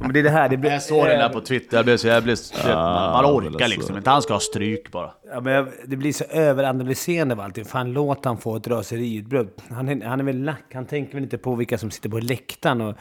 Men 0.00 0.12
det 0.12 0.18
är 0.18 0.22
det 0.22 0.30
här, 0.30 0.48
det 0.48 0.56
blir... 0.56 0.70
Jag 0.70 0.82
såg 0.82 1.06
den 1.06 1.18
där 1.18 1.28
på 1.28 1.40
Twitter, 1.40 1.76
jag 1.76 1.84
blev 1.84 1.96
så 1.96 2.08
jag 2.08 2.22
blev, 2.22 2.36
man, 2.64 2.74
man 3.12 3.24
orkar 3.26 3.46
alltså. 3.50 3.68
liksom 3.68 3.96
inte. 3.96 4.10
Han 4.10 4.22
ska 4.22 4.32
ha 4.32 4.40
stryk 4.40 4.92
bara. 4.92 5.10
Ja, 5.32 5.40
men 5.40 5.52
jag- 5.52 5.68
det 5.86 5.96
blir 5.96 6.12
så 6.12 6.24
överanalyserande 6.24 7.34
av 7.34 7.40
allting. 7.40 7.64
Fan, 7.64 7.92
låt 7.92 8.24
han 8.24 8.38
få 8.38 8.56
ett 8.56 8.66
raseriutbrott. 8.68 9.62
Han, 9.70 9.88
är- 9.88 10.06
han 10.06 10.20
är 10.20 10.24
väl 10.24 10.42
lack. 10.44 10.64
Han 10.74 10.86
tänker 10.86 11.14
väl 11.14 11.22
inte 11.22 11.38
på 11.38 11.54
vilka 11.54 11.78
som 11.78 11.90
sitter 11.90 12.08
på 12.08 12.18
läktaren. 12.18 12.80
Och, 12.80 12.94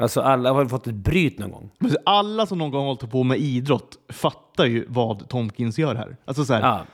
alltså, 0.00 0.20
alla 0.20 0.52
har 0.52 0.64
fått 0.66 0.86
ett 0.86 0.94
bryt 0.94 1.38
någon 1.38 1.50
gång. 1.50 1.70
Men 1.78 1.96
Alla 2.06 2.46
som 2.46 2.58
någon 2.58 2.70
gång 2.70 2.86
hållit 2.86 3.10
på 3.10 3.22
med 3.22 3.38
idrott 3.38 3.98
fattar 4.12 4.64
ju 4.66 4.84
vad 4.88 5.28
Tomkins 5.28 5.78
gör 5.78 5.94
här. 5.94 6.16
Alltså 6.24 6.44
så 6.44 6.54
här 6.54 6.60
Ja. 6.60 6.84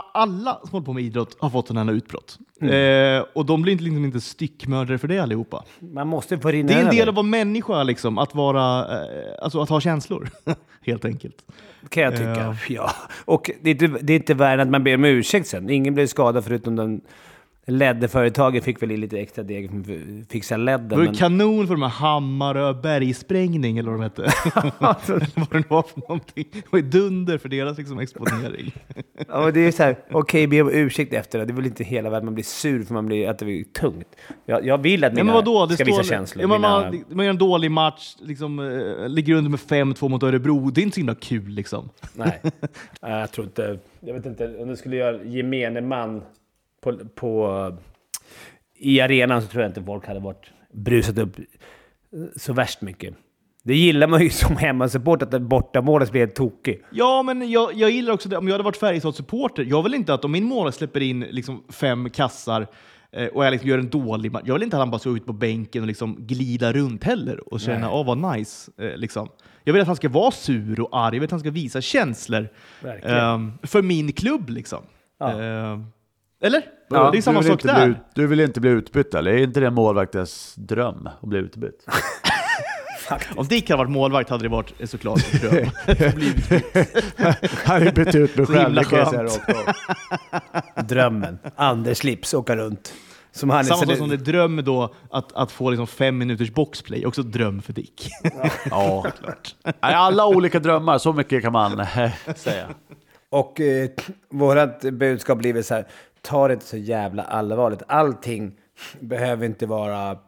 Alla 0.00 0.58
som 0.60 0.70
håller 0.70 0.86
på 0.86 0.92
med 0.92 1.04
idrott 1.04 1.36
har 1.40 1.50
fått 1.50 1.68
sådana 1.68 1.92
här 1.92 1.98
utbrott. 1.98 2.38
Eh, 2.60 3.24
och 3.34 3.46
de 3.46 3.62
blir 3.62 3.72
inte, 3.72 3.84
liksom 3.84 4.04
inte 4.04 4.20
styckmördare 4.20 4.98
för 4.98 5.08
det 5.08 5.18
allihopa. 5.18 5.64
Man 5.80 6.08
måste 6.08 6.38
få 6.38 6.50
Det 6.50 6.56
är 6.56 6.84
en 6.84 6.90
del 6.90 7.02
av 7.02 7.08
att 7.08 7.14
vara 7.14 7.26
människa, 7.26 7.82
liksom, 7.82 8.18
att, 8.18 8.34
vara, 8.34 8.80
eh, 8.80 9.34
alltså 9.42 9.60
att 9.60 9.68
ha 9.68 9.80
känslor. 9.80 10.28
Helt 10.86 11.04
enkelt. 11.04 11.44
Kan 11.88 12.02
jag 12.02 12.12
tycka. 12.12 12.56
Ja. 12.68 12.90
Och 13.24 13.50
det 13.62 13.70
är, 13.70 13.84
inte, 13.84 13.98
det 14.02 14.12
är 14.12 14.16
inte 14.16 14.34
värre 14.34 14.54
än 14.62 14.68
att 14.68 14.70
man 14.70 14.84
ber 14.84 14.94
om 14.94 15.04
ursäkt 15.04 15.48
sen. 15.48 15.70
Ingen 15.70 15.94
blev 15.94 16.06
skadad 16.06 16.44
förutom 16.44 16.76
den 16.76 17.00
LED-företaget 17.66 18.64
fick 18.64 18.82
väl 18.82 18.90
i 18.90 18.96
lite 18.96 19.18
extra 19.20 19.44
deg 19.44 19.70
för 19.70 19.76
att 19.76 20.32
fixa 20.32 20.56
Det 20.56 20.64
LEDen. 20.64 20.88
var 20.88 20.98
ju 20.98 21.04
Men, 21.04 21.14
kanon 21.14 21.66
för 21.66 21.74
de 21.74 21.82
här 21.82 21.88
Hammarö 21.88 22.72
bergsprängning 22.74 23.78
eller 23.78 23.90
vad 23.90 24.00
de 24.00 24.02
hette. 24.02 24.22
vad 25.34 25.50
det 25.62 25.70
var 25.70 25.82
för 25.82 26.00
någonting. 26.00 26.46
Det 26.52 26.72
var 26.72 26.80
dunder 26.80 27.38
för 27.38 27.48
deras 27.48 27.78
liksom, 27.78 27.98
exponering. 27.98 28.72
ja, 29.28 29.50
det 29.50 29.60
är 29.60 29.72
så 29.72 29.82
här, 29.82 29.96
okej, 30.10 30.46
be 30.46 30.62
om 30.62 30.70
ursäkt 30.72 31.12
efter 31.12 31.38
det. 31.38 31.44
Det 31.44 31.52
är 31.52 31.54
väl 31.54 31.66
inte 31.66 31.84
hela 31.84 32.10
världen 32.10 32.24
man 32.24 32.34
blir 32.34 32.44
sur 32.44 32.82
för 32.84 32.94
man 32.94 33.06
blir, 33.06 33.28
att 33.28 33.38
det 33.38 33.44
blir 33.44 33.64
tungt. 33.64 34.16
Jag, 34.46 34.66
jag 34.66 34.78
vill 34.78 35.04
att 35.04 35.12
Ja, 35.12 35.14
mina 35.14 35.24
men 35.24 35.34
vadå? 35.34 35.66
Det 35.66 35.74
ska 35.74 35.84
visa 35.84 36.02
känslor. 36.02 36.42
ja, 36.42 36.48
men 36.48 36.60
mina, 36.60 36.80
man, 36.80 37.04
man 37.08 37.24
gör 37.26 37.30
en 37.30 37.38
dålig 37.38 37.70
match, 37.70 38.16
liksom, 38.20 38.58
eh, 38.58 39.08
ligger 39.08 39.34
under 39.34 39.50
med 39.50 39.60
5-2 39.60 40.08
mot 40.08 40.22
Örebro. 40.22 40.70
Det 40.70 40.80
är 40.80 40.82
inte 40.82 40.94
så 40.94 41.00
himla 41.00 41.14
kul 41.14 41.48
liksom. 41.48 41.88
Nej, 42.14 42.40
Nej, 42.42 43.20
jag 43.20 43.32
tror 43.32 43.46
inte... 43.46 43.78
Jag 44.00 44.14
vet 44.14 44.26
inte, 44.26 44.56
om 44.58 44.68
du 44.68 44.76
skulle 44.76 44.96
göra 44.96 45.24
gemene 45.24 45.80
man 45.80 46.22
på, 46.84 46.98
på, 47.14 47.78
i 48.78 49.00
arenan 49.00 49.42
så 49.42 49.48
tror 49.48 49.62
jag 49.62 49.70
inte 49.70 49.84
folk 49.84 50.06
hade 50.06 50.20
varit 50.20 50.50
brusat 50.72 51.18
upp 51.18 51.36
så 52.36 52.52
värst 52.52 52.80
mycket. 52.80 53.14
Det 53.62 53.76
gillar 53.76 54.06
man 54.06 54.22
ju 54.22 54.30
som 54.30 54.56
hemmasupport, 54.56 55.22
att 55.22 55.42
bortamålet 55.42 56.10
blir 56.10 56.20
helt 56.20 56.34
tokig. 56.34 56.82
Ja, 56.90 57.22
men 57.22 57.50
jag, 57.50 57.74
jag 57.74 57.90
gillar 57.90 58.12
också 58.12 58.28
det. 58.28 58.36
Om 58.36 58.48
jag 58.48 58.54
hade 58.54 58.64
varit 58.64 58.76
Färjestad-supporter, 58.76 59.64
jag 59.64 59.82
vill 59.82 59.94
inte 59.94 60.14
att 60.14 60.24
om 60.24 60.32
min 60.32 60.44
mål 60.44 60.72
släpper 60.72 61.00
in 61.00 61.20
liksom 61.20 61.64
fem 61.68 62.10
kassar 62.10 62.66
eh, 63.12 63.26
och 63.26 63.44
jag 63.44 63.50
liksom 63.50 63.68
gör 63.68 63.78
en 63.78 63.90
dålig 63.90 64.32
match, 64.32 64.42
jag 64.46 64.54
vill 64.54 64.62
inte 64.62 64.76
att 64.76 64.80
han 64.80 64.90
bara 64.90 64.98
ska 64.98 65.10
ut 65.10 65.26
på 65.26 65.32
bänken 65.32 65.82
och 65.82 65.88
liksom 65.88 66.16
glida 66.18 66.72
runt 66.72 67.04
heller 67.04 67.52
och 67.52 67.60
känna 67.60 67.92
åh 67.92 68.06
vad 68.06 68.36
nice. 68.36 68.72
Eh, 68.78 68.96
liksom. 68.96 69.28
Jag 69.64 69.72
vill 69.72 69.82
att 69.82 69.88
han 69.88 69.96
ska 69.96 70.08
vara 70.08 70.30
sur 70.30 70.80
och 70.80 70.98
arg, 70.98 71.16
jag 71.16 71.20
vill 71.20 71.24
att 71.24 71.30
han 71.30 71.40
ska 71.40 71.50
visa 71.50 71.80
känslor 71.80 72.48
ehm, 73.02 73.52
för 73.62 73.82
min 73.82 74.12
klubb. 74.12 74.50
Liksom. 74.50 74.82
Ja. 75.18 75.30
Eller? 76.44 76.62
Ja, 76.88 77.10
det 77.10 77.18
är 77.18 77.22
samma 77.22 77.40
du 77.40 77.44
vill 77.46 77.52
sak 77.52 77.64
inte 77.64 77.74
där. 77.74 77.86
Bli, 77.86 77.90
ut- 77.94 77.98
du 78.14 78.26
vill 78.26 78.40
inte 78.40 78.60
bli 78.60 78.70
utbytt 78.70 79.14
eller? 79.14 79.30
Är 79.30 79.36
inte 79.42 79.60
det 79.60 79.66
en 79.66 79.74
målvaktens 79.74 80.54
dröm 80.56 81.08
att 81.20 81.28
bli 81.28 81.38
utbytt? 81.38 81.86
Om 83.36 83.46
Dick 83.46 83.70
hade 83.70 83.78
varit 83.78 83.90
målvakt 83.90 84.30
hade 84.30 84.42
det 84.42 84.48
varit 84.48 84.74
eh, 84.80 84.86
såklart 84.86 85.20
en 85.32 85.40
dröm. 85.40 85.70
Han 87.64 87.82
är 87.86 87.92
bytt 87.92 88.14
ut 88.14 88.36
mig 88.36 88.46
Så 88.46 88.52
himla 88.52 88.82
det 88.82 88.88
kan 88.88 88.98
jag 88.98 89.30
säga. 89.30 89.74
Drömmen. 90.82 91.38
Anders 91.56 91.98
Slips, 91.98 92.34
åka 92.34 92.56
runt. 92.56 92.92
Som 93.32 93.50
han 93.50 93.64
Samma 93.64 93.80
så 93.80 93.86
sak 93.86 93.96
som 93.96 94.08
det 94.08 94.14
är 94.14 94.16
dröm 94.16 94.64
då 94.64 94.94
att, 95.10 95.32
att 95.32 95.52
få 95.52 95.70
liksom 95.70 95.86
fem 95.86 96.18
minuters 96.18 96.50
boxplay, 96.50 97.06
också 97.06 97.22
dröm 97.22 97.62
för 97.62 97.72
Dick. 97.72 98.08
Ja, 98.70 99.02
klart. 99.20 99.54
Nej, 99.64 99.74
Alla 99.80 100.26
olika 100.26 100.58
drömmar, 100.58 100.98
så 100.98 101.12
mycket 101.12 101.42
kan 101.42 101.52
man 101.52 101.80
eh, 101.80 102.10
säga. 102.36 102.68
Och 103.30 103.60
eh, 103.60 103.90
vårt 104.30 104.80
budskap 104.80 105.38
blir 105.38 105.52
väl 105.52 105.64
så 105.64 105.74
här, 105.74 105.86
ta 106.24 106.48
det 106.48 106.54
inte 106.54 106.66
så 106.66 106.76
jävla 106.76 107.22
allvarligt. 107.22 107.82
Allting 107.88 108.58
behöver 109.00 109.46
inte 109.46 109.66
vara... 109.66 110.18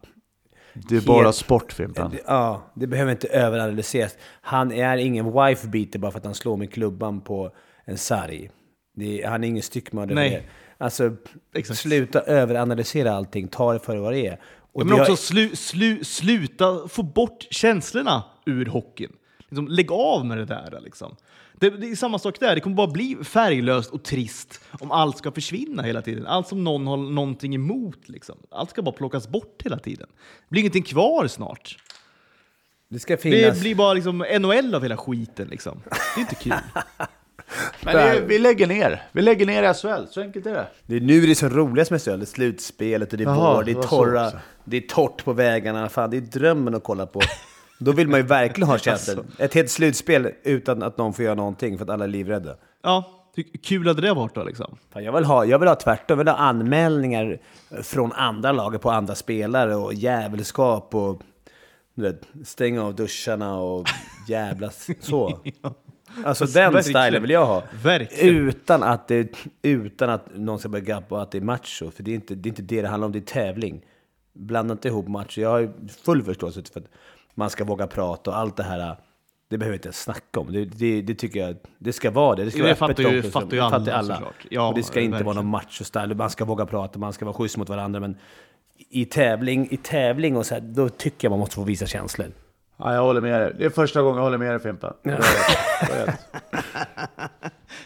Det 0.75 0.97
är 0.97 1.01
bara 1.01 1.25
Helt- 1.25 1.37
sport, 1.37 1.73
Fimpen. 1.73 2.13
Ja, 2.27 2.63
det 2.75 2.87
behöver 2.87 3.13
inte 3.13 3.29
överanalyseras. 3.29 4.17
Han 4.41 4.73
är 4.73 4.97
ingen 4.97 5.27
wife-beater 5.27 5.99
bara 5.99 6.11
för 6.11 6.19
att 6.19 6.25
han 6.25 6.35
slår 6.35 6.57
med 6.57 6.73
klubban 6.73 7.21
på 7.21 7.51
en 7.85 7.99
sarg. 7.99 8.51
Det 8.97 9.23
är, 9.23 9.29
han 9.29 9.45
är 9.45 9.49
ingen 9.49 9.63
styckmördare. 9.63 10.15
Nej. 10.15 10.49
Alltså, 10.79 11.17
Exakt. 11.55 11.81
sluta 11.81 12.21
överanalysera 12.21 13.13
allting. 13.13 13.49
Ta 13.49 13.73
det 13.73 13.79
för 13.79 13.97
vad 13.97 14.13
det 14.13 14.27
är. 14.27 14.33
Och 14.73 14.81
Ja, 14.81 14.85
det 14.85 14.91
men 14.91 14.93
har- 14.99 15.01
också 15.01 15.17
slu, 15.17 15.57
slu, 15.57 16.05
sluta 16.05 16.89
få 16.89 17.03
bort 17.03 17.47
känslorna 17.51 18.25
ur 18.47 18.67
hockeyn. 18.67 19.13
Liksom, 19.39 19.69
lägg 19.69 19.93
av 19.93 20.27
med 20.27 20.39
det 20.39 20.45
där. 20.45 20.81
Liksom. 20.85 21.17
Det, 21.61 21.71
det 21.71 21.91
är 21.91 21.97
samma 21.97 22.19
sak 22.19 22.41
där. 22.41 22.55
Det 22.55 22.61
kommer 22.61 22.77
bara 22.77 22.87
bli 22.87 23.17
färglöst 23.25 23.91
och 23.91 24.03
trist 24.05 24.61
om 24.81 24.93
allt 24.93 25.19
ska 25.19 25.33
försvinna 25.33 25.83
hela 25.83 26.03
tiden. 26.03 26.27
Allt 26.27 26.49
som 26.49 26.65
någon 26.65 26.87
har 26.87 26.97
någonting 26.97 27.55
emot. 27.55 28.09
Liksom. 28.09 28.39
Allt 28.51 28.71
ska 28.71 28.83
bara 28.83 28.95
plockas 28.95 29.29
bort 29.29 29.63
hela 29.65 29.79
tiden. 29.79 30.07
Det 30.15 30.49
blir 30.49 30.61
ingenting 30.61 30.83
kvar 30.83 31.27
snart. 31.27 31.77
det 32.89 32.99
ska 32.99 33.17
finnas... 33.17 33.55
Det 33.55 33.61
blir 33.61 33.75
bara 33.75 33.93
liksom 33.93 34.19
NHL 34.41 34.75
av 34.75 34.83
hela 34.83 34.97
skiten. 34.97 35.49
Liksom. 35.49 35.83
Det 35.91 36.19
är 36.19 36.21
inte 36.21 36.35
kul. 36.35 36.53
Men 37.85 37.95
det, 37.95 38.01
är- 38.03 38.27
vi 38.27 38.39
lägger 38.39 38.67
ner. 38.67 39.03
Vi 39.13 39.23
lägger 39.23 39.47
ner 39.47 39.75
SHL, 39.75 40.07
så 40.11 40.21
enkelt 40.21 40.47
är 40.47 40.53
det. 40.55 40.67
Det 40.87 40.97
är 40.97 41.01
nu 41.01 41.21
det 41.21 41.31
är 41.31 41.35
som 41.35 41.51
roligast 41.51 41.91
med 41.91 42.01
stöd. 42.01 42.21
Det 42.21 42.25
är 42.25 42.27
slutspelet 42.27 43.13
och 43.13 43.19
det 43.19 43.25
är 43.25 43.29
Jaha, 43.29 43.55
vår, 43.55 43.65
det 43.65 43.71
är 43.71 43.83
torra, 43.83 44.33
det 44.65 44.77
är 44.77 44.81
torrt 44.81 45.25
på 45.25 45.33
vägarna. 45.33 45.89
Fan, 45.89 46.11
det 46.11 46.17
är 46.17 46.21
drömmen 46.21 46.75
att 46.75 46.85
kolla 46.85 47.07
på. 47.07 47.21
Då 47.79 47.93
vill 47.93 48.09
man 48.09 48.21
ju 48.21 48.27
verkligen 48.27 48.69
ha 48.69 48.79
känslor. 48.89 49.25
Ett 49.39 49.55
helt 49.55 49.71
slutspel 49.71 50.33
utan 50.43 50.83
att 50.83 50.99
någon 50.99 51.13
får 51.13 51.25
göra 51.25 51.35
någonting 51.35 51.79
för 51.79 51.85
att 51.85 51.91
alla 51.91 52.05
är 52.05 52.09
livrädda. 52.09 52.57
Ja, 52.83 53.13
hur 53.37 53.45
kul 53.63 53.87
hade 53.87 54.03
det 54.03 54.15
varit 54.15 54.35
då? 54.35 54.45
Liksom? 54.45 54.77
Jag, 54.95 55.13
vill 55.13 55.25
ha, 55.25 55.45
jag 55.45 55.59
vill 55.59 55.69
ha 55.69 55.75
tvärtom. 55.75 56.05
Jag 56.09 56.17
vill 56.17 56.29
ha 56.29 56.37
anmälningar 56.37 57.39
från 57.83 58.13
andra 58.13 58.53
laget 58.53 58.81
på 58.81 58.91
andra 58.91 59.15
spelare 59.15 59.77
och 59.77 59.95
jävelskap 59.95 60.95
och 60.95 61.23
du 61.95 62.03
vet, 62.03 62.29
stänga 62.45 62.85
av 62.85 62.95
duscharna 62.95 63.59
och 63.59 63.89
jävlas 64.29 64.89
så. 65.01 65.41
Alltså 66.25 66.45
den 66.45 66.73
Verkligen. 66.73 67.03
stilen 67.03 67.23
vill 67.23 67.31
jag 67.31 67.47
ha. 67.47 67.63
Verkligen. 67.83 68.37
Utan 68.37 68.83
att, 68.83 69.09
det, 69.09 69.33
utan 69.63 70.11
att 70.11 70.37
någon 70.37 70.59
ska 70.59 70.69
börja 70.69 70.85
grabba 70.85 71.23
att 71.23 71.31
det 71.31 71.39
är 71.39 71.43
macho. 71.43 71.91
För 71.91 72.03
det 72.03 72.11
är, 72.11 72.15
inte, 72.15 72.35
det 72.35 72.47
är 72.47 72.51
inte 72.51 72.63
det 72.63 72.83
det 72.83 72.89
handlar 72.89 73.07
om, 73.07 73.13
det 73.13 73.19
är 73.19 73.21
tävling. 73.21 73.85
Blanda 74.33 74.73
inte 74.73 74.89
ihop 74.89 75.09
matcher. 75.09 75.41
Jag 75.41 75.51
har 75.51 75.73
full 76.03 76.23
förståelse 76.23 76.63
för 76.73 76.81
att 76.81 76.87
man 77.39 77.51
ska 77.51 77.65
våga 77.65 77.87
prata 77.87 78.31
och 78.31 78.37
allt 78.39 78.57
det 78.57 78.63
här. 78.63 78.97
Det 79.49 79.59
behöver 79.59 79.73
vi 79.73 79.77
inte 79.77 79.87
ens 79.89 80.03
snacka 80.03 80.41
om. 80.41 80.53
Det, 80.53 80.65
det, 80.65 81.03
det 81.03 81.15
tycker 81.15 81.41
jag, 81.41 81.57
det 81.79 81.93
ska 81.93 82.11
vara 82.11 82.37
det. 82.37 82.45
Det 82.45 82.51
ska 82.51 82.59
Det 82.59 82.65
vara 82.65 82.75
fattar 82.75 83.05
öppet 83.05 83.25
ju- 83.25 83.31
fattar 83.31 83.51
ju 83.51 83.57
Det 83.57 83.63
alla, 83.65 83.93
alla. 83.93 84.15
såklart. 84.15 84.47
Ja, 84.51 84.69
och 84.69 84.75
det 84.75 84.83
ska 84.83 85.01
inte 85.01 85.11
verkligen. 85.13 85.27
vara 85.35 85.43
någon 85.43 85.55
macho-style. 85.61 86.15
Man 86.15 86.31
ska 86.31 86.45
våga 86.45 86.67
prata, 86.67 86.99
man 86.99 87.13
ska 87.13 87.25
vara 87.25 87.35
schysst 87.35 87.57
mot 87.57 87.69
varandra. 87.69 88.01
Men 88.01 88.17
i 88.91 89.05
tävling, 89.05 89.69
i 89.71 89.77
tävling 89.77 90.37
och 90.37 90.47
så 90.47 90.55
här, 90.55 90.61
då 90.61 90.89
tycker 90.89 91.25
jag 91.27 91.31
man 91.31 91.39
måste 91.39 91.55
få 91.55 91.63
visa 91.65 91.87
känslor. 91.87 92.27
Ja, 92.77 92.95
jag 92.95 93.03
håller 93.03 93.21
med 93.21 93.41
dig. 93.41 93.55
Det 93.59 93.65
är 93.65 93.71
första 93.71 94.03
gången 94.03 94.17
jag 94.17 94.25
håller 94.25 94.39
med 94.39 94.51
dig, 94.51 94.61
Fimpen. 94.61 94.93
Det. 95.03 95.11
Det 95.11 96.07
rätt. 96.07 96.21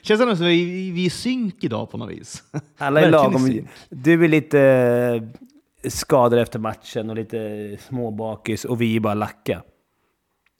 Känns 0.02 0.20
ändå 0.20 0.36
som 0.36 0.44
att 0.46 0.50
vi, 0.52 0.90
vi 0.90 1.02
är 1.02 1.06
i 1.06 1.10
synk 1.10 1.64
idag 1.64 1.90
på 1.90 1.96
något 1.98 2.10
vis. 2.10 2.42
Alla 2.78 3.00
är 3.00 3.10
lagom. 3.10 3.66
Du 3.88 4.24
är 4.24 4.28
lite 4.28 5.28
skadad 5.88 6.38
efter 6.38 6.58
matchen 6.58 7.10
och 7.10 7.16
lite 7.16 7.76
småbakis 7.88 8.64
och 8.64 8.80
vi 8.80 8.96
är 8.96 9.00
bara 9.00 9.14
lacka. 9.14 9.62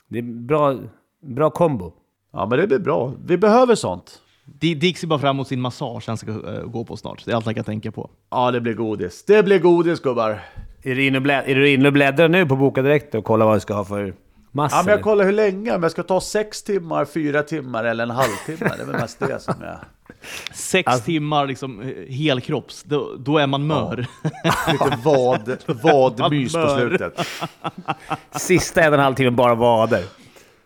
Det 0.09 0.19
är 0.19 0.23
bra, 0.23 0.79
bra 1.23 1.51
kombo. 1.51 1.93
Ja, 2.33 2.47
men 2.47 2.59
det 2.59 2.67
blir 2.67 2.79
bra. 2.79 3.13
Vi 3.27 3.37
behöver 3.37 3.75
sånt. 3.75 4.21
Di- 4.61 4.75
Dick 4.75 4.99
ser 4.99 5.07
bara 5.07 5.19
fram 5.19 5.37
emot 5.37 5.49
sin 5.49 5.61
massage 5.61 6.05
han 6.07 6.17
ska 6.17 6.31
eh, 6.31 6.63
gå 6.65 6.85
på 6.85 6.97
snart. 6.97 7.25
Det 7.25 7.31
är 7.33 7.37
allt 7.37 7.47
jag 7.47 7.55
kan 7.55 7.65
tänka 7.65 7.93
på. 7.93 8.11
Ja, 8.31 8.51
det 8.51 8.61
blir 8.61 8.75
godis. 8.75 9.25
Det 9.25 9.43
blir 9.43 9.59
godis, 9.59 10.01
gubbar. 10.01 10.41
Är 10.83 10.95
du 10.95 11.07
inne 11.07 11.19
och, 11.19 11.27
är 11.27 11.55
du 11.55 11.71
inne 11.71 11.87
och 11.87 11.93
bläddrar 11.93 12.29
nu 12.29 12.47
på 12.47 12.57
Boka 12.57 12.83
Direkt 12.83 13.15
och 13.15 13.25
kollar 13.25 13.47
vad 13.47 13.57
du 13.57 13.61
ska 13.61 13.75
ha 13.75 13.85
för 13.85 14.15
massa? 14.53 14.77
Ja, 14.77 14.83
men 14.83 14.93
jag 14.93 15.03
kollar 15.03 15.25
hur 15.25 15.33
länge. 15.33 15.75
Om 15.75 15.83
jag 15.83 15.93
ska 15.93 16.03
ta 16.03 16.21
sex 16.21 16.63
timmar, 16.63 17.05
fyra 17.05 17.43
timmar 17.43 17.85
eller 17.85 18.05
en 18.05 18.11
halvtimme. 18.11 18.73
Det 18.77 18.83
är 18.83 18.87
väl 18.87 19.01
mest 19.01 19.19
det 19.19 19.41
som 19.41 19.55
jag... 19.61 19.79
Sex 20.53 20.87
Alltså- 20.87 21.05
timmar 21.05 21.47
liksom, 21.47 21.81
eh, 21.81 22.15
helkropps, 22.15 22.83
då, 22.83 23.15
då 23.19 23.39
är 23.39 23.47
man 23.47 23.67
mör. 23.67 23.97
Lite 24.73 24.99
vad, 25.05 25.61
vadmys 25.83 26.53
på 26.53 26.69
slutet. 26.69 27.27
Sista 28.33 28.83
en 28.83 28.89
och 28.93 28.99
en 28.99 29.05
halv 29.05 29.15
timme 29.15 29.31
bara 29.31 29.55
vader. 29.55 30.05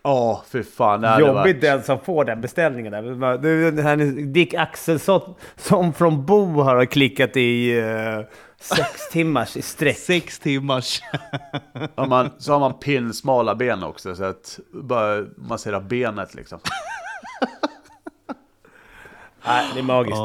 Ja, 0.03 0.45
fy 0.53 0.63
fan. 0.63 1.01
Det 1.01 1.17
Jobbigt 1.21 1.35
varit... 1.35 1.61
den 1.61 1.83
som 1.83 1.99
får 2.01 2.25
den 2.25 2.41
beställningen. 2.41 2.93
Där. 2.93 3.83
Här 3.83 3.99
är 4.01 4.27
Dick 4.27 4.55
Axelsson 4.55 5.35
som 5.57 5.93
från 5.93 6.27
Bo 6.27 6.61
har 6.61 6.85
klickat 6.85 7.37
i 7.37 7.79
eh, 7.79 8.21
sex 8.65 9.09
timmars 9.13 9.57
i 9.57 9.63
sträck. 9.63 9.99
Sex 9.99 10.39
timmars. 10.39 11.01
Har 11.95 12.07
man, 12.07 12.31
så 12.39 12.53
har 12.53 12.61
man 12.61 12.75
pinsmala 12.79 13.55
ben 13.55 13.83
också, 13.83 14.17
så 14.17 14.25
att 14.25 14.59
bara 14.73 15.27
massera 15.37 15.81
benet 15.81 16.35
liksom. 16.35 16.59
Nej, 19.47 19.71
det 19.75 19.81
är 19.81 19.85
magiskt. 19.85 20.19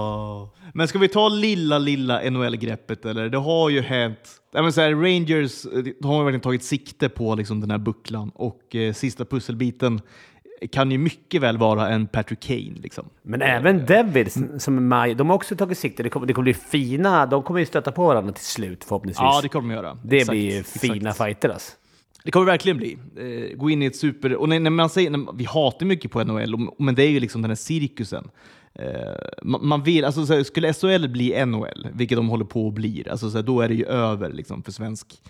Men 0.73 0.87
ska 0.87 0.99
vi 0.99 1.07
ta 1.07 1.29
lilla, 1.29 1.77
lilla 1.77 2.21
NHL-greppet 2.29 3.05
eller? 3.05 3.29
Det 3.29 3.37
har 3.37 3.69
ju 3.69 3.81
hänt. 3.81 4.41
Men 4.53 4.73
så 4.73 4.81
här, 4.81 4.95
Rangers 4.95 5.65
eh, 5.65 5.83
de 5.99 6.07
har 6.07 6.23
verkligen 6.23 6.41
tagit 6.41 6.63
sikte 6.63 7.09
på 7.09 7.35
liksom, 7.35 7.61
den 7.61 7.71
här 7.71 7.77
bucklan 7.77 8.31
och 8.35 8.75
eh, 8.75 8.93
sista 8.93 9.25
pusselbiten 9.25 10.01
kan 10.71 10.91
ju 10.91 10.97
mycket 10.97 11.41
väl 11.41 11.57
vara 11.57 11.89
en 11.89 12.07
Patrick 12.07 12.39
Kane. 12.39 12.75
Liksom. 12.75 13.09
Men 13.21 13.41
även 13.41 13.85
Devils, 13.85 14.37
som 14.57 14.77
är 14.77 14.81
maj, 14.81 15.15
de 15.15 15.29
har 15.29 15.35
också 15.35 15.55
tagit 15.55 15.77
sikte. 15.77 16.03
Det 16.03 16.09
kommer, 16.09 16.27
det 16.27 16.33
kommer 16.33 16.43
bli 16.43 16.53
fina... 16.53 17.25
De 17.25 17.43
kommer 17.43 17.59
ju 17.59 17.65
stöta 17.65 17.91
på 17.91 18.07
varandra 18.07 18.33
till 18.33 18.45
slut 18.45 18.83
förhoppningsvis. 18.83 19.21
Ja, 19.21 19.39
det 19.43 19.49
kommer 19.49 19.69
de 19.69 19.75
göra. 19.75 19.97
det 20.03 20.17
Exakt, 20.17 20.31
blir 20.31 20.59
exakt. 20.59 20.79
fina 20.79 21.13
fighter 21.13 21.49
alltså. 21.49 21.71
Det 22.23 22.31
kommer 22.31 22.45
verkligen 22.45 22.77
bli. 22.77 22.97
Eh, 23.17 23.57
gå 23.57 23.69
in 23.69 23.81
i 23.81 23.85
ett 23.85 23.95
super... 23.95 24.35
Och 24.35 24.49
när, 24.49 24.69
man 24.69 24.89
säger, 24.89 25.09
när, 25.09 25.33
vi 25.33 25.45
hatar 25.45 25.85
mycket 25.85 26.11
på 26.11 26.23
NHL, 26.23 26.69
men 26.77 26.95
det 26.95 27.03
är 27.03 27.09
ju 27.09 27.19
liksom 27.19 27.41
den 27.41 27.51
här 27.51 27.55
cirkusen. 27.55 28.29
Eh, 28.73 29.41
man, 29.43 29.83
vill, 29.83 30.05
alltså, 30.05 30.25
så 30.25 30.43
skulle 30.43 30.73
SHL 30.73 31.07
bli 31.07 31.45
NHL, 31.45 31.87
vilket 31.93 32.17
de 32.17 32.29
håller 32.29 32.45
på 32.45 32.67
att 32.67 32.73
bli, 32.73 33.05
alltså, 33.11 33.29
så 33.29 33.41
då 33.41 33.61
är 33.61 33.67
det 33.67 33.75
ju 33.75 33.85
över 33.85 34.29
liksom, 34.29 34.63
för 34.63 34.71
svensk... 34.71 35.21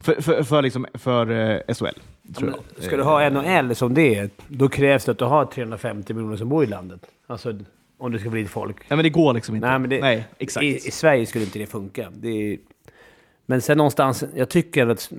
För, 0.00 0.22
för, 0.22 0.42
för, 0.42 0.62
liksom, 0.62 0.86
för 0.94 1.30
eh, 1.30 1.74
SHL, 1.74 2.00
tror 2.34 2.50
jag. 2.74 2.84
Ska 2.84 2.96
du 2.96 3.02
ha 3.02 3.30
NHL 3.30 3.74
som 3.74 3.94
det 3.94 4.14
är, 4.14 4.30
då 4.48 4.68
krävs 4.68 5.04
det 5.04 5.12
att 5.12 5.18
du 5.18 5.24
har 5.24 5.44
350 5.44 6.14
miljoner 6.14 6.36
som 6.36 6.48
bor 6.48 6.64
i 6.64 6.66
landet. 6.66 7.00
Alltså, 7.26 7.58
om 7.98 8.12
det 8.12 8.18
ska 8.18 8.30
bli 8.30 8.46
folk. 8.46 8.76
Nej, 8.76 8.96
men 8.96 9.02
det 9.02 9.10
går 9.10 9.34
liksom 9.34 9.54
inte. 9.54 9.68
Nej, 9.68 9.78
men 9.78 9.90
det, 9.90 10.00
Nej, 10.00 10.24
exakt. 10.38 10.64
I, 10.64 10.76
I 10.76 10.90
Sverige 10.90 11.26
skulle 11.26 11.44
inte 11.44 11.58
det 11.58 11.66
funka. 11.66 12.12
Det 12.14 12.28
är, 12.28 12.58
men 13.46 13.62
sen 13.62 13.78
någonstans, 13.78 14.24
jag 14.34 14.48
tycker 14.48 14.86
att 14.86 15.12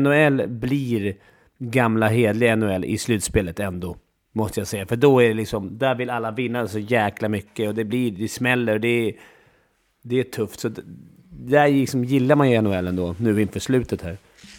NHL 0.00 0.46
blir 0.48 1.14
gamla 1.58 2.08
hedliga 2.08 2.56
NHL 2.56 2.84
i 2.84 2.98
slutspelet 2.98 3.60
ändå. 3.60 3.96
Måste 4.32 4.60
jag 4.60 4.66
säga. 4.66 4.86
För 4.86 4.96
då 4.96 5.22
är 5.22 5.28
det 5.28 5.34
liksom, 5.34 5.78
där 5.78 5.94
vill 5.94 6.10
alla 6.10 6.30
vinna 6.30 6.68
så 6.68 6.78
jäkla 6.78 7.28
mycket 7.28 7.68
och 7.68 7.74
det 7.74 7.84
blir, 7.84 8.10
det 8.10 8.28
smäller 8.28 8.74
och 8.74 8.80
det 8.80 9.08
är, 9.08 9.14
det 10.02 10.20
är 10.20 10.24
tufft. 10.24 10.60
Så 10.60 10.70
där 11.30 11.68
liksom 11.68 12.04
gillar 12.04 12.36
man 12.36 12.50
ju 12.50 12.62
NHL 12.62 12.86
ändå, 12.86 13.14
nu 13.18 13.42
inför 13.42 13.60
slutet 13.60 14.02
här. 14.02 14.16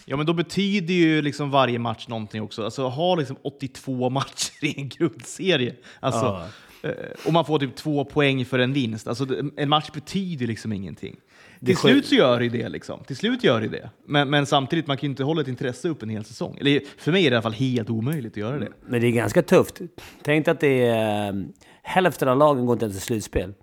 Ja, 0.08 0.16
men 0.16 0.26
då 0.26 0.32
betyder 0.32 0.94
ju 0.94 1.22
liksom 1.22 1.50
varje 1.50 1.78
match 1.78 2.08
någonting 2.08 2.42
också. 2.42 2.64
Alltså 2.64 2.88
ha 2.88 3.14
liksom 3.14 3.36
82 3.42 4.10
matcher 4.10 4.64
i 4.64 4.80
en 4.80 4.88
grundserie. 4.88 5.74
Alltså, 6.00 6.42
eh, 6.82 6.90
och 7.26 7.32
man 7.32 7.44
får 7.44 7.58
typ 7.58 7.76
två 7.76 8.04
poäng 8.04 8.44
för 8.44 8.58
en 8.58 8.72
vinst. 8.72 9.08
Alltså, 9.08 9.26
en 9.56 9.68
match 9.68 9.90
betyder 9.94 10.46
liksom 10.46 10.72
ingenting. 10.72 11.16
Det 11.60 11.66
Till 11.66 11.76
slut 11.76 12.06
så 12.06 12.14
gör 12.14 12.40
det 12.40 12.48
det. 12.48 12.68
Liksom. 12.68 13.04
Till 13.04 13.16
slut 13.16 13.44
gör 13.44 13.60
det 13.60 13.68
det. 13.68 13.90
Men, 14.06 14.30
men 14.30 14.46
samtidigt, 14.46 14.86
man 14.86 14.96
kan 14.96 15.06
ju 15.06 15.10
inte 15.10 15.24
hålla 15.24 15.40
ett 15.40 15.48
intresse 15.48 15.88
upp 15.88 16.02
en 16.02 16.08
hel 16.08 16.24
säsong. 16.24 16.58
Eller 16.60 16.80
för 16.98 17.12
mig 17.12 17.26
är 17.26 17.30
det 17.30 17.34
i 17.34 17.36
alla 17.36 17.42
fall 17.42 17.52
helt 17.52 17.90
omöjligt 17.90 18.32
att 18.32 18.36
göra 18.36 18.58
det. 18.58 18.68
Men 18.86 19.00
det 19.00 19.06
är 19.06 19.10
ganska 19.10 19.42
tufft. 19.42 19.80
Tänk 20.22 20.48
att 20.48 20.60
det 20.60 20.82
är... 20.86 21.28
eh, 21.28 21.34
Hälften 21.82 22.28
av 22.28 22.38
lagen 22.38 22.66
går 22.66 22.72
inte 22.72 22.84
ens 22.84 22.96
till 22.96 23.06
slutspel. 23.06 23.54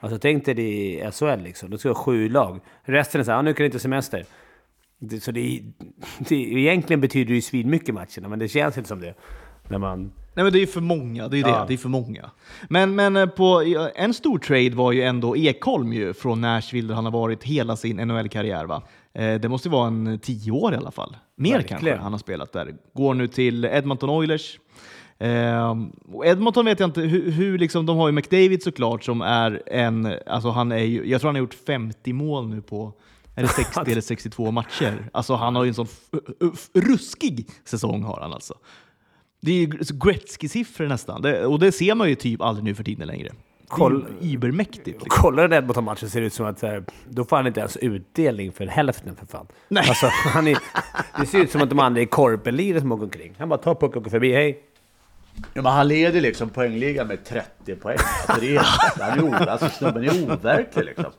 Alltså 0.00 0.18
tänk 0.18 0.44
dig 0.44 0.54
det 0.54 0.62
i 0.62 1.10
SHL 1.12 1.42
liksom. 1.42 1.70
Då 1.70 1.78
ska 1.78 1.88
du 1.88 1.94
ha 1.94 2.02
sju 2.02 2.28
lag. 2.28 2.60
Resten 2.82 3.20
är 3.20 3.24
så 3.24 3.30
här, 3.30 3.38
ah, 3.38 3.42
nu 3.42 3.52
kan 3.54 3.62
det 3.62 3.66
inte 3.66 3.78
semester. 3.78 4.24
Det, 4.98 5.20
så 5.20 5.32
det, 5.32 5.62
det, 6.18 6.34
egentligen 6.36 7.00
betyder 7.00 7.28
det 7.28 7.34
ju 7.34 7.42
svinmycket 7.42 7.94
matcherna, 7.94 8.28
men 8.28 8.38
det 8.38 8.48
känns 8.48 8.76
inte 8.78 8.88
som 8.88 9.00
det. 9.00 9.14
När 9.68 9.78
man... 9.78 10.12
Nej 10.34 10.44
men 10.44 10.52
det 10.52 10.58
är 10.58 10.60
ju 10.60 10.66
för 10.66 10.80
många, 10.80 11.28
det 11.28 11.38
är 11.38 11.40
Ja. 11.40 11.60
det. 11.60 11.64
Det 11.68 11.74
är 11.74 11.78
för 11.78 11.88
många. 11.88 12.30
Men, 12.68 12.94
men 12.94 13.16
eh, 13.16 13.26
på, 13.26 13.62
ja, 13.66 13.88
en 13.94 14.14
stor 14.14 14.38
trade 14.38 14.70
var 14.70 14.92
ju 14.92 15.02
ändå 15.02 15.36
Ekholm 15.36 15.92
ju 15.92 16.12
från 16.14 16.40
Nashville 16.40 16.88
där 16.88 16.94
han 16.94 17.04
har 17.04 17.12
varit 17.12 17.44
hela 17.44 17.76
sin 17.76 17.96
NHL-karriär 17.96 18.64
va? 18.64 18.82
Eh, 19.14 19.34
det 19.40 19.48
måste 19.48 19.68
vara 19.68 19.86
en 19.86 20.18
tio 20.22 20.52
år 20.52 20.74
i 20.74 20.76
alla 20.76 20.90
fall. 20.90 21.16
Mer 21.36 21.52
Verkligen. 21.52 21.80
kanske 21.80 22.02
han 22.02 22.12
har 22.12 22.18
spelat 22.18 22.52
där. 22.52 22.74
Går 22.94 23.14
nu 23.14 23.26
till 23.28 23.64
Edmonton 23.64 24.10
Oilers. 24.10 24.58
Eh, 25.18 25.76
och 26.12 26.26
Edmonton 26.26 26.64
vet 26.64 26.80
jag 26.80 26.86
inte 26.88 27.00
hur, 27.00 27.30
hur 27.30 27.58
liksom, 27.58 27.86
de 27.86 27.96
har 27.96 28.08
ju 28.08 28.12
McDavid 28.12 28.62
såklart 28.62 29.04
som 29.04 29.20
är 29.20 29.62
en, 29.66 30.14
alltså 30.26 30.50
han 30.50 30.72
är 30.72 30.78
ju, 30.84 31.06
jag 31.08 31.20
tror 31.20 31.28
han 31.28 31.34
har 31.34 31.40
gjort 31.40 31.54
50 31.66 32.12
mål 32.12 32.48
nu 32.48 32.62
på 32.62 32.92
är 33.38 33.42
det 33.42 33.48
60 33.48 33.80
eller 33.86 34.00
62 34.00 34.50
matcher? 34.50 35.10
Alltså 35.12 35.34
han 35.34 35.56
har 35.56 35.64
ju 35.64 35.68
en 35.68 35.74
sån 35.74 35.86
ruskig 36.74 37.50
säsong 37.64 38.02
har 38.02 38.20
han 38.20 38.32
alltså. 38.32 38.54
Det 39.40 39.52
är 39.52 39.56
ju 39.56 39.66
Gretzky-siffror 39.76 40.88
nästan. 40.88 41.22
Det, 41.22 41.46
och 41.46 41.58
det 41.58 41.72
ser 41.72 41.94
man 41.94 42.08
ju 42.08 42.14
typ 42.14 42.42
aldrig 42.42 42.64
nu 42.64 42.74
för 42.74 42.84
tiden 42.84 43.06
längre. 43.06 43.32
Koll- 43.68 44.06
übermäktigt. 44.20 44.86
Liksom. 44.86 45.08
Kollar 45.08 45.48
du 45.48 45.56
Edmonton-matchen 45.56 46.10
ser 46.10 46.20
det 46.20 46.26
ut 46.26 46.32
som 46.32 46.46
att 46.46 46.62
här, 46.62 46.84
då 47.08 47.24
får 47.24 47.36
han 47.36 47.46
inte 47.46 47.60
ens 47.60 47.76
utdelning 47.76 48.52
för 48.52 48.66
hälften 48.66 49.16
för 49.16 49.26
fan. 49.26 49.46
Nej. 49.68 49.84
Alltså, 49.88 50.06
är, 50.06 50.58
det 51.20 51.26
ser 51.26 51.38
ut 51.38 51.50
som 51.50 51.62
att 51.62 51.70
de 51.70 51.78
andra 51.78 52.00
är 52.00 52.06
korpenlirare 52.06 52.80
som 52.80 52.92
åker 52.92 53.04
omkring. 53.04 53.34
Han 53.38 53.48
bara 53.48 53.58
tar 53.58 53.74
pucken 53.74 53.88
och 53.88 53.96
åker 53.96 54.10
förbi. 54.10 54.32
Hej! 54.32 54.62
Ja, 55.54 55.62
men 55.62 55.72
han 55.72 55.88
leder 55.88 56.20
liksom 56.20 56.48
poängligan 56.50 57.06
med 57.06 57.24
30 57.24 57.74
poäng. 57.74 57.96
Alltså, 58.28 58.40
det 58.46 58.56
är, 58.56 58.62
han 59.00 59.18
är, 59.18 59.22
o- 59.24 59.34
alltså 59.48 59.68
snubben 59.68 60.04
är 60.04 60.24
overklig 60.32 60.84
liksom. 60.84 61.12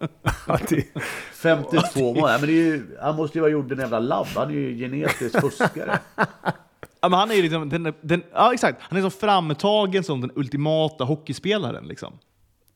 52 1.34 2.14
mål. 2.14 2.30
Ja, 2.30 2.38
men 2.42 2.50
ju, 2.50 2.98
han 3.02 3.16
måste 3.16 3.38
ju 3.38 3.42
vara 3.42 3.52
gjord 3.52 3.72
en 3.72 3.80
jävla 3.80 4.00
labb. 4.00 4.28
Han 4.36 4.50
är 4.50 4.54
ju 4.54 4.78
genetisk 4.78 5.42
fuskare. 5.42 6.00
Ja, 7.02 7.10
men 7.10 7.14
han 7.20 7.32
är 7.32 7.36
ju 7.36 7.42
liksom 7.42 7.70
den, 7.70 7.94
den, 8.02 8.24
ja, 8.34 8.54
exakt. 8.54 8.78
Han 8.82 8.98
är 8.98 9.02
så 9.02 9.10
framtagen 9.10 10.04
som 10.04 10.22
den 10.22 10.32
ultimata 10.36 11.04
hockeyspelaren. 11.04 11.88
Liksom. 11.88 12.14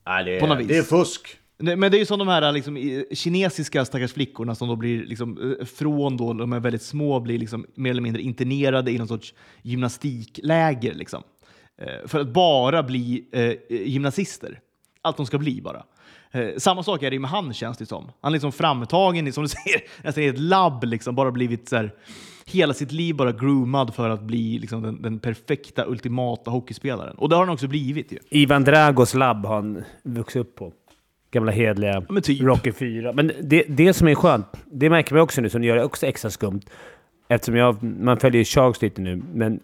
Nej, 0.06 0.24
det, 0.24 0.40
På 0.40 0.46
något 0.46 0.58
vis. 0.58 0.68
det 0.68 0.76
är 0.76 0.82
fusk. 0.82 1.36
Men 1.58 1.80
det 1.80 1.96
är 1.96 1.98
ju 1.98 2.06
som 2.06 2.18
de 2.18 2.28
här 2.28 2.52
liksom, 2.52 3.04
kinesiska 3.12 3.84
stackars 3.84 4.12
flickorna 4.12 4.54
som 4.54 4.68
då 4.68 4.76
blir 4.76 5.06
liksom, 5.06 5.56
eh, 5.60 5.66
från 5.66 6.16
då 6.16 6.32
de 6.32 6.52
är 6.52 6.60
väldigt 6.60 6.82
små 6.82 7.20
blir 7.20 7.38
liksom, 7.38 7.66
mer 7.74 7.90
eller 7.90 8.02
mindre 8.02 8.22
internerade 8.22 8.90
i 8.90 8.98
någon 8.98 9.08
sorts 9.08 9.34
gymnastikläger. 9.62 10.94
Liksom. 10.94 11.22
Eh, 11.78 12.08
för 12.08 12.20
att 12.20 12.28
bara 12.28 12.82
bli 12.82 13.24
eh, 13.32 13.76
gymnasister. 13.86 14.60
Allt 15.02 15.16
de 15.16 15.26
ska 15.26 15.38
bli 15.38 15.60
bara. 15.60 15.84
Eh, 16.32 16.48
samma 16.56 16.82
sak 16.82 17.02
är 17.02 17.10
det 17.10 17.18
med 17.18 17.30
han 17.30 17.52
känns 17.54 17.78
det 17.78 17.86
som. 17.86 18.12
Han 18.20 18.30
är 18.30 18.32
liksom 18.32 18.52
framtagen 18.52 19.32
som 19.32 19.44
du 19.44 19.48
säger, 19.64 19.82
nästan 20.02 20.24
i 20.24 20.26
ett 20.26 20.38
labb, 20.38 20.84
liksom, 20.84 21.14
bara 21.14 21.30
blivit 21.30 21.68
så 21.68 21.76
här, 21.76 21.92
hela 22.46 22.74
sitt 22.74 22.92
liv 22.92 23.16
bara 23.16 23.32
groomad 23.32 23.94
för 23.94 24.10
att 24.10 24.22
bli 24.22 24.58
liksom, 24.58 24.82
den, 24.82 25.02
den 25.02 25.18
perfekta, 25.18 25.86
ultimata 25.86 26.50
hockeyspelaren. 26.50 27.16
Och 27.16 27.28
det 27.28 27.36
har 27.36 27.46
han 27.46 27.54
också 27.54 27.68
blivit 27.68 28.12
ju. 28.12 28.18
Ivan 28.30 28.64
Dragos 28.64 29.14
labb 29.14 29.46
har 29.46 29.54
han 29.54 29.84
vuxit 30.02 30.40
upp 30.40 30.54
på. 30.54 30.72
Gamla 31.30 31.52
hedliga 31.52 32.02
men 32.08 32.22
typ. 32.22 32.42
Rocky 32.42 32.72
4. 32.72 33.12
Men 33.12 33.32
det, 33.42 33.64
det 33.68 33.94
som 33.94 34.08
är 34.08 34.14
skönt, 34.14 34.46
det 34.64 34.90
märker 34.90 35.14
man 35.14 35.22
också 35.22 35.40
nu, 35.40 35.50
som 35.50 35.64
gör 35.64 35.76
det 35.76 35.84
också 35.84 36.06
extra 36.06 36.30
skumt. 36.30 36.60
Eftersom 37.28 37.56
jag, 37.56 37.82
man 37.82 38.20
följer 38.20 38.44
Sharks 38.44 38.82
lite 38.82 39.00
nu, 39.00 39.22
men 39.34 39.60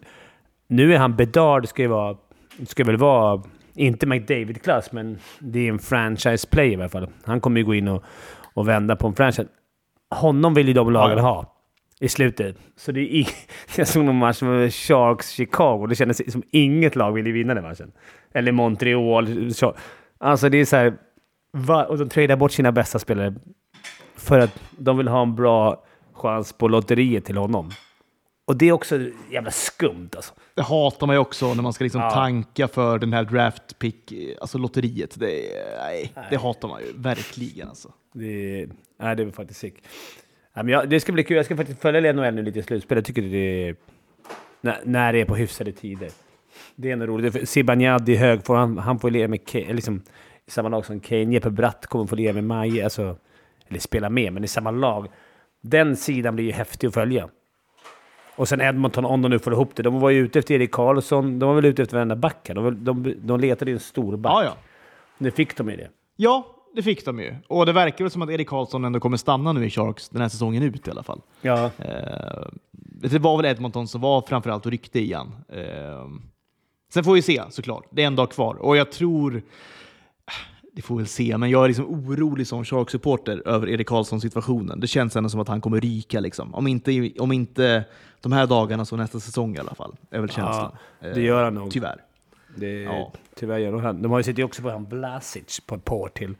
nu 0.71 0.93
är 0.93 0.97
han 0.97 1.15
Bedard, 1.15 1.67
ska 1.67 1.81
ju 1.81 1.87
vara, 1.87 2.17
ska 2.65 2.83
väl 2.83 2.97
vara, 2.97 3.43
inte 3.75 4.05
McDavid-klass, 4.05 4.91
men 4.91 5.19
det 5.39 5.59
är 5.59 5.69
en 5.69 5.79
franchise 5.79 6.47
player 6.47 6.71
i 6.71 6.75
alla 6.75 6.89
fall. 6.89 7.09
Han 7.23 7.41
kommer 7.41 7.59
ju 7.59 7.65
gå 7.65 7.75
in 7.75 7.87
och, 7.87 8.03
och 8.53 8.67
vända 8.67 8.95
på 8.95 9.07
en 9.07 9.15
franchise. 9.15 9.49
Honom 10.15 10.53
vill 10.53 10.67
ju 10.67 10.73
de 10.73 10.91
lagen 10.91 11.19
ha 11.19 11.55
i 11.99 12.09
slutet. 12.09 12.57
Så 12.75 12.91
det 12.91 13.15
är 13.15 13.27
jag 13.77 13.87
såg 13.87 14.05
någon 14.05 14.15
match 14.15 14.41
med 14.41 14.69
Sharks-Chicago. 14.69 15.87
Det 15.87 15.95
kändes 15.95 16.31
som 16.31 16.43
inget 16.51 16.95
lag 16.95 17.11
ville 17.11 17.31
vinna 17.31 17.53
den 17.53 17.63
matchen. 17.63 17.91
Eller 18.33 18.51
Montreal. 18.51 19.51
Alltså 20.17 20.49
det 20.49 20.57
är 20.57 20.65
så 20.65 20.75
här... 20.75 20.93
Och 21.87 21.97
de 21.97 22.09
tradar 22.09 22.35
bort 22.35 22.51
sina 22.51 22.71
bästa 22.71 22.99
spelare 22.99 23.35
för 24.15 24.39
att 24.39 24.63
de 24.77 24.97
vill 24.97 25.07
ha 25.07 25.21
en 25.21 25.35
bra 25.35 25.83
chans 26.13 26.53
på 26.53 26.67
lotteriet 26.67 27.25
till 27.25 27.37
honom. 27.37 27.69
Och 28.51 28.57
det 28.57 28.69
är 28.69 28.71
också 28.71 28.99
jävla 29.29 29.51
skumt 29.51 30.09
alltså. 30.15 30.33
Det 30.53 30.61
hatar 30.61 31.07
man 31.07 31.15
ju 31.15 31.19
också 31.19 31.53
när 31.53 31.63
man 31.63 31.73
ska 31.73 31.83
liksom 31.83 32.01
Ja. 32.01 32.11
tanka 32.11 32.67
för 32.67 32.99
den 32.99 33.13
här 33.13 33.23
draft 33.23 33.79
pick, 33.79 34.13
alltså 34.41 34.57
lotteriet. 34.57 35.19
Det, 35.19 35.41
nej, 35.77 36.13
det 36.29 36.37
hatar 36.37 36.67
man 36.67 36.81
ju 36.81 36.87
verkligen 36.95 37.69
alltså. 37.69 37.91
Det, 38.13 38.67
nej, 38.99 39.15
det 39.15 39.23
är 39.23 39.31
faktiskt 39.31 39.59
sick. 39.59 39.73
Nej, 40.53 40.65
men 40.65 40.67
jag, 40.67 40.89
det 40.89 40.99
ska 40.99 41.11
bli 41.11 41.23
kul. 41.23 41.37
Jag 41.37 41.45
ska 41.45 41.55
faktiskt 41.57 41.81
följa 41.81 42.13
NHL 42.13 42.33
nu 42.33 42.43
lite 42.43 42.59
i 42.59 42.63
slutspel. 42.63 42.97
Jag 42.97 43.05
tycker 43.05 43.21
det 43.21 43.67
är... 43.67 43.75
När, 44.61 44.79
när 44.83 45.13
det 45.13 45.21
är 45.21 45.25
på 45.25 45.35
hyfsade 45.35 45.71
tider. 45.71 46.09
Det 46.75 46.89
är 46.89 46.93
ändå 46.93 47.05
roligt. 47.05 47.49
Zibanejad 47.49 48.09
hög 48.09 48.45
form, 48.45 48.57
han, 48.57 48.77
han 48.77 48.99
får 48.99 49.09
leva 49.09 49.27
med 49.27 49.39
liksom, 49.53 50.01
i 50.47 50.51
samma 50.51 50.69
lag 50.69 50.85
som 50.85 50.99
Kane. 50.99 51.33
Jeppe 51.33 51.49
Bratt 51.49 51.87
kommer 51.87 52.05
få 52.05 52.15
leva 52.15 52.33
med 52.33 52.43
Maje, 52.43 52.83
alltså, 52.83 53.15
eller 53.67 53.79
spela 53.79 54.09
med, 54.09 54.33
men 54.33 54.43
i 54.43 54.47
samma 54.47 54.71
lag. 54.71 55.07
Den 55.61 55.95
sidan 55.95 56.35
blir 56.35 56.45
ju 56.45 56.51
häftig 56.51 56.87
att 56.87 56.93
följa. 56.93 57.29
Och 58.35 58.47
sen 58.47 58.61
Edmonton, 58.61 59.05
om 59.05 59.21
de 59.21 59.29
nu 59.29 59.39
får 59.39 59.53
ihop 59.53 59.75
det. 59.75 59.83
De 59.83 59.99
var 59.99 60.09
ju 60.09 60.19
ute 60.19 60.39
efter 60.39 60.55
Erik 60.55 60.71
Karlsson. 60.71 61.39
De 61.39 61.49
var 61.49 61.55
väl 61.55 61.65
ute 61.65 61.81
efter 61.81 61.95
varenda 61.95 62.15
back 62.15 62.47
här. 62.47 62.55
De, 62.55 62.83
de, 62.83 63.15
de 63.23 63.39
letade 63.39 63.71
ju 63.71 63.75
en 63.75 63.79
stor 63.79 64.17
back. 64.17 64.31
Ja, 64.33 64.43
ja. 64.43 64.55
Nu 65.17 65.31
fick 65.31 65.57
de 65.57 65.69
ju 65.69 65.75
det. 65.75 65.89
Ja, 66.15 66.47
det 66.75 66.83
fick 66.83 67.05
de 67.05 67.19
ju. 67.19 67.35
Och 67.47 67.65
det 67.65 67.73
verkar 67.73 68.05
väl 68.05 68.11
som 68.11 68.21
att 68.21 68.29
Erik 68.29 68.47
Karlsson 68.47 68.85
ändå 68.85 68.99
kommer 68.99 69.17
stanna 69.17 69.53
nu 69.53 69.65
i 69.65 69.69
Sharks 69.69 70.09
den 70.09 70.21
här 70.21 70.29
säsongen 70.29 70.63
ut 70.63 70.87
i 70.87 70.91
alla 70.91 71.03
fall. 71.03 71.21
Ja. 71.41 71.71
Eh, 71.77 72.47
det 72.71 73.19
var 73.19 73.37
väl 73.37 73.45
Edmonton 73.45 73.87
som 73.87 74.01
var 74.01 74.21
framförallt 74.21 74.65
och 74.65 74.71
ryckte 74.71 74.99
igen. 74.99 75.31
Eh, 75.49 76.07
sen 76.93 77.03
får 77.03 77.13
vi 77.13 77.21
se 77.21 77.41
såklart. 77.49 77.83
Det 77.89 78.03
är 78.03 78.07
en 78.07 78.15
dag 78.15 78.31
kvar 78.31 78.55
och 78.55 78.77
jag 78.77 78.91
tror... 78.91 79.41
Det 80.73 80.81
får 80.81 80.95
vi 80.95 81.01
väl 81.01 81.07
se, 81.07 81.37
men 81.37 81.49
jag 81.49 81.63
är 81.63 81.67
liksom 81.67 81.85
orolig 81.85 82.47
som 82.47 82.63
Sharks-supporter 82.63 83.47
över 83.47 83.69
Erik 83.69 83.87
Karlsson-situationen. 83.87 84.79
Det 84.79 84.87
känns 84.87 85.15
ändå 85.15 85.29
som 85.29 85.39
att 85.39 85.47
han 85.47 85.61
kommer 85.61 85.81
ryka. 85.81 86.19
Liksom. 86.19 86.55
Om, 86.55 86.67
inte, 86.67 87.11
om 87.19 87.31
inte 87.31 87.83
de 88.21 88.31
här 88.31 88.47
dagarna 88.47 88.85
så 88.85 88.95
nästa 88.95 89.19
säsong 89.19 89.55
i 89.55 89.59
alla 89.59 89.75
fall. 89.75 89.95
är 90.09 90.19
väl 90.19 90.29
känslan. 90.29 90.71
Eh, 91.01 91.13
det 91.13 91.21
gör 91.21 91.43
han 91.43 91.55
nog. 91.55 91.71
Tyvärr. 91.71 92.01
Det, 92.55 92.81
Ja. 92.81 93.11
Tyvärr 93.35 93.57
gör 93.57 93.77
han. 93.77 94.01
De 94.01 94.11
har 94.11 94.19
ju 94.19 94.23
sett 94.23 94.39
också 94.39 94.61
på 94.61 94.69
han 94.69 94.85
Blasic 94.85 95.59
på 95.59 95.75
ett 95.75 95.85
par 95.85 96.07
till. 96.07 96.35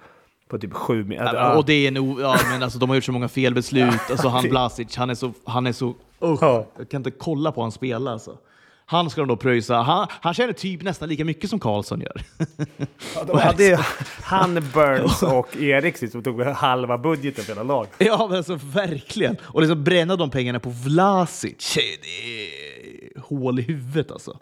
På 0.48 0.58
typ 0.58 0.74
sju 0.74 1.04
meter. 1.04 1.34
Ja, 1.36 1.58
Och 1.58 1.66
det 1.66 1.88
är 1.88 1.92
nog, 1.92 2.22
ja, 2.22 2.38
men 2.52 2.64
alltså, 2.64 2.80
de 2.80 2.90
har 2.90 2.96
gjort 2.96 3.04
så 3.04 3.12
många 3.12 3.28
felbeslut. 3.28 3.94
Alltså, 4.12 4.28
han 4.28 4.44
Blasic, 4.50 4.96
han 4.96 5.10
är 5.10 5.16
så... 5.16 5.34
Han 5.46 5.68
är 5.68 5.72
så 5.72 5.94
Ja. 6.20 6.66
Jag 6.78 6.90
kan 6.90 7.00
inte 7.00 7.12
kolla 7.12 7.52
på 7.52 7.62
han 7.62 7.72
spela 7.72 8.12
alltså. 8.12 8.38
Han 8.92 9.10
ska 9.10 9.22
de 9.22 9.28
då 9.28 9.36
pröjsa. 9.36 9.76
Han, 9.76 10.08
han 10.10 10.34
tjänar 10.34 10.54
typ 10.54 10.82
nästan 10.82 11.10
lika 11.10 11.26
mycket 11.26 11.50
som 11.50 11.60
Karlsson 11.60 12.02
gör. 12.02 12.22
de 13.28 13.38
hade 13.40 13.64
ju 13.64 13.78
han, 14.24 14.54
Burns 14.74 15.24
och 15.24 15.58
Erik 15.58 16.12
som 16.12 16.24
tog 16.24 16.42
halva 16.42 16.98
budgeten 16.98 17.44
för 17.44 17.54
hela 17.54 17.64
lag. 17.64 17.88
ja, 17.98 18.28
men 18.28 18.38
alltså 18.38 18.60
verkligen. 18.64 19.38
Och 19.42 19.62
liksom 19.62 19.84
bränna 19.84 20.16
de 20.16 20.30
pengarna 20.30 20.60
på 20.60 20.70
Vlasic, 20.70 21.76
det 21.76 21.82
är 21.82 23.20
hål 23.20 23.60
i 23.60 23.62
huvudet 23.62 24.12
alltså. 24.12 24.38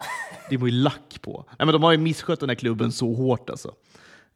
Det 0.50 0.56
var 0.56 0.66
ju 0.66 0.72
lack 0.72 1.18
på. 1.22 1.44
Nej, 1.48 1.66
men 1.66 1.72
de 1.72 1.82
har 1.82 1.92
ju 1.92 1.98
misskött 1.98 2.40
den 2.40 2.48
här 2.48 2.56
klubben 2.56 2.92
så 2.92 3.14
hårt 3.14 3.50
alltså. 3.50 3.74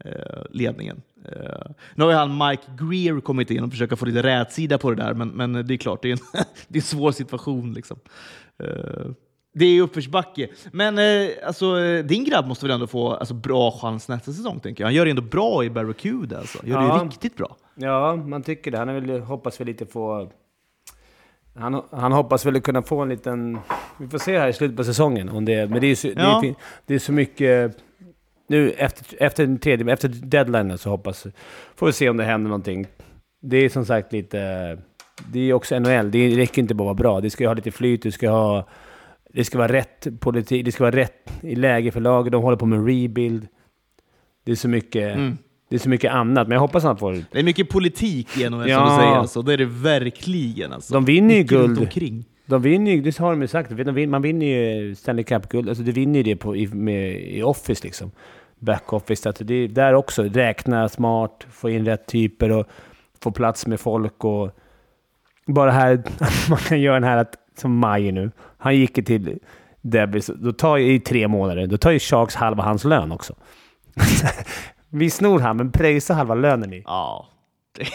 Eh, 0.05 0.43
ledningen. 0.51 1.03
Eh, 1.25 1.71
nu 1.95 2.05
har 2.05 2.11
ju 2.11 2.17
han 2.17 2.49
Mike 2.49 2.63
Greer 2.85 3.21
kommit 3.21 3.51
in 3.51 3.65
och 3.65 3.71
försöker 3.71 3.97
få 3.97 4.07
lite 4.07 4.23
rätsida 4.23 4.79
på 4.79 4.91
det 4.91 5.03
där, 5.03 5.15
men, 5.15 5.29
men 5.29 5.53
det 5.67 5.75
är 5.75 5.79
klart, 5.79 6.03
det 6.03 6.09
är 6.09 6.13
en, 6.13 6.19
det 6.69 6.79
är 6.79 6.83
en 6.83 6.83
svår 6.83 7.13
situation. 7.13 7.73
Liksom. 7.73 7.99
Eh, 8.59 9.07
det 9.55 9.65
är 9.65 9.83
uppförsbacke. 9.83 10.49
Men 10.73 10.99
eh, 10.99 11.31
alltså, 11.47 11.79
eh, 11.81 12.05
din 12.05 12.25
grabb 12.25 12.47
måste 12.47 12.67
väl 12.67 12.75
ändå 12.75 12.87
få 12.87 13.11
alltså, 13.13 13.35
bra 13.35 13.71
chans 13.71 14.09
nästa 14.09 14.33
säsong, 14.33 14.61
tänker 14.61 14.83
jag. 14.85 14.87
Han 14.89 14.95
gör 14.95 15.05
det 15.05 15.11
ändå 15.11 15.23
bra 15.23 15.65
i 15.65 15.71
Barracuda. 15.71 16.39
Alltså. 16.39 16.67
Gör 16.67 16.79
det 16.81 16.87
Ja. 16.87 17.03
ju 17.03 17.09
riktigt 17.09 17.37
bra. 17.37 17.57
Ja, 17.75 18.17
man 18.17 18.43
tycker 18.43 18.71
det. 18.71 18.79
Han 18.79 18.89
är 18.89 19.01
väl, 19.01 19.21
hoppas 19.21 19.61
väl 19.61 19.67
lite 19.67 19.87
få... 19.87 20.31
Han, 21.57 21.83
han 21.91 22.13
hoppas 22.13 22.47
väl 22.47 22.61
kunna 22.61 22.83
få 22.83 23.01
en 23.01 23.09
liten... 23.09 23.59
Vi 23.99 24.09
får 24.09 24.19
se 24.19 24.39
här 24.39 24.49
i 24.49 24.53
slutet 24.53 24.77
på 24.77 24.85
säsongen 24.85 25.29
om 25.29 25.45
det... 25.45 25.71
Men 25.71 25.81
det 25.81 25.87
är, 25.87 25.95
så, 25.95 26.07
det 26.09 26.15
Ja. 26.17 26.45
är, 26.45 26.55
det 26.87 26.95
är 26.95 26.99
så 26.99 27.13
mycket... 27.13 27.77
Nu 28.47 28.71
efter, 28.71 29.17
efter, 29.23 29.47
den 29.47 29.59
tredje, 29.59 29.93
efter 29.93 30.09
deadline 30.09 30.79
så 30.79 30.91
hoppas... 30.91 31.27
Får 31.77 31.87
vi 31.87 31.93
se 31.93 32.09
om 32.09 32.17
det 32.17 32.25
händer 32.25 32.49
någonting. 32.49 32.87
Det 33.43 33.57
är 33.57 33.69
som 33.69 33.85
sagt 33.85 34.13
lite... 34.13 34.39
Det 35.33 35.41
är 35.41 35.53
också 35.53 35.79
NHL. 35.79 36.11
Det 36.11 36.37
räcker 36.37 36.63
inte 36.63 36.75
bara 36.75 36.85
att 36.91 37.01
vara 37.01 37.13
bra. 37.13 37.21
Det 37.21 37.31
ska 37.31 37.45
ju 37.45 37.49
ha 37.49 37.55
lite 37.55 37.71
flyt, 37.71 38.03
det 38.03 38.13
ska 38.13 38.31
ha... 38.31 38.65
Det 39.35 39.45
ska 39.45 39.59
vara 39.59 39.73
rätt 39.73 40.07
politik, 40.21 40.65
det 40.65 40.73
ska 40.73 40.85
vara 40.85 40.97
rätt 40.97 41.33
i 41.43 41.55
läge 41.55 41.91
för 41.91 42.01
laget. 42.01 42.33
De 42.33 42.43
håller 42.43 42.57
på 42.57 42.67
med 42.67 42.87
rebuild. 42.87 43.47
Det 44.45 44.53
är 44.53 44.57
så 44.57 44.69
mycket... 44.69 45.15
Mm. 45.17 45.39
Det 45.69 45.77
är 45.77 45.81
så 45.81 45.89
mycket 45.89 46.13
annat, 46.13 46.49
men 46.49 46.55
jag 46.55 46.61
hoppas 46.61 46.85
han 46.85 46.97
får... 46.97 47.13
Det 47.33 47.39
är 47.39 47.43
mycket 47.43 47.69
politik 47.69 48.39
i 48.39 48.51
NHL 48.51 48.61
som 48.63 48.71
Ja. 48.71 48.85
du 48.91 48.97
säger. 49.03 49.17
Alltså. 49.17 49.43
Det 49.43 49.53
är 49.53 49.57
det 49.57 49.65
verkligen. 49.65 50.73
Alltså. 50.73 50.95
De 50.95 51.05
vinner 51.05 51.35
ju 51.35 51.43
guld. 51.43 51.79
Omkring. 51.79 52.25
De 52.47 52.63
vinner 52.63 52.93
ju, 52.93 53.01
det 53.01 53.19
har 53.19 53.31
de 53.31 53.43
ju 53.43 53.49
sagt, 53.49 53.71
de 53.71 53.75
vinner, 53.95 54.07
man 54.07 54.23
vinner 54.23 54.47
ju 54.47 54.95
Stanley 54.95 55.25
Cup-guld. 55.25 55.69
Alltså 55.69 55.85
du 55.85 55.93
vinner 55.93 56.19
ju 56.19 56.23
det 56.23 56.37
på, 56.37 56.57
i, 56.57 56.67
med, 56.67 57.21
i 57.21 57.43
Office 57.43 57.85
liksom. 57.85 58.11
Back-office. 58.59 59.29
Att 59.29 59.37
det 59.41 59.55
är 59.55 59.69
där 59.69 59.95
också. 59.95 60.23
Räkna 60.23 60.89
smart, 60.89 61.47
få 61.51 61.71
in 61.71 61.85
rätt 61.85 62.07
typer 62.07 62.53
och 62.53 62.67
få 63.23 63.31
plats 63.31 63.67
med 63.67 63.81
folk 63.81 64.25
och... 64.25 64.51
Bara 65.47 65.71
här, 65.71 66.03
man 66.51 66.59
kan 66.59 66.81
göra 66.81 66.95
den 66.95 67.05
här 67.05 67.17
att, 67.17 67.35
som 67.55 67.79
Maj 67.79 68.13
nu. 68.13 68.31
Han 68.59 68.77
gick 68.77 68.99
ju 68.99 69.05
till 69.05 69.39
Debris, 69.81 70.31
då 70.37 70.53
tar 70.53 70.77
ju 70.77 70.95
i 70.95 71.01
tre 71.01 71.29
månader, 71.29 71.67
då 71.67 71.77
tar 71.77 71.91
ju 71.91 71.99
Sharks 71.99 72.35
halva 72.35 72.63
hans 72.63 72.85
lön 72.85 73.13
också. 73.13 73.35
Vi 74.91 75.11
snor 75.11 75.41
han, 75.41 75.57
men 75.57 75.73
pröjsa 75.73 76.15
halva 76.15 76.35
lönen 76.35 76.73
i. 76.75 76.83
Ja. 76.87 77.29
Det... 77.79 77.87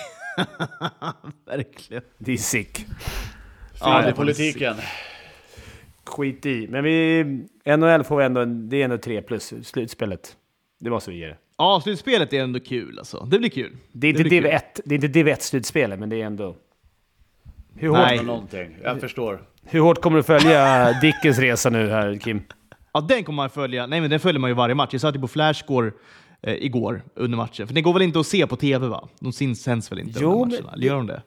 Verkligen. 1.51 2.03
Det 2.17 2.31
är 2.33 2.37
sick. 2.37 2.85
Ja, 3.79 4.01
det 4.01 4.07
är 4.07 4.11
politiken. 4.13 4.75
Skit 6.05 6.45
i. 6.45 6.67
Men 6.67 6.83
vi... 6.83 7.23
NHL 7.77 8.03
får 8.03 8.17
vi 8.17 8.23
ändå... 8.25 8.41
en- 8.41 8.69
Det 8.69 8.77
är 8.77 8.83
ändå 8.83 8.97
tre 8.97 9.21
plus 9.21 9.53
slutspelet. 9.63 10.35
Det 10.79 10.89
måste 10.89 11.11
vi 11.11 11.17
ge 11.17 11.27
det. 11.27 11.37
Ja, 11.57 11.81
slutspelet 11.83 12.33
är 12.33 12.41
ändå 12.43 12.59
kul 12.59 12.99
alltså. 12.99 13.25
Det 13.31 13.39
blir 13.39 13.49
kul. 13.49 13.77
Det 13.91 14.07
är 14.07 14.09
inte 14.11 14.23
blir 14.23 14.29
Div 14.31 14.41
kul. 14.41 14.51
1, 14.51 14.79
det 14.85 14.95
är 14.95 14.97
inte 14.97 15.07
Div 15.07 15.27
1-slutspelet, 15.27 15.97
men 15.99 16.09
det 16.09 16.21
är 16.21 16.25
ändå... 16.25 16.55
Hur 17.79 17.89
hårt, 17.89 17.97
Nej. 17.97 18.23
Någonting. 18.23 18.77
Jag 18.83 18.99
förstår. 19.01 19.41
hur 19.65 19.79
hårt 19.79 20.01
kommer 20.01 20.17
du 20.17 20.23
följa 20.23 20.91
Dickens 21.01 21.39
resa 21.39 21.69
nu 21.69 21.89
här, 21.89 22.15
Kim? 22.19 22.41
Ja, 22.93 23.01
den 23.01 23.23
kommer 23.23 23.35
man 23.37 23.49
följa. 23.49 23.85
Nej, 23.85 24.01
men 24.01 24.09
den 24.09 24.19
följer 24.19 24.39
man 24.39 24.49
ju 24.49 24.53
varje 24.53 24.75
match. 24.75 24.89
Jag 24.91 25.01
satt 25.01 25.15
ju 25.15 25.19
på 25.19 25.27
Flashscore 25.27 25.91
eh, 26.41 26.53
igår 26.53 27.01
under 27.15 27.37
matchen. 27.37 27.67
För 27.67 27.73
den 27.73 27.83
går 27.83 27.93
väl 27.93 28.01
inte 28.01 28.19
att 28.19 28.25
se 28.27 28.47
på 28.47 28.55
tv 28.55 28.87
va? 28.87 29.07
De 29.19 29.33
syns, 29.33 29.61
sänds 29.63 29.91
väl 29.91 29.99
inte 29.99 30.19
Jo, 30.21 30.31
under 30.31 30.45
men- 30.45 30.49
matcherna? 30.65 30.73
Eller 30.73 30.85
gör 30.87 30.95
de 30.95 31.07
det? 31.07 31.21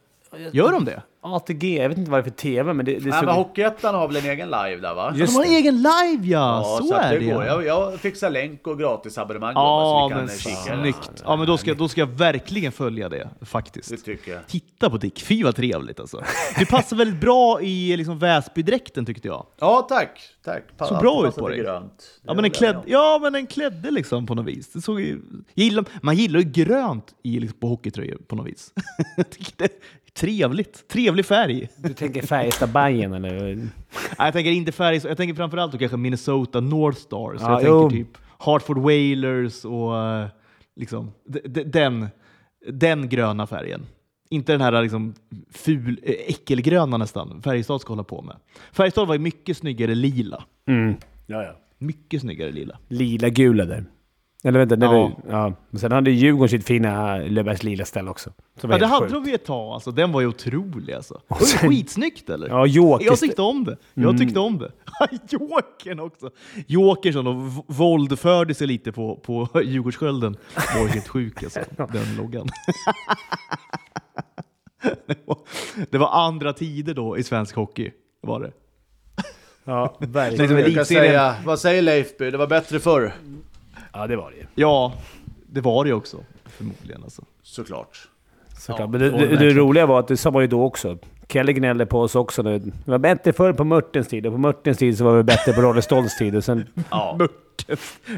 Gör 0.53 0.73
de 0.73 0.85
det? 0.85 1.03
ATG, 1.25 1.77
jag 1.83 1.89
vet 1.89 1.99
inte 1.99 2.11
vad 2.11 2.19
det 2.19 2.23
är 2.23 2.31
för 2.31 2.37
TV, 2.37 2.73
men 2.73 2.87
det, 2.87 2.93
det 2.99 3.01
Nej, 3.05 3.13
såg- 3.13 3.25
men 3.27 3.35
Hockeyettan 3.35 3.95
har 3.95 4.09
väl 4.09 4.17
en 4.17 4.25
egen 4.31 4.47
live 4.51 4.77
där 4.77 4.95
va? 4.95 5.13
Just 5.17 5.33
de 5.33 5.37
har 5.37 5.45
en 5.45 5.51
det. 5.51 5.57
egen 5.57 5.77
live 5.77 6.27
ja! 6.27 6.79
så, 6.83 6.95
att 6.95 7.03
är 7.05 7.19
det 7.21 7.25
går. 7.27 7.45
ja. 7.45 7.63
Jag, 7.63 7.67
jag 7.93 8.01
fixar 8.01 8.31
länk 8.31 8.67
och 8.67 8.79
gratisabonnemang 8.79 9.53
Ja, 9.55 10.09
så 10.09 10.09
vi 10.09 10.15
kan 10.15 10.27
men 10.27 10.37
kika. 10.39 10.81
snyggt. 10.81 11.23
Ja, 11.25 11.37
men 11.37 11.47
då 11.47 11.57
ska, 11.59 11.75
då 11.75 11.89
ska 11.89 12.01
jag 12.01 12.07
verkligen 12.07 12.73
följa 12.73 13.09
det 13.09 13.29
Det 13.41 13.47
faktiskt. 13.47 14.05
tycker 14.05 14.33
jag. 14.33 14.47
Titta 14.47 14.91
på 14.91 14.97
Dick, 14.97 15.23
fy 15.23 15.43
vad 15.43 15.57
trevligt 15.57 16.01
alltså. 16.01 16.23
Du 16.59 16.67
passar 16.67 16.97
väldigt 16.97 17.21
bra 17.21 17.61
i 17.61 17.97
liksom 17.97 18.19
Väsby-dräkten 18.19 19.07
tyckte 19.07 19.29
jag. 19.29 19.47
Ja, 19.61 19.87
tack. 19.89 20.21
tack. 20.45 20.63
Pa- 20.77 20.87
Så 20.87 20.95
bra 20.95 21.29
ut 21.29 21.37
på 21.37 21.49
dig. 21.49 21.59
Grönt. 21.59 21.99
Det 21.99 22.05
Ja 22.29 22.35
men, 22.35 22.45
jag 22.45 22.55
klädd, 22.55 22.77
ja, 22.87 23.19
men 23.23 23.33
den 23.33 23.47
klädde 23.47 23.91
liksom 23.91 24.27
på 24.27 24.35
något 24.35 24.47
vis. 24.47 24.73
Det 24.73 24.81
såg 24.81 25.01
ju, 25.01 25.21
gillar, 25.55 25.85
man 26.03 26.17
gillar 26.17 26.41
ju 26.41 26.51
grönt 26.51 27.15
i, 27.23 27.41
liksom, 27.41 27.59
på 27.61 27.69
hockeytröjor 27.69 28.19
på 28.27 28.37
något 28.37 28.47
vis. 28.47 28.73
Trevligt. 30.17 30.89
Trevlig 30.89 31.27
färg. 31.27 31.69
Du 31.77 31.95
tänker 31.95 32.23
Färjestad-Bajen 32.23 33.15
eller? 33.15 33.55
Nej, 33.55 33.69
jag 34.19 34.33
tänker 34.33 34.51
inte 34.51 34.73
färg, 34.73 35.01
jag 35.05 35.17
tänker 35.17 35.35
framförallt 35.35 35.73
då 35.73 35.79
kanske 35.79 35.97
Minnesota 35.97 36.61
North 36.61 36.99
Stars. 36.99 37.41
Ja, 37.41 37.63
jag 37.63 37.69
jo. 37.69 37.89
tänker 37.91 38.05
typ 38.05 38.19
Hartford 38.39 38.79
Whalers 38.79 39.65
och 39.65 39.99
eh, 39.99 40.27
liksom, 40.77 41.13
den, 41.65 42.09
den 42.69 43.09
gröna 43.09 43.47
färgen. 43.47 43.87
Inte 44.31 44.53
den 44.53 44.61
här 44.61 44.83
liksom 44.83 45.15
ful, 45.51 46.01
eh, 46.03 46.15
äckelgröna 46.27 46.97
nästan, 46.97 47.43
Färjestad 47.43 47.81
ska 47.81 47.93
hålla 47.93 48.05
på 48.05 48.23
med. 48.23 48.37
Färjestad 48.73 49.09
var 49.09 49.15
ju 49.15 49.21
mycket 49.21 49.57
snyggare 49.57 49.95
lila. 49.95 50.45
Mm. 50.67 50.95
Ja, 51.27 51.43
ja. 51.43 51.57
Mycket 51.79 52.21
snyggare 52.21 52.51
lila. 52.53 52.79
Lila-gula 52.89 53.65
där. 53.65 53.85
Eller 54.45 54.59
vänta, 54.67 54.77
Ja. 54.87 54.93
var, 54.93 55.13
ja. 55.29 55.53
Men 55.71 55.81
sen 55.81 55.93
hade 55.93 56.11
Djurgården 56.11 56.49
sitt 56.49 56.67
fina 56.67 57.17
Löfbergs 57.19 57.63
lila 57.63 57.85
ställe 57.85 58.11
också. 58.11 58.31
Ja, 58.61 58.69
det 58.79 58.87
hade 58.87 59.01
sjukt. 59.09 59.13
de 59.25 59.25
ju 59.31 59.35
ett 59.35 59.45
tag. 59.45 59.73
Alltså, 59.75 59.91
den 59.91 60.13
var 60.13 60.21
ju 60.21 60.27
otrolig. 60.27 60.93
Alltså. 60.95 61.21
Det 61.29 61.35
var 61.35 61.41
ju 61.41 61.69
skitsnyggt 61.69 62.31
eller? 62.31 62.49
Ja, 62.49 62.67
Joker. 62.67 63.07
Jag 63.07 63.19
tyckte 63.19 63.43
om 63.43 63.65
det. 63.65 63.77
Jag 63.95 64.19
tyckte 64.19 64.41
om 64.41 64.59
det. 64.59 64.73
Jokern 65.29 66.01
också. 66.01 66.31
Jokern 66.67 67.13
som 67.13 67.63
våldförde 67.67 68.55
sig 68.55 68.67
lite 68.67 68.93
på, 68.93 69.17
på 69.17 69.49
Djurgårdsskölden 69.65 70.37
var 70.55 70.87
helt 70.89 71.09
sjuk 71.09 71.43
alltså, 71.43 71.61
den 71.93 72.17
loggan. 72.17 72.49
det, 75.91 75.99
var, 75.99 76.09
andra 76.13 76.53
tider 76.53 76.95
då 76.95 77.19
i 77.19 77.23
svensk 77.23 77.55
hockey. 77.57 77.91
Var 78.21 78.41
det. 78.41 78.53
Ja, 79.65 79.97
verkligen. 79.99 80.39
Liksom 80.43 80.57
Jag 80.59 80.67
kan 80.67 80.75
elitserien- 80.75 80.85
säga, 80.85 81.35
vad 81.45 81.59
säger 81.59 81.83
Leifby? 81.83 82.31
Det 82.31 82.37
var 82.39 82.47
bättre 82.47 82.81
förr. 82.81 83.13
Ja, 83.93 84.07
det 84.07 84.17
var 84.17 84.31
det 84.31 84.37
ju. 84.37 84.47
Ja, 84.55 84.93
det 85.47 85.61
var 85.61 85.85
det 85.85 85.89
ju 85.89 85.95
också. 85.95 86.17
Förmodligen 86.45 87.03
alltså. 87.03 87.23
Såklart. 87.43 88.09
Såklart. 88.59 88.81
Ja, 88.81 88.87
Men 88.87 89.01
det, 89.01 89.11
det 89.11 89.37
det, 89.37 89.51
roliga 89.51 89.87
var 89.87 90.01
att 90.01 90.09
det 90.09 90.17
sa 90.17 90.31
var 90.31 90.41
ju 90.41 90.47
då 90.47 90.63
också. 90.65 90.99
Kelle 91.29 91.53
gnäller 91.53 91.85
på 91.85 92.01
oss 92.01 92.15
också 92.15 92.43
nu. 92.43 92.59
Det 92.59 92.91
var 92.91 92.99
bättre 92.99 93.33
förr 93.33 93.53
på 93.53 93.65
Mörtens 93.65 94.09
tid 94.09 94.27
och 94.27 94.33
på 94.33 94.39
Mörtens 94.39 94.79
tid 94.79 94.99
så 94.99 95.05
var 95.05 95.17
vi 95.17 95.23
bättre 95.23 95.53
på 95.53 95.61
Rolle 95.61 95.83
Stolls 95.83 96.19
tid. 96.19 96.37
Och 96.37 96.45
sen, 96.45 96.67
Ja. 96.91 97.19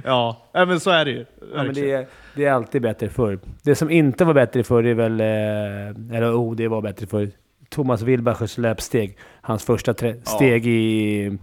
Ja, 0.05 0.49
ja 0.53 0.65
men 0.65 0.81
så 0.81 0.91
är 0.91 1.05
det 1.05 1.11
ju. 1.11 1.27
ja, 1.55 1.65
men 1.65 1.75
det, 1.75 1.91
är, 1.93 2.07
det 2.35 2.45
är 2.45 2.53
alltid 2.53 2.83
bättre 2.83 3.09
förr. 3.09 3.39
Det 3.63 3.75
som 3.75 3.91
inte 3.91 4.25
var 4.25 4.35
bättre 4.35 4.63
förr 4.65 4.85
är 4.85 4.95
väl... 4.95 5.21
Eh, 5.21 6.17
eller 6.17 6.33
oh, 6.37 6.57
det 6.57 6.69
var 6.69 6.81
bättre 6.81 7.07
förr. 7.07 7.31
Thomas 7.69 8.03
Wilbachers 8.03 8.59
löpsteg. 8.59 9.19
Hans 9.41 9.65
första 9.65 9.95
steg 10.23 10.67
i, 10.67 11.39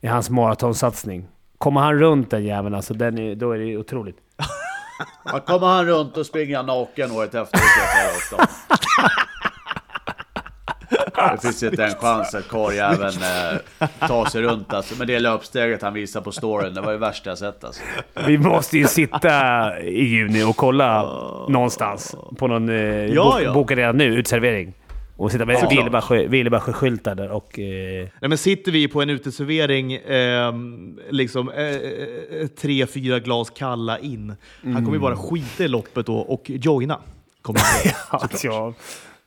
i 0.00 0.06
hans 0.06 0.30
maratonsatsning. 0.30 1.26
Kommer 1.58 1.80
han 1.80 1.94
runt 1.98 2.30
den 2.30 2.44
jäveln 2.44 2.74
alltså, 2.74 2.94
den 2.94 3.18
är, 3.18 3.34
då 3.34 3.52
är 3.52 3.58
det 3.58 3.76
otroligt. 3.76 4.16
Ja, 5.24 5.40
kommer 5.40 5.66
han 5.66 5.86
runt 5.86 6.16
och 6.16 6.26
springer 6.26 6.62
naken 6.62 7.10
året 7.10 7.34
efter. 7.34 7.60
Det 11.32 11.38
finns 11.42 11.62
inte 11.62 11.84
en 11.84 11.94
chans 11.94 12.34
att 12.34 12.48
karljäveln 12.48 13.16
eh, 13.80 13.88
tar 14.08 14.24
sig 14.24 14.42
runt 14.42 14.72
alltså. 14.74 14.94
Men 14.98 15.06
det 15.06 15.18
löpsteget 15.20 15.82
han 15.82 15.94
visar 15.94 16.20
på 16.20 16.32
storyn, 16.32 16.74
det 16.74 16.80
var 16.80 16.92
ju 16.92 16.98
värsta 16.98 17.30
jag 17.30 17.38
sett 17.38 17.64
alltså. 17.64 17.82
Vi 18.26 18.38
måste 18.38 18.78
ju 18.78 18.86
sitta 18.86 19.80
i 19.80 20.04
juni 20.04 20.42
och 20.44 20.56
kolla 20.56 21.02
någonstans 21.48 22.16
på 22.38 22.46
någon... 22.46 22.68
Eh, 22.68 22.74
Ja, 23.06 23.32
bo- 23.38 23.40
ja. 23.44 23.52
Boka 23.52 23.74
redan 23.76 23.96
nu, 23.96 24.04
uteservering. 24.04 24.72
Och 25.16 25.32
sitta 25.32 25.44
med. 25.44 25.56
Villebarsjö- 25.56 26.28
Villebarsjö-skyltar 26.28 27.14
där 27.14 27.30
och... 27.30 27.58
Eh, 27.58 28.08
Nej, 28.20 28.28
men 28.28 28.38
sitter 28.38 28.72
vi 28.72 28.88
på 28.88 29.02
en 29.02 29.10
uteservering, 29.10 29.92
eh, 29.92 30.52
liksom 31.10 31.48
eh, 31.50 31.64
eh, 31.64 32.46
tre, 32.60 32.86
fyra 32.86 33.18
glas 33.18 33.50
kalla 33.50 33.98
in. 33.98 34.34
Han 34.62 34.74
kommer 34.74 34.92
ju 34.92 34.98
bara 34.98 35.16
skita 35.16 35.64
i 35.64 35.68
loppet 35.68 36.06
då 36.06 36.16
och 36.16 36.42
joina. 36.50 37.00
Kommer. 37.42 37.60
Alltså, 38.08 38.46
ja, 38.46 38.74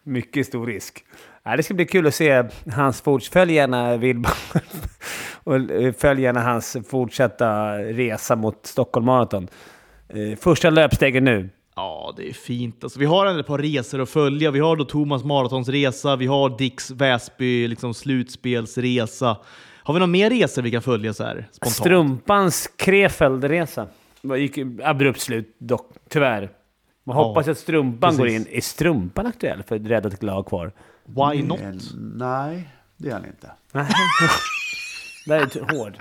mycket 0.04 0.46
stor 0.48 0.68
risk. 0.68 1.04
Ja, 1.44 1.58
det 1.58 1.64
ska 1.64 1.74
bli 1.74 1.86
kul 1.86 2.08
att 2.08 2.16
se 2.16 2.44
hans 2.74 3.02
forts... 3.02 3.30
Följ 3.30 3.54
gärna 3.54 3.98
Wilbach 3.98 4.54
och 5.44 5.56
eh, 5.56 5.94
följ 5.94 6.22
gärna 6.22 6.42
hans 6.42 6.78
fortsatta 6.90 7.78
resa 7.78 8.36
mot 8.36 8.66
Stockholm 8.66 9.06
Marathon. 9.06 9.48
Eh, 10.10 10.38
Första 10.40 10.70
löpstegen 10.70 11.24
nu. 11.24 11.50
Ja, 11.80 12.14
det 12.18 12.30
är 12.30 12.34
fint. 12.34 12.84
Alltså, 12.84 13.00
vi 13.00 13.06
har 13.06 13.26
en 13.26 13.40
ett 13.40 13.48
par 13.48 13.58
resor 13.58 14.02
att 14.02 14.10
följa. 14.10 14.52
Vi 14.52 14.60
har 14.60 14.76
då 14.76 14.86
Thomas 14.86 15.24
Maratons 15.24 15.70
resa, 15.70 16.16
vi 16.16 16.26
har 16.28 16.58
Dicks 16.58 16.92
Väsby 16.92 17.68
liksom, 17.68 17.94
slutspelsresa. 17.94 19.38
Har 19.84 19.94
vi 19.94 20.00
någon 20.00 20.12
mer 20.12 20.30
resor 20.30 20.62
vi 20.62 20.72
kan 20.72 20.82
följa 20.82 21.14
så 21.14 21.24
här 21.24 21.48
spontant? 21.52 21.76
Strumpans 21.76 22.70
Krefeld-resa. 22.78 23.88
Det 24.22 24.38
gick 24.40 24.58
abrupt 24.84 25.20
slut 25.22 25.56
dock, 25.60 25.92
tyvärr. 26.10 26.50
Man 27.04 27.18
Ja, 27.18 27.24
hoppas 27.24 27.48
att 27.48 27.58
Strumpan 27.58 28.18
går 28.18 28.28
in. 28.28 28.44
precis. 28.44 28.58
Är 28.58 28.62
Strumpan 28.62 29.26
aktuell 29.26 29.64
för 29.64 29.76
att 29.76 29.82
rädda 29.86 30.10
ett 30.10 30.24
lag 30.24 30.46
kvar? 30.46 30.72
Why 31.06 31.44
not? 31.44 31.60
Nej, 32.16 32.70
det 32.98 33.10
är 33.10 33.14
han 33.14 33.26
inte. 33.26 33.52
Det 35.26 35.36
är 35.36 35.78
hård. 35.78 35.98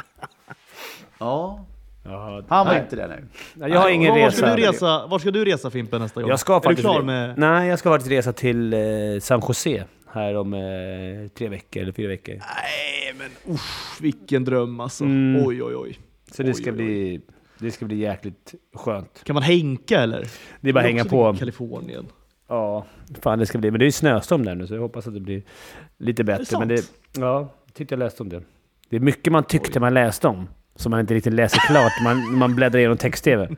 Ja, 1.19 1.65
Ja, 2.05 2.43
han 2.49 2.67
var 2.67 2.79
inte 2.79 2.97
det 2.97 3.09
nu. 3.09 3.69
jag 3.69 3.81
har 3.81 3.91
ingen 3.91 4.11
var, 4.11 4.19
resa. 4.19 4.37
Ska 4.37 4.57
du 4.57 4.63
resa. 4.63 5.07
Var 5.07 5.19
ska 5.19 5.31
du 5.31 5.45
resa 5.45 5.71
Fimpen 5.71 6.01
nästa 6.01 6.21
gång? 6.21 6.31
Jag 6.31 6.41
ska 6.41 6.57
är 6.57 6.61
du 6.61 6.65
faktiskt... 6.65 6.89
klar 6.89 7.03
med... 7.03 7.39
Nej, 7.39 7.69
jag 7.69 7.79
ska 7.79 7.91
faktiskt 7.91 8.13
resa 8.13 8.33
till 8.33 8.73
eh, 8.73 8.81
San 9.21 9.43
Jose 9.49 9.85
här 10.13 10.37
om 10.37 10.55
eh, 10.55 10.61
tre 11.35 11.49
veckor 11.49 11.83
eller 11.83 11.93
fyra 11.93 12.09
veckor. 12.09 12.35
Nej, 12.35 13.15
men 13.19 13.55
usch, 13.55 14.03
vilken 14.03 14.45
dröm 14.45 14.81
alltså. 14.81 15.05
Mm. 15.05 15.47
Oj, 15.47 15.63
oj, 15.63 15.77
oj. 15.77 15.99
Så 16.33 16.43
det 16.43 16.49
Oj, 16.49 16.55
ska, 16.55 16.71
oj, 16.71 16.77
bli, 16.77 17.21
det 17.59 17.71
ska 17.71 17.85
bli 17.85 17.97
jäkligt 17.97 18.55
skönt. 18.75 19.25
Kan 19.25 19.35
man 19.35 19.43
hänka 19.43 20.01
eller? 20.01 20.29
Det 20.61 20.69
är 20.69 20.73
bara 20.73 20.81
att 20.81 20.87
hänga 20.87 21.05
på. 21.05 21.35
Kalifornien. 21.35 22.07
Ja, 22.49 22.87
fan 23.23 23.39
det 23.39 23.47
ska 23.47 23.59
bli. 23.59 23.71
Men 23.71 23.79
det 23.79 23.85
är 23.85 23.87
ju 23.87 23.93
snöstorm 23.93 24.45
där 24.45 24.55
nu 24.55 24.67
så 24.67 24.75
jag 24.75 24.81
hoppas 24.81 25.07
att 25.07 25.15
det 25.15 25.21
blir 25.21 25.43
lite 25.99 26.25
bättre. 26.25 26.45
sant? 26.45 26.61
men 26.61 26.69
det, 26.69 26.91
ja, 27.17 27.55
jag 27.67 27.75
tyckte 27.75 27.95
jag 27.95 27.99
läste 27.99 28.23
om 28.23 28.29
det. 28.29 28.43
Det 28.89 28.97
är 28.97 29.01
mycket 29.01 29.33
man 29.33 29.45
tyckte 29.45 29.81
man 29.81 29.95
läste 29.95 30.29
om. 30.29 30.49
Som 30.79 30.91
man 30.91 31.01
inte 31.01 31.15
riktigt 31.15 31.33
läser 31.33 31.59
klart. 31.59 31.93
Man, 32.05 32.35
man 32.39 32.55
bläddrar 32.55 32.79
igenom 32.79 32.97
text-tv. 32.97 33.49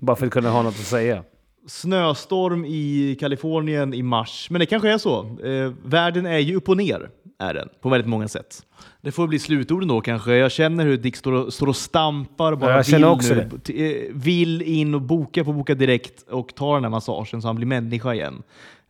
Bara 0.00 0.16
för 0.16 0.26
att 0.26 0.32
kunna 0.32 0.50
ha 0.50 0.62
något 0.62 0.74
att 0.74 0.86
säga. 0.86 1.22
Snöstorm 1.68 2.64
i 2.64 3.16
Kalifornien 3.20 3.94
i 3.94 4.02
mars. 4.02 4.48
Men 4.50 4.60
det 4.60 4.66
kanske 4.66 4.90
är 4.92 4.98
så. 4.98 5.20
Eh, 5.44 5.72
världen 5.84 6.26
är 6.26 6.38
ju 6.38 6.56
upp 6.56 6.68
och 6.68 6.76
ner, 6.76 7.08
är 7.38 7.54
den, 7.54 7.68
på 7.82 7.88
väldigt 7.88 8.08
många 8.08 8.28
sätt. 8.28 8.62
Det 9.00 9.12
får 9.12 9.26
bli 9.28 9.38
slutorden 9.38 9.88
då 9.88 10.00
kanske. 10.00 10.34
Jag 10.36 10.52
känner 10.52 10.84
hur 10.86 10.96
Dick 10.96 11.16
står 11.16 11.32
och, 11.32 11.52
står 11.52 11.66
och 11.66 11.76
stampar 11.76 12.54
bara 12.54 12.70
Ja, 12.70 12.76
jag 12.76 12.86
känner 12.86 12.98
vill, 12.98 13.04
också 13.14 13.34
nu, 13.34 13.48
t- 13.64 14.06
eh, 14.06 14.10
vill 14.14 14.62
in 14.62 14.94
och 14.94 15.02
boka 15.02 15.44
på 15.44 15.52
Boka 15.52 15.74
Direkt 15.74 16.22
och 16.30 16.54
ta 16.54 16.74
den 16.74 16.84
här 16.84 16.90
massagen 16.90 17.42
så 17.42 17.48
han 17.48 17.56
blir 17.56 17.66
människa 17.66 18.14
igen. 18.14 18.42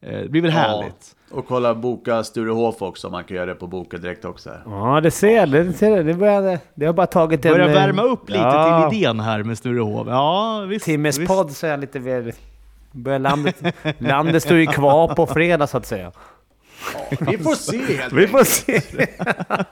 Eh, 0.03 0.19
det 0.23 0.29
blir 0.29 0.43
väl 0.43 0.51
härligt. 0.51 1.17
Och 1.33 1.47
kolla 1.49 1.75
boka 1.75 2.25
Sturehof 2.25 2.83
också, 2.83 3.11
man 3.11 3.25
kan 3.25 3.37
göra 3.37 3.47
det 3.47 3.55
på 3.55 3.67
Boka 3.67 3.97
direkt 3.97 4.25
också. 4.25 4.51
Ja, 4.67 5.01
det 5.03 5.11
ser 5.11 5.37
jag. 5.37 5.51
Det, 5.51 5.73
ser 5.73 5.97
jag. 5.97 6.07
det, 6.07 6.15
började, 6.15 6.61
det 6.75 6.87
har 6.87 6.93
bara 6.93 7.07
tagit 7.07 7.45
en... 7.45 7.53
Börjar 7.53 7.69
eh, 7.69 7.75
värma 7.75 8.03
upp 8.03 8.31
lite 8.31 8.43
ja, 8.43 8.91
till 8.91 8.99
idén 8.99 9.21
här 9.21 9.43
med 9.43 9.59
Sturehof. 9.59 10.07
Ja, 10.09 10.65
visst. 10.69 10.85
Timmes 10.85 11.19
visst. 11.19 11.33
podd 11.33 11.51
så 11.51 11.67
är 11.67 11.71
jag 11.71 11.81
lite 11.81 11.99
väl... 11.99 12.33
Börjar 12.93 13.19
landet, 13.19 13.63
landet 13.99 14.43
står 14.43 14.57
ju 14.57 14.67
kvar 14.67 15.15
på 15.15 15.27
fredag 15.27 15.67
så 15.67 15.77
att 15.77 15.87
säga. 15.87 16.13
Vi 17.21 17.39
får 17.39 17.55
se 17.55 17.95
helt 17.97 18.13
Vi 18.13 18.27
får 18.27 18.45
se. 18.45 18.73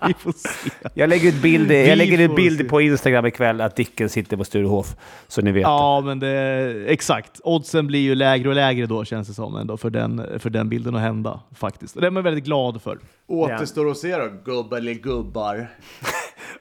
Vi 0.07 0.15
får 0.15 0.33
se. 0.33 0.71
Jag 0.95 1.09
lägger 1.09 1.29
ut 1.29 1.43
bild, 1.43 1.73
jag 1.73 1.99
lägger 1.99 2.19
ut 2.19 2.37
bild 2.37 2.69
på 2.69 2.81
Instagram 2.81 3.27
ikväll 3.27 3.61
att 3.61 3.77
Dicken 3.77 4.09
sitter 4.09 4.37
på 4.37 4.45
Sturehof. 4.45 4.97
Så 5.29 5.43
ni 5.43 5.53
vet. 5.53 5.63
Ja, 5.63 6.01
men 6.01 6.21
det, 6.21 6.85
exakt. 6.87 7.41
Oddsen 7.45 7.87
blir 7.87 8.01
ju 8.01 8.15
lägre 8.15 8.49
och 8.49 8.55
lägre 8.55 8.87
då 8.87 9.05
känns 9.05 9.29
det 9.29 9.35
som 9.35 9.57
ändå 9.57 9.77
för 9.77 9.91
den, 9.91 10.27
för 10.39 10.51
den 10.51 10.69
bilden 10.69 10.95
att 10.95 11.01
hända 11.03 11.41
faktiskt. 11.55 11.95
Och 11.95 12.01
Det 12.01 12.07
är 12.07 12.11
man 12.11 12.23
väldigt 12.23 12.45
glad 12.45 12.83
för. 12.83 12.99
Återstår 13.27 13.91
att 13.91 13.99
se 13.99 14.17
då, 14.17 14.29
gubbar 14.45 14.77
eller 14.79 14.95
gubbar. 14.95 15.69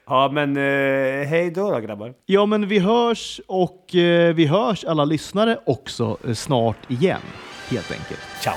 Ja, 0.06 0.30
men 0.32 0.56
eh, 0.56 1.28
hej 1.28 1.50
då 1.54 1.70
då 1.70 1.80
grabbar. 1.80 2.14
Ja, 2.26 2.46
men 2.46 2.68
vi 2.68 2.78
hörs 2.78 3.40
och 3.46 3.94
eh, 3.94 4.34
vi 4.34 4.46
hörs 4.46 4.84
alla 4.84 5.04
lyssnare 5.04 5.58
också 5.66 6.16
eh, 6.26 6.34
snart 6.34 6.90
igen 6.90 7.20
helt 7.68 7.90
enkelt. 7.90 8.20
Ciao. 8.40 8.54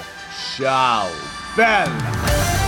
Ciao! 0.57 1.42
Bell. 1.55 2.62